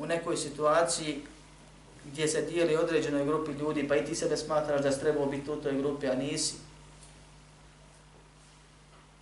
u 0.01 0.05
nekoj 0.05 0.37
situaciji 0.37 1.21
gdje 2.05 2.27
se 2.27 2.41
dijeli 2.41 2.75
određenoj 2.75 3.25
grupi 3.25 3.51
ljudi, 3.51 3.87
pa 3.87 3.95
i 3.95 4.05
ti 4.05 4.15
sebe 4.15 4.37
smatraš 4.37 4.81
da 4.81 4.91
si 4.91 4.99
trebao 4.99 5.25
biti 5.25 5.51
u 5.51 5.55
toj 5.55 5.73
grupi, 5.73 6.07
a 6.07 6.15
nisi. 6.15 6.55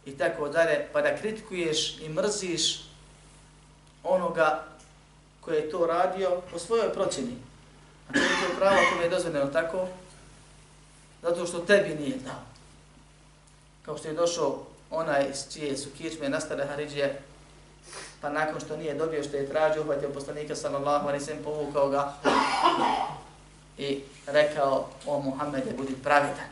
I 0.06 0.12
tako 0.12 0.50
dalje, 0.50 0.88
pa 0.94 1.02
da 1.02 1.18
kritikuješ 1.18 2.00
i 2.00 2.10
mrziš 2.10 2.84
onoga 4.04 4.64
koji 5.42 5.56
je 5.56 5.70
to 5.70 5.86
radio 5.88 6.42
po 6.52 6.60
svojoj 6.60 6.94
procjeni. 6.94 7.36
A 8.10 8.14
to 8.14 8.20
je 8.20 8.58
pravo 8.58 8.78
kome 8.92 9.04
je 9.04 9.10
dozvoljeno 9.10 9.48
tako, 9.48 9.88
zato 11.22 11.46
što 11.46 11.60
tebi 11.60 12.04
nije 12.04 12.18
dao. 12.18 12.44
Kao 13.86 13.98
što 13.98 14.08
je 14.08 14.14
došao 14.14 14.66
onaj 14.90 15.34
s 15.34 15.54
čije 15.54 15.78
su 15.78 15.90
kičme 15.98 16.30
nastale 16.30 16.66
Haridžije, 16.66 17.22
pa 18.22 18.30
nakon 18.30 18.60
što 18.60 18.78
nije 18.78 18.94
dobio 18.94 19.24
što 19.24 19.38
je 19.38 19.50
tražio, 19.50 19.82
uhvatio 19.82 20.10
poslanika 20.10 20.56
sallallahu 20.56 21.08
alaihi 21.08 21.26
sallam, 21.26 21.44
povukao 21.44 21.90
ga 21.90 22.14
i 23.78 24.02
rekao, 24.28 24.88
o 25.06 25.20
Muhammede, 25.20 25.74
budi 25.78 25.96
pravedan. 26.04 26.50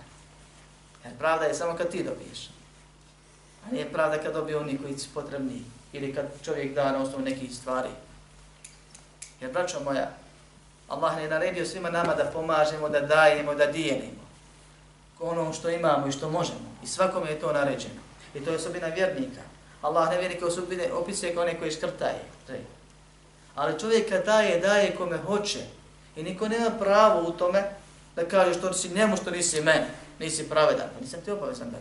Jer 1.04 1.18
pravda 1.18 1.46
je 1.46 1.54
samo 1.54 1.78
kad 1.78 1.90
ti 1.90 2.04
dobiješ. 2.04 2.50
A 3.66 3.72
nije 3.72 3.92
pravda 3.92 4.18
kad 4.18 4.34
dobije 4.34 4.58
oni 4.58 4.78
koji 4.78 4.98
su 4.98 5.10
potrebni 5.14 5.64
ili 5.94 6.16
kad 6.16 6.26
čovjek 6.44 6.74
da 6.76 6.92
na 6.92 7.02
osnovu 7.02 7.24
nekih 7.24 7.56
stvari. 7.56 7.90
Jer, 9.42 9.52
braćo 9.52 9.84
moja, 9.84 10.12
Allah 10.88 11.18
ne 11.18 11.30
naredio 11.30 11.66
svima 11.66 11.90
nama 11.90 12.14
da 12.16 12.32
pomažemo, 12.34 12.90
da 12.90 13.00
dajemo, 13.00 13.56
da 13.56 13.66
dijelimo. 13.66 14.28
Ono 15.20 15.54
što 15.54 15.70
imamo 15.70 16.08
i 16.08 16.12
što 16.12 16.30
možemo. 16.30 16.78
I 16.84 16.88
svakome 16.88 17.30
je 17.30 17.40
to 17.40 17.54
naređeno. 17.54 18.02
I 18.36 18.40
to 18.40 18.50
je 18.50 18.56
osobina 18.56 18.88
vjernika. 18.88 19.42
Allah 19.82 20.10
ne 20.10 20.18
vjernike 20.18 20.46
osobine 20.46 20.94
opisuje 20.94 21.36
kao 21.36 21.46
neko 21.46 21.72
škrtaje. 21.72 22.24
Ali 23.56 23.80
čovjek 23.80 24.10
kad 24.10 24.26
daje, 24.26 24.60
daje 24.60 24.96
kome 24.96 25.18
hoće. 25.18 25.60
I 26.16 26.24
niko 26.24 26.48
nema 26.48 26.70
pravo 26.80 27.30
u 27.30 27.32
tome 27.32 27.64
da 28.16 28.26
kaže 28.26 28.54
što 28.54 28.74
si 28.74 28.90
njemu, 28.90 29.18
što 29.18 29.32
nisi 29.32 29.62
meni. 29.62 29.86
Nisi 30.20 30.50
pravedan. 30.50 30.88
Pa 30.94 31.02
nisam 31.02 31.22
ti 31.22 31.32
obavezan 31.32 31.72
da. 31.72 31.78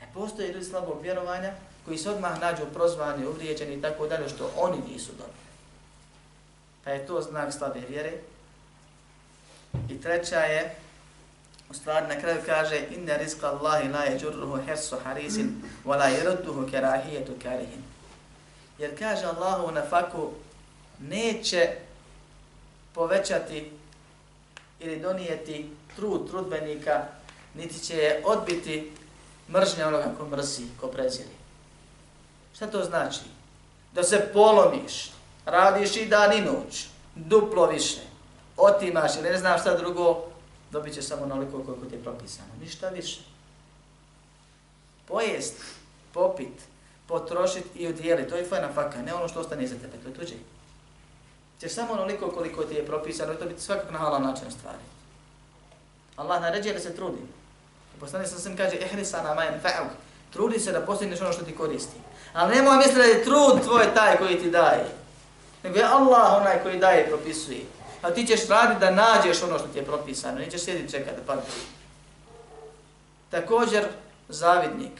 Ne 0.00 0.12
postoje 0.14 0.52
ljudi 0.52 0.64
slabog 0.64 1.02
vjerovanja 1.02 1.52
koji 1.84 1.98
se 1.98 2.10
odmah 2.10 2.40
nađu 2.40 2.62
prozvani, 2.74 3.26
uvrijeđeni 3.26 3.74
i 3.74 3.82
tako 3.82 4.06
dalje, 4.06 4.28
što 4.28 4.50
oni 4.56 4.76
nisu 4.92 5.12
dobri. 5.12 5.46
Pa 6.84 6.90
je 6.90 7.06
to 7.06 7.22
znak 7.22 7.52
slabe 7.52 7.80
vjere. 7.88 8.12
I 9.90 10.00
treća 10.00 10.40
je, 10.40 10.76
u 11.70 11.74
stvari 11.74 12.06
na 12.06 12.20
kraju 12.20 12.38
kaže, 12.46 12.80
inna 12.90 13.16
rizqa 13.16 13.46
Allahi 13.46 13.88
la 13.88 14.04
yajurruhu 14.06 14.66
hirsu 14.66 14.96
harisin, 15.04 15.62
wa 15.84 15.96
la 15.96 16.04
je 16.04 16.24
rudduhu 16.24 16.68
karihin. 17.42 17.82
Jer 18.78 18.98
kaže 18.98 19.26
Allahu 19.26 19.72
na 19.72 19.82
faku, 19.90 20.30
neće 20.98 21.68
povećati 22.94 23.70
ili 24.80 25.00
donijeti 25.00 25.70
trud 25.96 26.30
trudbenika, 26.30 27.04
niti 27.54 27.78
će 27.78 27.96
je 27.96 28.22
odbiti 28.24 28.92
mržnja 29.48 29.88
onoga 29.88 30.12
ko 30.18 30.26
mrzi, 30.26 30.62
ko 30.80 30.86
preziri. 30.86 31.36
Šta 32.54 32.66
to 32.66 32.84
znači? 32.84 33.20
Da 33.92 34.02
se 34.02 34.30
polomiš, 34.32 35.10
radiš 35.46 35.96
i 35.96 36.06
dan 36.06 36.32
i 36.32 36.40
noć, 36.40 36.86
duplo 37.14 37.66
više, 37.66 38.00
otimaš 38.56 39.16
ili 39.16 39.30
ne 39.30 39.38
znam 39.38 39.58
šta 39.58 39.76
drugo, 39.76 40.24
dobit 40.70 40.94
će 40.94 41.02
samo 41.02 41.26
naliko 41.26 41.62
koliko 41.62 41.86
ti 41.86 41.94
je 41.94 42.02
propisano. 42.02 42.48
Ništa 42.60 42.88
više. 42.88 43.20
Pojest, 45.08 45.54
popit, 46.12 46.62
potrošit 47.06 47.64
i 47.74 47.88
udjeli, 47.88 48.28
to 48.28 48.36
je 48.36 48.48
fajna 48.48 48.72
faka, 48.74 49.02
ne 49.02 49.14
ono 49.14 49.28
što 49.28 49.40
ostane 49.40 49.66
za 49.66 49.74
tebe, 49.74 49.96
to 50.02 50.08
je 50.08 50.14
tuđe. 50.14 50.34
Ćeš 51.60 51.72
samo 51.72 51.92
onoliko 51.92 52.30
koliko 52.30 52.64
ti 52.64 52.74
je 52.74 52.86
propisano, 52.86 53.34
to 53.34 53.46
biti 53.46 53.62
svakak 53.62 53.90
na 53.90 53.98
halal 53.98 54.22
način 54.22 54.50
stvari. 54.50 54.82
Allah 56.16 56.42
naređuje 56.42 56.74
da 56.74 56.80
se 56.80 56.96
trudi. 56.96 57.22
Poslani 58.00 58.26
sam 58.26 58.38
sam 58.38 58.56
kaže, 58.56 58.76
ehrisana 58.76 59.34
majem 59.34 59.54
fa'uk, 59.62 59.90
trudi 60.32 60.60
se 60.60 60.72
da 60.72 60.80
postigneš 60.80 61.20
ono 61.20 61.32
što 61.32 61.44
ti 61.44 61.56
koristi. 61.56 61.96
Ali 62.32 62.56
nemoj 62.56 62.76
misliti 62.76 62.98
da 62.98 63.04
je 63.04 63.24
trud 63.24 63.62
tvoj 63.64 63.94
taj 63.94 64.16
koji 64.16 64.38
ti 64.38 64.50
daje. 64.50 64.86
Nego 65.62 65.78
je 65.78 65.84
Allah 65.84 66.40
onaj 66.40 66.62
koji 66.62 66.78
daje 66.78 67.04
i 67.04 67.08
propisuje. 67.08 67.64
A 68.06 68.10
ti 68.10 68.26
ćeš 68.26 68.48
raditi 68.48 68.80
da 68.80 68.90
nađeš 68.90 69.42
ono 69.42 69.58
što 69.58 69.68
ti 69.68 69.78
je 69.78 69.84
propisano. 69.84 70.38
Nećeš 70.38 70.60
sjediti 70.60 70.92
čekati 70.92 71.16
da 71.16 71.22
padne. 71.26 71.42
Također, 73.30 73.84
zavidnik. 74.28 74.92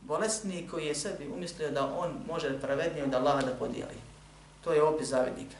Bolesnik 0.00 0.70
koji 0.70 0.86
je 0.86 0.94
sebi 0.94 1.28
umislio 1.28 1.70
da 1.70 1.94
on 1.98 2.10
može 2.28 2.60
pravednije 2.60 3.04
od 3.04 3.14
Allaha 3.14 3.42
da 3.42 3.54
podijeli. 3.58 4.00
To 4.64 4.72
je 4.72 4.82
opis 4.82 5.08
zavidnika. 5.08 5.56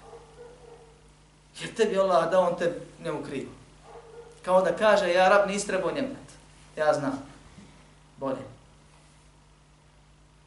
Jer 1.61 1.75
tebi 1.75 1.99
Allah 1.99 2.31
da 2.31 2.41
on 2.41 2.59
te 2.59 2.81
ne 3.03 3.13
ukrivo. 3.13 3.53
Kao 4.45 4.63
da 4.63 4.77
kaže, 4.77 5.13
ja 5.13 5.29
rab 5.29 5.49
nis 5.49 5.67
trebao 5.67 5.93
njemu 5.93 6.17
Ja 6.77 6.95
znam. 6.95 7.23
Bolje. 8.17 8.43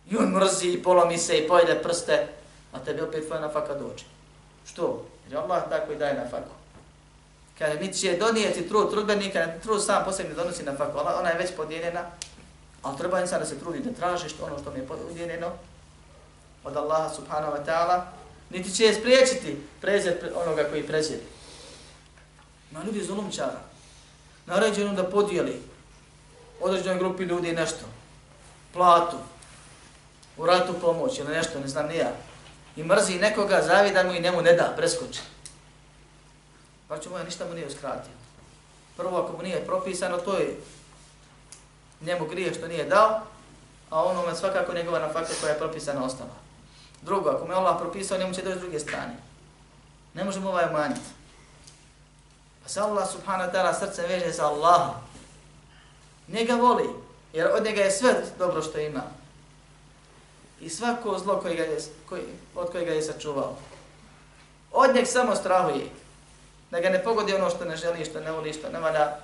I 0.09 0.17
on 0.17 0.29
mrzi 0.29 0.67
i 0.67 0.83
polomi 0.83 1.17
se 1.17 1.37
i 1.37 1.47
pojede 1.47 1.75
prste, 1.83 2.27
a 2.71 2.79
tebi 2.79 3.01
opet 3.01 3.25
tvoja 3.27 3.41
nafaka 3.41 3.73
dođe. 3.73 4.05
Što? 4.65 5.05
Jer 5.29 5.37
Allah 5.37 5.63
tako 5.69 5.91
i 5.91 5.97
daje 5.97 6.13
nafaku. 6.13 6.51
Kaže, 7.59 7.79
mi 7.79 7.93
će 7.93 8.17
donijeti 8.17 8.67
trud 8.67 8.91
trudbenika, 8.91 9.47
trud 9.63 9.83
sam 9.83 10.05
posebno 10.05 10.35
donosi 10.35 10.63
nafaku, 10.63 10.99
ona, 10.99 11.19
ona 11.19 11.29
je 11.29 11.37
već 11.37 11.51
podijeljena, 11.55 12.05
ali 12.81 12.97
treba 12.97 13.21
insan 13.21 13.39
da 13.39 13.45
se 13.45 13.59
trudi 13.59 13.79
da 13.79 13.91
traži 13.91 14.29
što 14.29 14.45
ono 14.45 14.59
što 14.59 14.71
mi 14.71 14.79
je 14.79 14.87
podijeljeno 14.87 15.51
od 16.63 16.77
Allaha 16.77 17.09
subhanahu 17.09 17.51
wa 17.51 17.65
ta'ala, 17.65 18.01
niti 18.49 18.73
će 18.73 18.83
je 18.83 18.93
spriječiti 18.93 19.57
prezir 19.81 20.13
onoga 20.35 20.63
koji 20.63 20.87
preziri. 20.87 21.21
Ma 22.71 22.83
ljudi 22.83 23.03
zulumčara, 23.03 23.59
naređeno 24.45 24.93
da 24.93 25.03
podijeli 25.03 25.61
određenoj 26.61 26.99
grupi 26.99 27.23
ljudi 27.23 27.51
nešto, 27.51 27.85
platu, 28.73 29.17
u 30.37 30.45
ratu 30.45 30.73
pomoć 30.81 31.19
ili 31.19 31.35
nešto, 31.35 31.59
ne 31.59 31.67
znam 31.67 31.87
nija, 31.87 32.11
i 32.81 32.83
mrzi 32.83 33.19
nekoga, 33.19 33.61
zavida 33.61 34.03
mu 34.03 34.13
i 34.13 34.21
njemu 34.21 34.41
ne 34.41 34.53
da, 34.53 34.73
preskoči. 34.77 35.19
Pa 36.87 36.97
moja, 37.09 37.23
ništa 37.23 37.45
mu 37.45 37.53
nije 37.53 37.67
uskratio. 37.67 38.13
Prvo, 38.97 39.17
ako 39.17 39.37
mu 39.37 39.43
nije 39.43 39.65
propisano, 39.65 40.17
to 40.17 40.37
je 40.37 40.57
njemu 42.01 42.25
grije 42.25 42.53
što 42.53 42.67
nije 42.67 42.85
dao, 42.85 43.21
a 43.89 44.03
ono 44.03 44.25
me 44.25 44.35
svakako 44.35 44.73
njegova 44.73 44.99
nafaka 44.99 45.33
koja 45.41 45.53
je 45.53 45.59
propisana 45.59 46.05
ostala. 46.05 46.35
Drugo, 47.01 47.29
ako 47.29 47.47
me 47.47 47.53
Allah 47.53 47.77
propisao, 47.79 48.17
njemu 48.17 48.33
će 48.33 48.41
doći 48.41 48.57
s 48.57 48.61
druge 48.61 48.79
strane. 48.79 49.15
Ne 50.13 50.23
možemo 50.23 50.49
ovaj 50.49 50.69
umanjiti. 50.69 51.09
Pa 52.63 52.69
se 52.69 52.79
Allah 52.79 53.11
subhanahu 53.11 53.51
wa 53.51 53.53
ta'ala 53.53 53.79
srce 53.79 54.07
veže 54.07 54.31
za 54.31 54.47
Allaha. 54.47 54.93
Njega 56.27 56.53
voli, 56.53 56.89
jer 57.33 57.47
od 57.47 57.63
njega 57.63 57.81
je 57.81 57.91
sve 57.91 58.23
dobro 58.37 58.61
što 58.61 58.79
ima 58.79 59.20
i 60.61 60.69
svako 60.69 61.19
zlo 61.19 61.39
koje 61.41 61.55
ga 61.55 61.63
je, 61.63 61.77
koji, 62.09 62.21
od 62.55 62.71
kojega 62.71 62.91
je 62.91 63.01
sačuvao. 63.01 63.57
Od 64.71 64.95
njeg 64.95 65.07
samo 65.07 65.35
strahuje. 65.35 65.85
Da 66.71 66.79
ga 66.79 66.89
ne 66.89 67.03
pogodi 67.03 67.33
ono 67.33 67.49
što 67.49 67.65
ne 67.65 67.77
želi, 67.77 68.05
što 68.05 68.19
ne 68.19 68.31
voli, 68.31 68.53
što 68.53 68.69
ne 68.69 68.79
valja, 68.79 69.17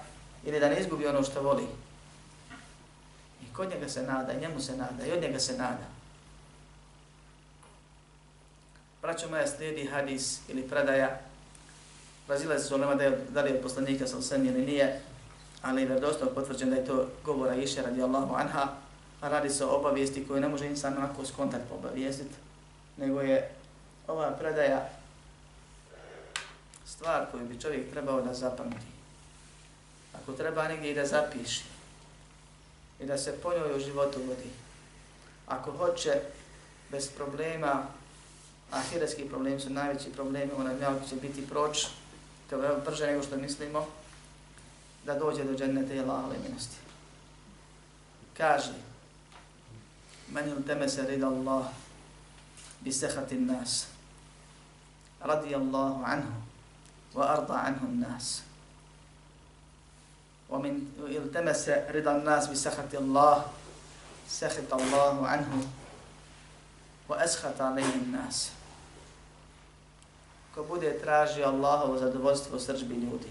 ili 0.43 0.59
da 0.59 0.69
ne 0.69 0.79
izgubi 0.79 1.07
ono 1.07 1.23
što 1.23 1.41
voli. 1.41 1.67
I 3.43 3.53
kod 3.53 3.69
njega 3.69 3.89
se 3.89 4.03
nada, 4.03 4.33
i 4.33 4.41
njemu 4.41 4.61
se 4.61 4.77
nada, 4.77 5.05
i 5.05 5.11
od 5.11 5.21
njega 5.21 5.39
se 5.39 5.57
nada. 5.57 5.87
Braćo 9.01 9.29
moja 9.29 9.47
slijedi 9.47 9.87
hadis 9.87 10.39
ili 10.47 10.69
predaja. 10.69 11.19
razilazi 12.27 12.67
se 12.67 12.75
ulema 12.75 12.95
da, 12.95 13.03
je, 13.03 13.25
da 13.29 13.41
li 13.41 13.51
je 13.51 13.61
poslanika 13.61 14.07
sa 14.07 14.35
ili 14.35 14.65
nije, 14.65 15.01
ali 15.61 15.81
je 15.81 15.99
dosta 15.99 16.25
potvrđen 16.25 16.69
da 16.69 16.75
je 16.75 16.85
to 16.85 17.07
govora 17.25 17.55
iše 17.55 17.81
radi 17.81 18.01
Allahu 18.01 18.35
anha, 18.35 18.67
a 19.21 19.29
radi 19.29 19.49
se 19.49 19.65
o 19.65 19.69
obavijesti 19.69 20.27
koju 20.27 20.41
ne 20.41 20.47
može 20.47 20.65
insan 20.65 20.97
onako 20.97 21.25
skontakt 21.25 21.71
obavijestiti, 21.71 22.35
nego 22.97 23.21
je 23.21 23.49
ova 24.07 24.31
predaja 24.31 24.89
stvar 26.85 27.25
koju 27.31 27.45
bi 27.45 27.61
čovjek 27.61 27.91
trebao 27.91 28.21
da 28.21 28.33
zapamti. 28.33 28.87
Ako 30.13 30.33
treba 30.33 30.67
negdje 30.67 30.91
i 30.91 30.95
da 30.95 31.05
zapiši 31.05 31.63
i 32.99 33.05
da 33.05 33.17
se 33.17 33.37
po 33.43 33.51
njoj 33.53 33.75
u 33.75 33.79
životu 33.79 34.19
vodi. 34.19 34.49
Ako 35.47 35.71
hoće 35.71 36.21
bez 36.91 37.09
problema, 37.09 37.83
a 38.71 38.81
hiretski 38.81 39.25
problemi 39.25 39.59
su 39.59 39.69
najveći 39.69 40.09
problemi, 40.09 40.51
ona 40.57 40.73
mjavak 40.73 41.07
će 41.09 41.15
biti 41.15 41.47
proč, 41.47 41.87
to 42.49 42.63
je 42.63 42.69
brže 42.85 43.07
nego 43.07 43.23
što 43.23 43.37
mislimo, 43.37 43.87
da 45.05 45.19
dođe 45.19 45.43
do 45.43 45.57
džennete 45.57 45.95
i 45.95 45.99
Allahove 45.99 46.35
milosti. 46.47 46.77
Kaže, 48.37 48.73
من 50.31 50.45
التمس 50.57 50.99
رضا 50.99 51.27
الله 51.27 51.63
بسخط 52.87 53.31
الناس 53.31 53.87
رضي 55.23 55.55
الله 55.55 56.05
عنه 56.05 56.31
وأرضى 57.13 57.57
عنه 57.57 57.81
الناس 57.83 58.41
ومن 60.49 60.73
التمس 60.99 61.69
رضا 61.69 62.11
الناس 62.11 62.47
بسخط 62.47 62.93
الله 62.93 63.45
سخط 64.29 64.73
الله 64.73 65.27
عنه 65.27 65.67
وأسخط 67.09 67.61
عليه 67.61 67.95
الناس 67.95 68.51
ko 70.57 70.63
bude 70.63 70.99
tražio 70.99 71.45
Allahovo 71.45 71.97
zadovoljstvo 71.97 72.57
u 72.57 72.59
srđbi 72.59 72.93
ljudi. 72.93 73.29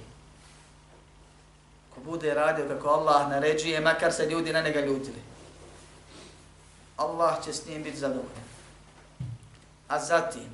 Ko 1.95 2.01
bude 2.01 2.35
radio 2.35 2.69
kako 2.69 2.89
Allah 2.89 3.31
naređuje, 3.31 3.81
makar 3.81 4.13
se 4.13 4.27
ljudi 4.27 4.53
na 4.53 4.61
njega 4.61 4.81
ljutili. 4.81 5.23
Allah 6.97 7.45
će 7.45 7.53
s 7.53 7.67
njim 7.67 7.83
biti 7.83 7.99
zadovoljan. 7.99 8.47
A 9.89 10.01
zatim, 10.01 10.51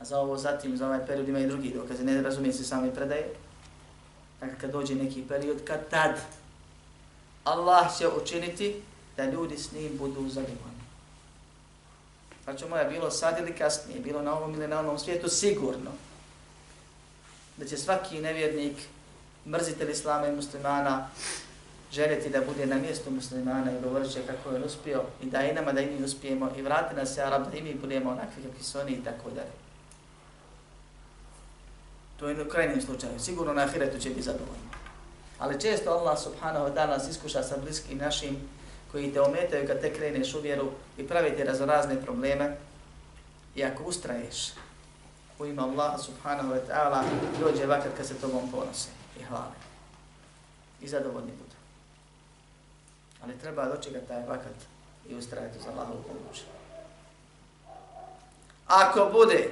a 0.00 0.04
za 0.04 0.18
ovo 0.18 0.36
zatim, 0.36 0.76
za 0.76 0.86
ovaj 0.86 1.06
period 1.06 1.28
ima 1.28 1.38
i 1.38 1.46
drugi 1.46 1.74
dokaze, 1.74 2.04
ne 2.04 2.22
razumije 2.22 2.52
se 2.52 2.64
sami 2.64 2.94
predaje, 2.94 3.34
dakle 4.40 4.58
kad 4.58 4.70
dođe 4.70 4.94
neki 4.94 5.22
period, 5.28 5.64
kad 5.64 5.88
tad 5.90 6.20
Allah 7.44 7.98
će 7.98 8.08
učiniti 8.08 8.82
da 9.16 9.24
ljudi 9.24 9.58
s 9.58 9.72
njim 9.72 9.98
budu 9.98 10.28
zadovoljni. 10.28 10.76
Pa 12.44 12.54
će 12.54 12.66
moja 12.66 12.84
bilo 12.84 13.10
sad 13.10 13.38
ili 13.38 13.56
kasnije, 13.56 14.00
bilo 14.00 14.22
na 14.22 14.34
ovom 14.34 14.54
ili 14.54 14.68
na 14.68 14.80
onom 14.80 14.98
svijetu, 14.98 15.28
sigurno 15.28 15.90
da 17.56 17.66
će 17.66 17.76
svaki 17.76 18.20
nevjernik, 18.20 18.76
mrzitelj 19.46 19.90
islama 19.90 20.26
i 20.26 20.36
muslimana, 20.36 21.08
željeti 21.96 22.30
da 22.30 22.40
bude 22.40 22.66
na 22.66 22.76
mjestu 22.76 23.10
muslimana 23.10 23.72
i 23.72 23.82
govorit 23.82 24.12
će 24.12 24.20
kako 24.26 24.50
je 24.50 24.64
uspio 24.64 25.02
i 25.22 25.26
da 25.26 25.42
i 25.42 25.54
nama 25.54 25.72
da 25.72 25.80
i 25.80 25.90
mi 25.90 26.04
uspijemo 26.04 26.50
i 26.56 26.62
vrati 26.62 26.94
nas 26.94 27.14
se 27.14 27.22
Arab 27.22 27.50
da 27.50 27.56
i 27.56 27.62
mi 27.62 27.74
budemo 27.74 28.10
onakvi 28.10 28.42
kakvi 28.42 28.62
su 28.64 28.78
oni 28.78 28.92
i 28.92 29.04
tako 29.04 29.30
dalje. 29.30 29.56
To 32.16 32.28
je 32.28 32.42
u 32.42 32.48
krajnjem 32.48 32.80
slučaju. 32.80 33.20
Sigurno 33.20 33.52
na 33.52 33.62
ahiretu 33.62 33.98
će 33.98 34.08
biti 34.08 34.22
zadovoljno. 34.22 34.70
Ali 35.38 35.60
često 35.60 35.90
Allah 35.90 36.18
subhanahu 36.18 36.66
wa 36.66 36.74
ta'ala 36.74 36.86
nas 36.86 37.08
iskuša 37.08 37.42
sa 37.42 37.56
bliskim 37.56 37.98
našim 37.98 38.36
koji 38.92 39.12
te 39.12 39.20
ometaju 39.20 39.66
kad 39.66 39.80
te 39.80 39.92
kreneš 39.94 40.34
u 40.34 40.40
vjeru 40.40 40.70
i 40.98 41.08
pravi 41.08 41.36
ti 41.36 41.44
razne 41.44 42.02
probleme. 42.02 42.56
I 43.54 43.64
ako 43.64 43.82
ustraješ 43.82 44.52
u 45.38 45.46
ima 45.46 45.62
Allah 45.62 46.00
subhanahu 46.00 46.48
wa 46.48 46.60
ta'ala, 46.68 47.02
dođe 47.40 47.66
vakat 47.66 47.92
kad 47.96 48.06
se 48.06 48.14
tobom 48.14 48.50
ponose 48.50 48.88
i 49.20 49.24
hvale. 49.24 49.56
I 50.82 50.88
zadovoljni 50.88 51.30
budu. 51.30 51.45
Ali 53.22 53.38
treba 53.38 53.64
dočekati 53.64 54.06
taj 54.06 54.26
vakat 54.26 54.56
i 55.08 55.14
ustrajati 55.14 55.58
za 55.58 55.70
Allahovu 55.70 56.02
pomoć. 56.02 56.42
Ako 58.66 59.10
bude 59.12 59.48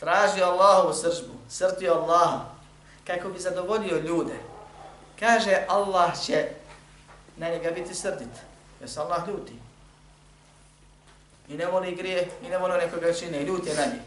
tražio 0.00 0.44
Allahovu 0.44 0.94
sržbu, 0.94 1.34
srtio 1.48 1.92
Allaha, 1.92 2.44
kako 3.06 3.28
bi 3.28 3.38
zadovoljio 3.38 3.98
ljude, 3.98 4.38
kaže 5.18 5.64
Allah 5.68 6.20
će 6.20 6.48
na 7.36 7.48
njega 7.48 7.70
biti 7.70 7.94
srdit, 7.94 8.28
jer 8.80 8.90
se 8.90 9.00
Allah 9.00 9.28
ljuti. 9.28 9.52
I 11.48 11.56
ne 11.56 11.66
voli 11.66 11.94
grije, 11.94 12.30
i 12.42 12.48
ne 12.48 12.58
voli 12.58 12.78
nekoga 12.78 13.12
čine, 13.12 13.42
i 13.42 13.44
ljut 13.44 13.66
je 13.66 13.74
na 13.74 13.84
njih. 13.84 14.02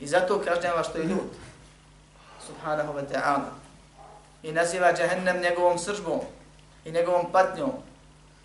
I 0.00 0.06
zato 0.06 0.42
kažnjava 0.44 0.82
što 0.82 0.98
je 0.98 1.04
ljut. 1.04 1.32
Subhanahu 2.46 2.92
wa 2.92 3.02
ta'ala. 3.12 3.50
I 4.42 4.52
naziva 4.52 4.92
džahennem 4.92 5.40
njegovom 5.40 5.78
sržbom 5.78 6.20
i 6.84 6.92
njegovom 6.92 7.32
patnjom 7.32 7.70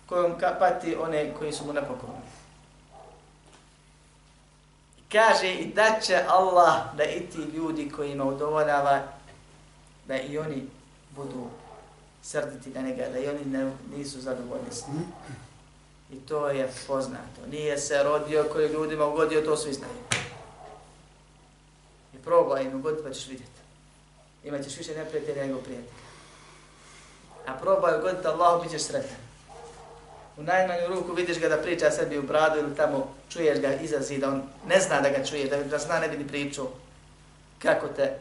kojom 0.06 0.34
pati 0.58 0.96
one 0.96 1.34
koji 1.38 1.52
su 1.52 1.64
mu 1.64 1.72
nepokorni. 1.72 2.30
Kaže 5.12 5.54
i 5.54 5.72
da 5.74 6.00
će 6.02 6.24
Allah 6.28 6.94
da 6.96 7.04
i 7.04 7.20
ti 7.20 7.38
ljudi 7.38 7.92
kojima 7.96 8.24
udovoljava 8.24 9.02
da 10.08 10.20
i 10.20 10.38
oni 10.38 10.66
budu 11.16 11.46
srditi 12.22 12.70
na 12.70 12.80
njega, 12.80 13.08
da 13.12 13.18
i 13.18 13.28
oni 13.28 13.44
ne, 13.44 13.72
nisu 13.96 14.20
zadovoljni 14.20 14.70
s 14.70 14.86
njim. 14.86 15.06
I 16.12 16.16
to 16.16 16.48
je 16.48 16.70
poznato. 16.86 17.46
Nije 17.50 17.78
se 17.78 18.02
rodio 18.02 18.48
koji 18.52 18.68
ljudima 18.68 19.06
ugodio, 19.06 19.40
to 19.40 19.56
svi 19.56 19.72
znaju. 19.72 19.92
I 22.14 22.16
probaj 22.24 22.62
im 22.62 22.78
ugoditi 22.78 23.02
pa 23.04 23.10
ćeš 23.10 23.26
vidjeti. 23.26 23.60
Imaćeš 24.44 24.76
više 24.76 24.94
neprijatelja 24.94 25.46
nego 25.46 25.58
prijatelja. 25.58 26.09
A 27.46 27.54
probaj 27.60 27.98
ugoditi 27.98 28.26
Allahu, 28.26 28.62
bit 28.62 28.70
ćeš 28.70 28.82
sretan. 28.82 29.16
U 30.36 30.42
najmanju 30.42 30.86
ruku 30.88 31.12
vidiš 31.12 31.40
ga 31.40 31.48
da 31.48 31.56
priča 31.56 31.90
sebi 31.90 32.18
u 32.18 32.22
bradu 32.22 32.58
ili 32.58 32.76
tamo 32.76 33.14
čuješ 33.28 33.60
ga 33.60 33.74
iza 33.74 34.00
zida, 34.00 34.28
on 34.28 34.42
ne 34.68 34.80
zna 34.80 35.00
da 35.00 35.10
ga 35.10 35.24
čuje, 35.24 35.48
da, 35.48 35.62
da 35.62 35.78
zna 35.78 36.00
ne 36.00 36.08
bi 36.08 36.16
ni 36.16 36.28
pričao 36.28 36.68
kako 37.58 37.88
te 37.88 38.18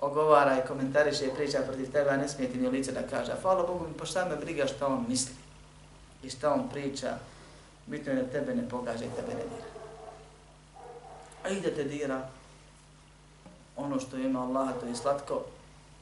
ogovara 0.00 0.58
i 0.58 0.66
komentariše 0.68 1.26
i 1.26 1.34
priča 1.36 1.58
protiv 1.66 1.92
tebe, 1.92 2.10
a 2.10 2.16
ne 2.16 2.28
smije 2.28 2.50
ti 2.50 2.58
ni 2.58 2.68
u 2.68 2.70
lice 2.70 2.92
da 2.92 3.02
kaže. 3.10 3.32
A 3.32 3.40
hvala 3.42 3.66
Bogu, 3.66 3.86
pa 3.98 4.04
šta 4.04 4.24
me 4.24 4.36
briga 4.36 4.66
što 4.66 4.86
on 4.86 5.04
misli 5.08 5.34
i 6.22 6.30
šta 6.30 6.52
on 6.52 6.68
priča, 6.68 7.18
bitno 7.86 8.12
je 8.12 8.22
da 8.22 8.28
tebe 8.28 8.54
ne 8.54 8.68
pogađa 8.68 9.04
i 9.04 9.16
tebe 9.16 9.34
ne 9.34 9.44
dira. 9.44 9.68
A 11.44 11.48
i 11.48 11.60
da 11.60 11.70
te 11.70 11.84
dira, 11.84 12.28
ono 13.76 14.00
što 14.00 14.16
ima 14.16 14.42
Allah, 14.42 14.68
to 14.80 14.86
je 14.86 14.96
slatko, 14.96 15.42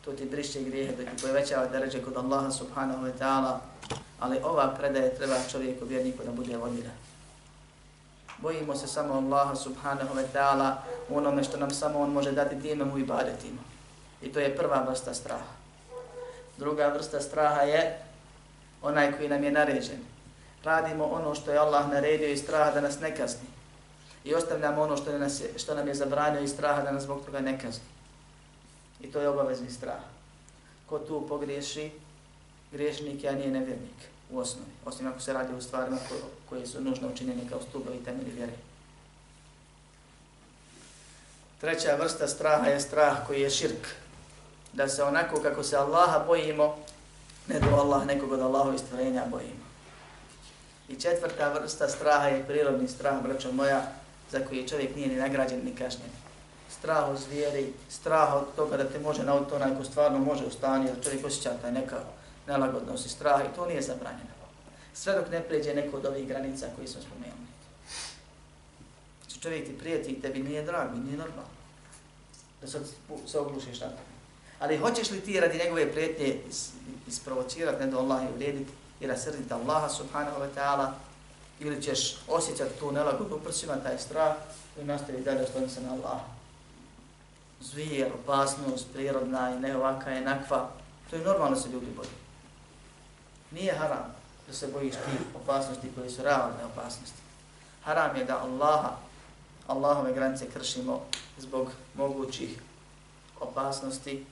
to 0.04 0.12
ti 0.12 0.24
briše 0.24 0.62
grijehe, 0.62 0.92
da 0.96 1.02
ti 1.02 1.22
povećava 1.22 1.66
deređe 1.66 2.02
kod 2.02 2.16
Allaha 2.16 2.50
subhanahu 2.50 3.04
wa 3.04 3.12
ta'ala, 3.20 3.58
ali 4.20 4.40
ova 4.44 4.74
predaje 4.78 5.14
treba 5.14 5.34
čovjeku 5.50 5.84
vjerniku 5.84 6.24
da 6.24 6.32
bude 6.32 6.56
vodila. 6.56 6.90
Bojimo 8.38 8.76
se 8.76 8.86
samo 8.86 9.14
Allaha 9.14 9.54
subhanahu 9.54 10.14
wa 10.14 10.24
ta'ala 10.34 10.74
onome 11.10 11.44
što 11.44 11.56
nam 11.56 11.70
samo 11.70 12.00
on 12.00 12.10
može 12.10 12.32
dati 12.32 12.60
time 12.60 12.84
mu 12.84 12.98
ibadetimo. 12.98 13.62
I 14.22 14.32
to 14.32 14.40
je 14.40 14.56
prva 14.56 14.86
vrsta 14.88 15.14
straha. 15.14 15.52
Druga 16.58 16.88
vrsta 16.88 17.20
straha 17.20 17.60
je 17.60 17.98
onaj 18.82 19.12
koji 19.16 19.28
nam 19.28 19.44
je 19.44 19.50
naređen. 19.50 20.00
Radimo 20.64 21.04
ono 21.04 21.34
što 21.34 21.50
je 21.50 21.58
Allah 21.58 21.90
naredio 21.90 22.28
i 22.28 22.36
straha 22.36 22.70
da 22.70 22.80
nas 22.80 23.00
ne 23.00 23.16
kazni. 23.16 23.48
I 24.24 24.34
ostavljamo 24.34 24.82
ono 24.82 24.96
što, 24.96 25.18
nas 25.18 25.40
je, 25.40 25.58
što 25.58 25.74
nam 25.74 25.88
je 25.88 25.94
zabranio 25.94 26.40
i 26.42 26.48
straha 26.48 26.82
da 26.82 26.92
nas 26.92 27.02
zbog 27.02 27.24
toga 27.26 27.40
ne 27.40 27.58
kazni. 27.60 27.91
I 29.02 29.12
to 29.12 29.20
je 29.20 29.28
obavezni 29.28 29.70
strah. 29.70 30.00
Ko 30.86 30.98
tu 30.98 31.26
pogriješi, 31.28 31.90
griješnik 32.72 33.24
je, 33.24 33.30
a 33.30 33.34
nije 33.34 33.50
nevjernik 33.50 33.96
u 34.30 34.38
osnovi. 34.38 34.70
Osim 34.84 35.06
ako 35.06 35.20
se 35.20 35.32
radi 35.32 35.54
o 35.54 35.60
stvarima 35.60 35.96
koje 36.48 36.66
su 36.66 36.80
nužno 36.80 37.08
učinjene 37.08 37.48
kao 37.50 37.60
stubovi 37.68 38.04
temelji 38.04 38.30
vjere. 38.30 38.52
Treća 41.60 41.96
vrsta 41.96 42.28
straha 42.28 42.66
je 42.66 42.80
strah 42.80 43.26
koji 43.26 43.40
je 43.40 43.50
širk. 43.50 43.86
Da 44.72 44.88
se 44.88 45.02
onako 45.02 45.40
kako 45.42 45.62
se 45.62 45.76
Allaha 45.76 46.24
bojimo, 46.26 46.76
ne 47.48 47.60
do 47.60 47.76
Allah 47.76 48.06
nekog 48.06 48.32
od 48.32 48.40
Allahovi 48.40 48.78
stvorenja 48.78 49.24
bojimo. 49.30 49.62
I 50.88 50.96
četvrta 50.96 51.52
vrsta 51.52 51.88
straha 51.88 52.28
je 52.28 52.44
prirodni 52.44 52.88
strah, 52.88 53.22
braćo 53.22 53.52
moja, 53.52 53.82
za 54.30 54.40
koji 54.48 54.68
čovjek 54.68 54.96
nije 54.96 55.08
ni 55.08 55.16
nagrađen 55.16 55.64
ni 55.64 55.74
kažnjen. 55.74 56.21
Strah 56.82 57.08
od 57.08 57.18
zvijeri, 57.18 57.72
strah 57.90 58.34
od 58.34 58.54
toga 58.56 58.76
da 58.76 58.88
te 58.88 58.98
može 58.98 59.22
na 59.22 59.40
to 59.40 59.56
onaj 59.56 59.76
ko 59.78 59.84
stvarno 59.84 60.18
može 60.18 60.44
ustani, 60.44 60.86
jer 60.86 61.04
čovjek 61.04 61.26
osjeća 61.26 61.50
taj 61.62 61.72
neka 61.72 62.00
nelagodnost 62.46 63.06
i 63.06 63.08
strah 63.08 63.40
i 63.40 63.54
to 63.56 63.66
nije 63.66 63.82
zabranjeno. 63.82 64.30
Sve 64.94 65.14
dok 65.14 65.30
ne 65.30 65.40
pređe 65.40 65.74
neko 65.74 65.96
od 65.96 66.06
ovih 66.06 66.28
granica 66.28 66.66
koji 66.76 66.88
smo 66.88 67.00
spomenuli. 67.02 67.46
Znači 69.22 69.40
čovjek 69.40 69.66
ti 69.66 69.78
prijeti 69.78 70.10
i 70.10 70.20
tebi 70.20 70.42
nije 70.42 70.62
drago, 70.62 70.96
nije 70.96 71.16
normalno. 71.16 71.54
Da 72.60 72.66
sad 72.66 72.82
se 73.26 73.38
oglušiš 73.38 73.80
na 73.80 73.88
to. 73.88 74.02
Ali 74.58 74.78
hoćeš 74.78 75.10
li 75.10 75.20
ti 75.20 75.40
radi 75.40 75.58
njegove 75.58 75.92
prijetnje 75.92 76.40
isprovocirati, 77.08 77.84
ne 77.84 77.90
do 77.90 77.98
Allah 77.98 78.22
i 78.22 78.32
uvrijediti 78.32 78.72
i 79.00 79.06
rasrditi 79.06 79.54
Allaha 79.54 79.88
subhanahu 79.88 80.40
wa 80.40 80.48
ta'ala 80.56 80.90
ili 81.60 81.82
ćeš 81.82 82.16
osjećati 82.28 82.78
tu 82.78 82.92
nelagodu 82.92 83.40
prsima, 83.44 83.76
taj 83.76 83.98
strah 83.98 84.36
i 84.80 84.84
nastavi 84.84 85.22
dalje 85.22 85.42
osloniti 85.42 85.74
se 85.74 85.80
na 85.80 85.92
Allaha. 85.92 86.31
Zvijer, 87.62 88.12
opasnost, 88.22 88.86
prirodna 88.92 89.50
i 89.50 89.60
ne 89.60 89.76
ovaka 89.76 90.14
i 90.14 90.20
nakva, 90.20 90.68
to 91.10 91.16
je 91.16 91.24
normalno 91.24 91.56
se 91.56 91.68
ljudi 91.68 91.86
boji. 91.96 92.08
Nije 93.50 93.72
haram 93.72 94.14
da 94.46 94.52
se 94.52 94.66
bojiš 94.66 94.94
ti 94.94 95.38
opasnosti 95.42 95.92
koji 95.94 96.10
su 96.10 96.22
realne 96.22 96.64
opasnosti. 96.64 97.22
Haram 97.84 98.16
je 98.16 98.24
da 98.24 98.38
Allaha, 98.38 98.90
Allahove 99.66 100.12
granice 100.12 100.50
kršimo 100.50 101.00
zbog 101.38 101.70
mogućih 101.94 102.60
opasnosti 103.40 104.26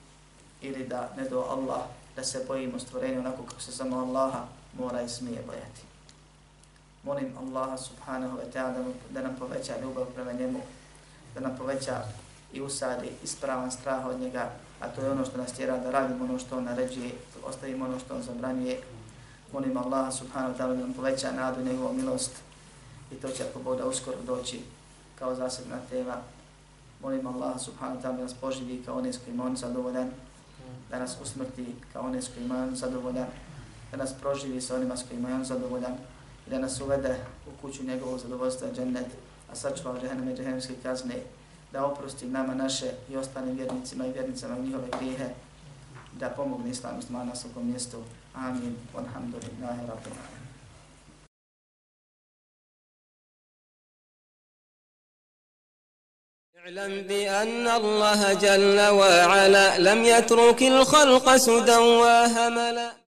ili 0.61 0.87
da 0.87 1.09
ne 1.17 1.29
do 1.29 1.39
Allah 1.49 1.81
da 2.15 2.23
se 2.23 2.45
bojimo 2.47 2.79
stvorenja 2.79 3.19
onako 3.19 3.43
kako 3.43 3.61
se 3.61 3.71
samo 3.71 3.99
Allaha 3.99 4.45
mora 4.77 5.01
i 5.01 5.09
smije 5.09 5.43
bojati. 5.47 5.81
Molim 7.03 7.37
Allaha 7.37 7.77
subhanahu 7.77 8.37
wa 8.37 8.51
ta'ala 8.53 8.93
da 9.09 9.21
nam 9.21 9.35
poveća 9.39 9.81
ljubav 9.81 10.05
prema 10.05 10.31
njemu, 10.31 10.59
da 11.35 11.39
nam 11.39 11.57
poveća 11.57 12.03
i 12.53 12.61
usadi 12.61 13.09
ispravan 13.23 13.71
strah 13.71 14.05
od 14.05 14.19
njega, 14.19 14.49
a 14.79 14.87
to 14.87 15.01
je 15.01 15.11
ono 15.11 15.25
što 15.25 15.37
nas 15.37 15.53
tjera 15.53 15.77
da 15.77 15.91
radimo 15.91 16.23
ono 16.23 16.39
što 16.39 16.57
on 16.57 16.63
naređuje, 16.63 17.11
ostavimo 17.45 17.85
ono 17.85 17.99
što 17.99 18.15
on 18.15 18.21
zabranjuje. 18.21 18.79
Molim 19.53 19.77
Allah 19.77 20.13
subhanahu 20.13 20.53
wa 20.53 20.57
ta'ala 20.57 20.75
da 20.75 20.81
nam 20.81 20.93
poveća 20.93 21.31
nadu 21.31 21.61
i 21.61 21.65
njegovu 21.65 21.93
milost 21.93 22.31
i 23.11 23.15
to 23.15 23.29
će 23.29 23.43
ako 23.43 23.59
Boga 23.59 23.85
uskoro 23.85 24.17
doći 24.25 24.61
kao 25.19 25.35
zasebna 25.35 25.77
tema. 25.89 26.15
Molim 27.01 27.27
Allah 27.27 27.61
subhanahu 27.61 27.99
wa 27.99 28.03
ta'ala 28.03 28.17
da 28.17 28.23
nas 28.23 28.33
poživi 28.33 28.83
kao 28.85 28.97
one 28.97 29.13
s 29.13 29.17
kojima 29.25 29.45
on 29.45 29.55
zadovoljan, 29.55 30.09
da 30.89 30.99
nas 30.99 31.17
usmrti 31.21 31.65
kao 31.93 32.03
one 32.03 32.21
s 32.21 32.29
kojima 32.33 32.55
on 32.55 32.75
zadovoljan, 32.75 33.27
da 33.91 33.97
nas 33.97 34.13
proživi 34.21 34.61
sa 34.61 34.75
onima 34.75 34.97
s 34.97 35.03
kojima 35.07 35.29
je 35.29 35.35
on 35.35 35.45
zadovoljan 35.45 35.93
i 36.47 36.49
da 36.49 36.59
nas 36.59 36.81
uvede 36.81 37.15
u 37.47 37.61
kuću 37.61 37.83
njegovog 37.83 38.19
zadovoljstva 38.19 38.67
džennet, 38.75 39.07
a 39.51 39.55
sačuva 39.55 39.91
od 39.91 40.01
džehenneme 40.01 40.35
džehennemske 40.35 40.73
kazne, 40.83 41.15
da 41.71 41.85
oprosti 41.85 42.25
nama 42.25 42.53
naše 42.53 42.91
i 43.09 43.17
ostalim 43.17 43.55
vjernicima 43.55 44.05
i 44.05 44.11
vjernicama 44.11 44.57
njihove 44.57 44.87
grijehe, 44.99 45.29
da 46.19 46.29
pomogne 46.29 46.69
islam 46.69 46.95
muslima 46.95 47.23
na 47.23 47.35
svakom 47.35 47.67
mjestu. 47.67 47.97
Amin. 48.33 48.75
Alhamdulillahi 48.97 49.81
rabbil 49.87 50.13
alamin. 50.13 50.41
اعلم 56.61 57.01
بأن 57.01 57.67
الله 57.67 58.33
جل 58.33 58.79
وعلا 58.79 59.77
لم 59.77 60.03
يترك 60.05 60.63
الخلق 60.63 61.35
سدى 61.35 61.77
وهملا 61.77 63.00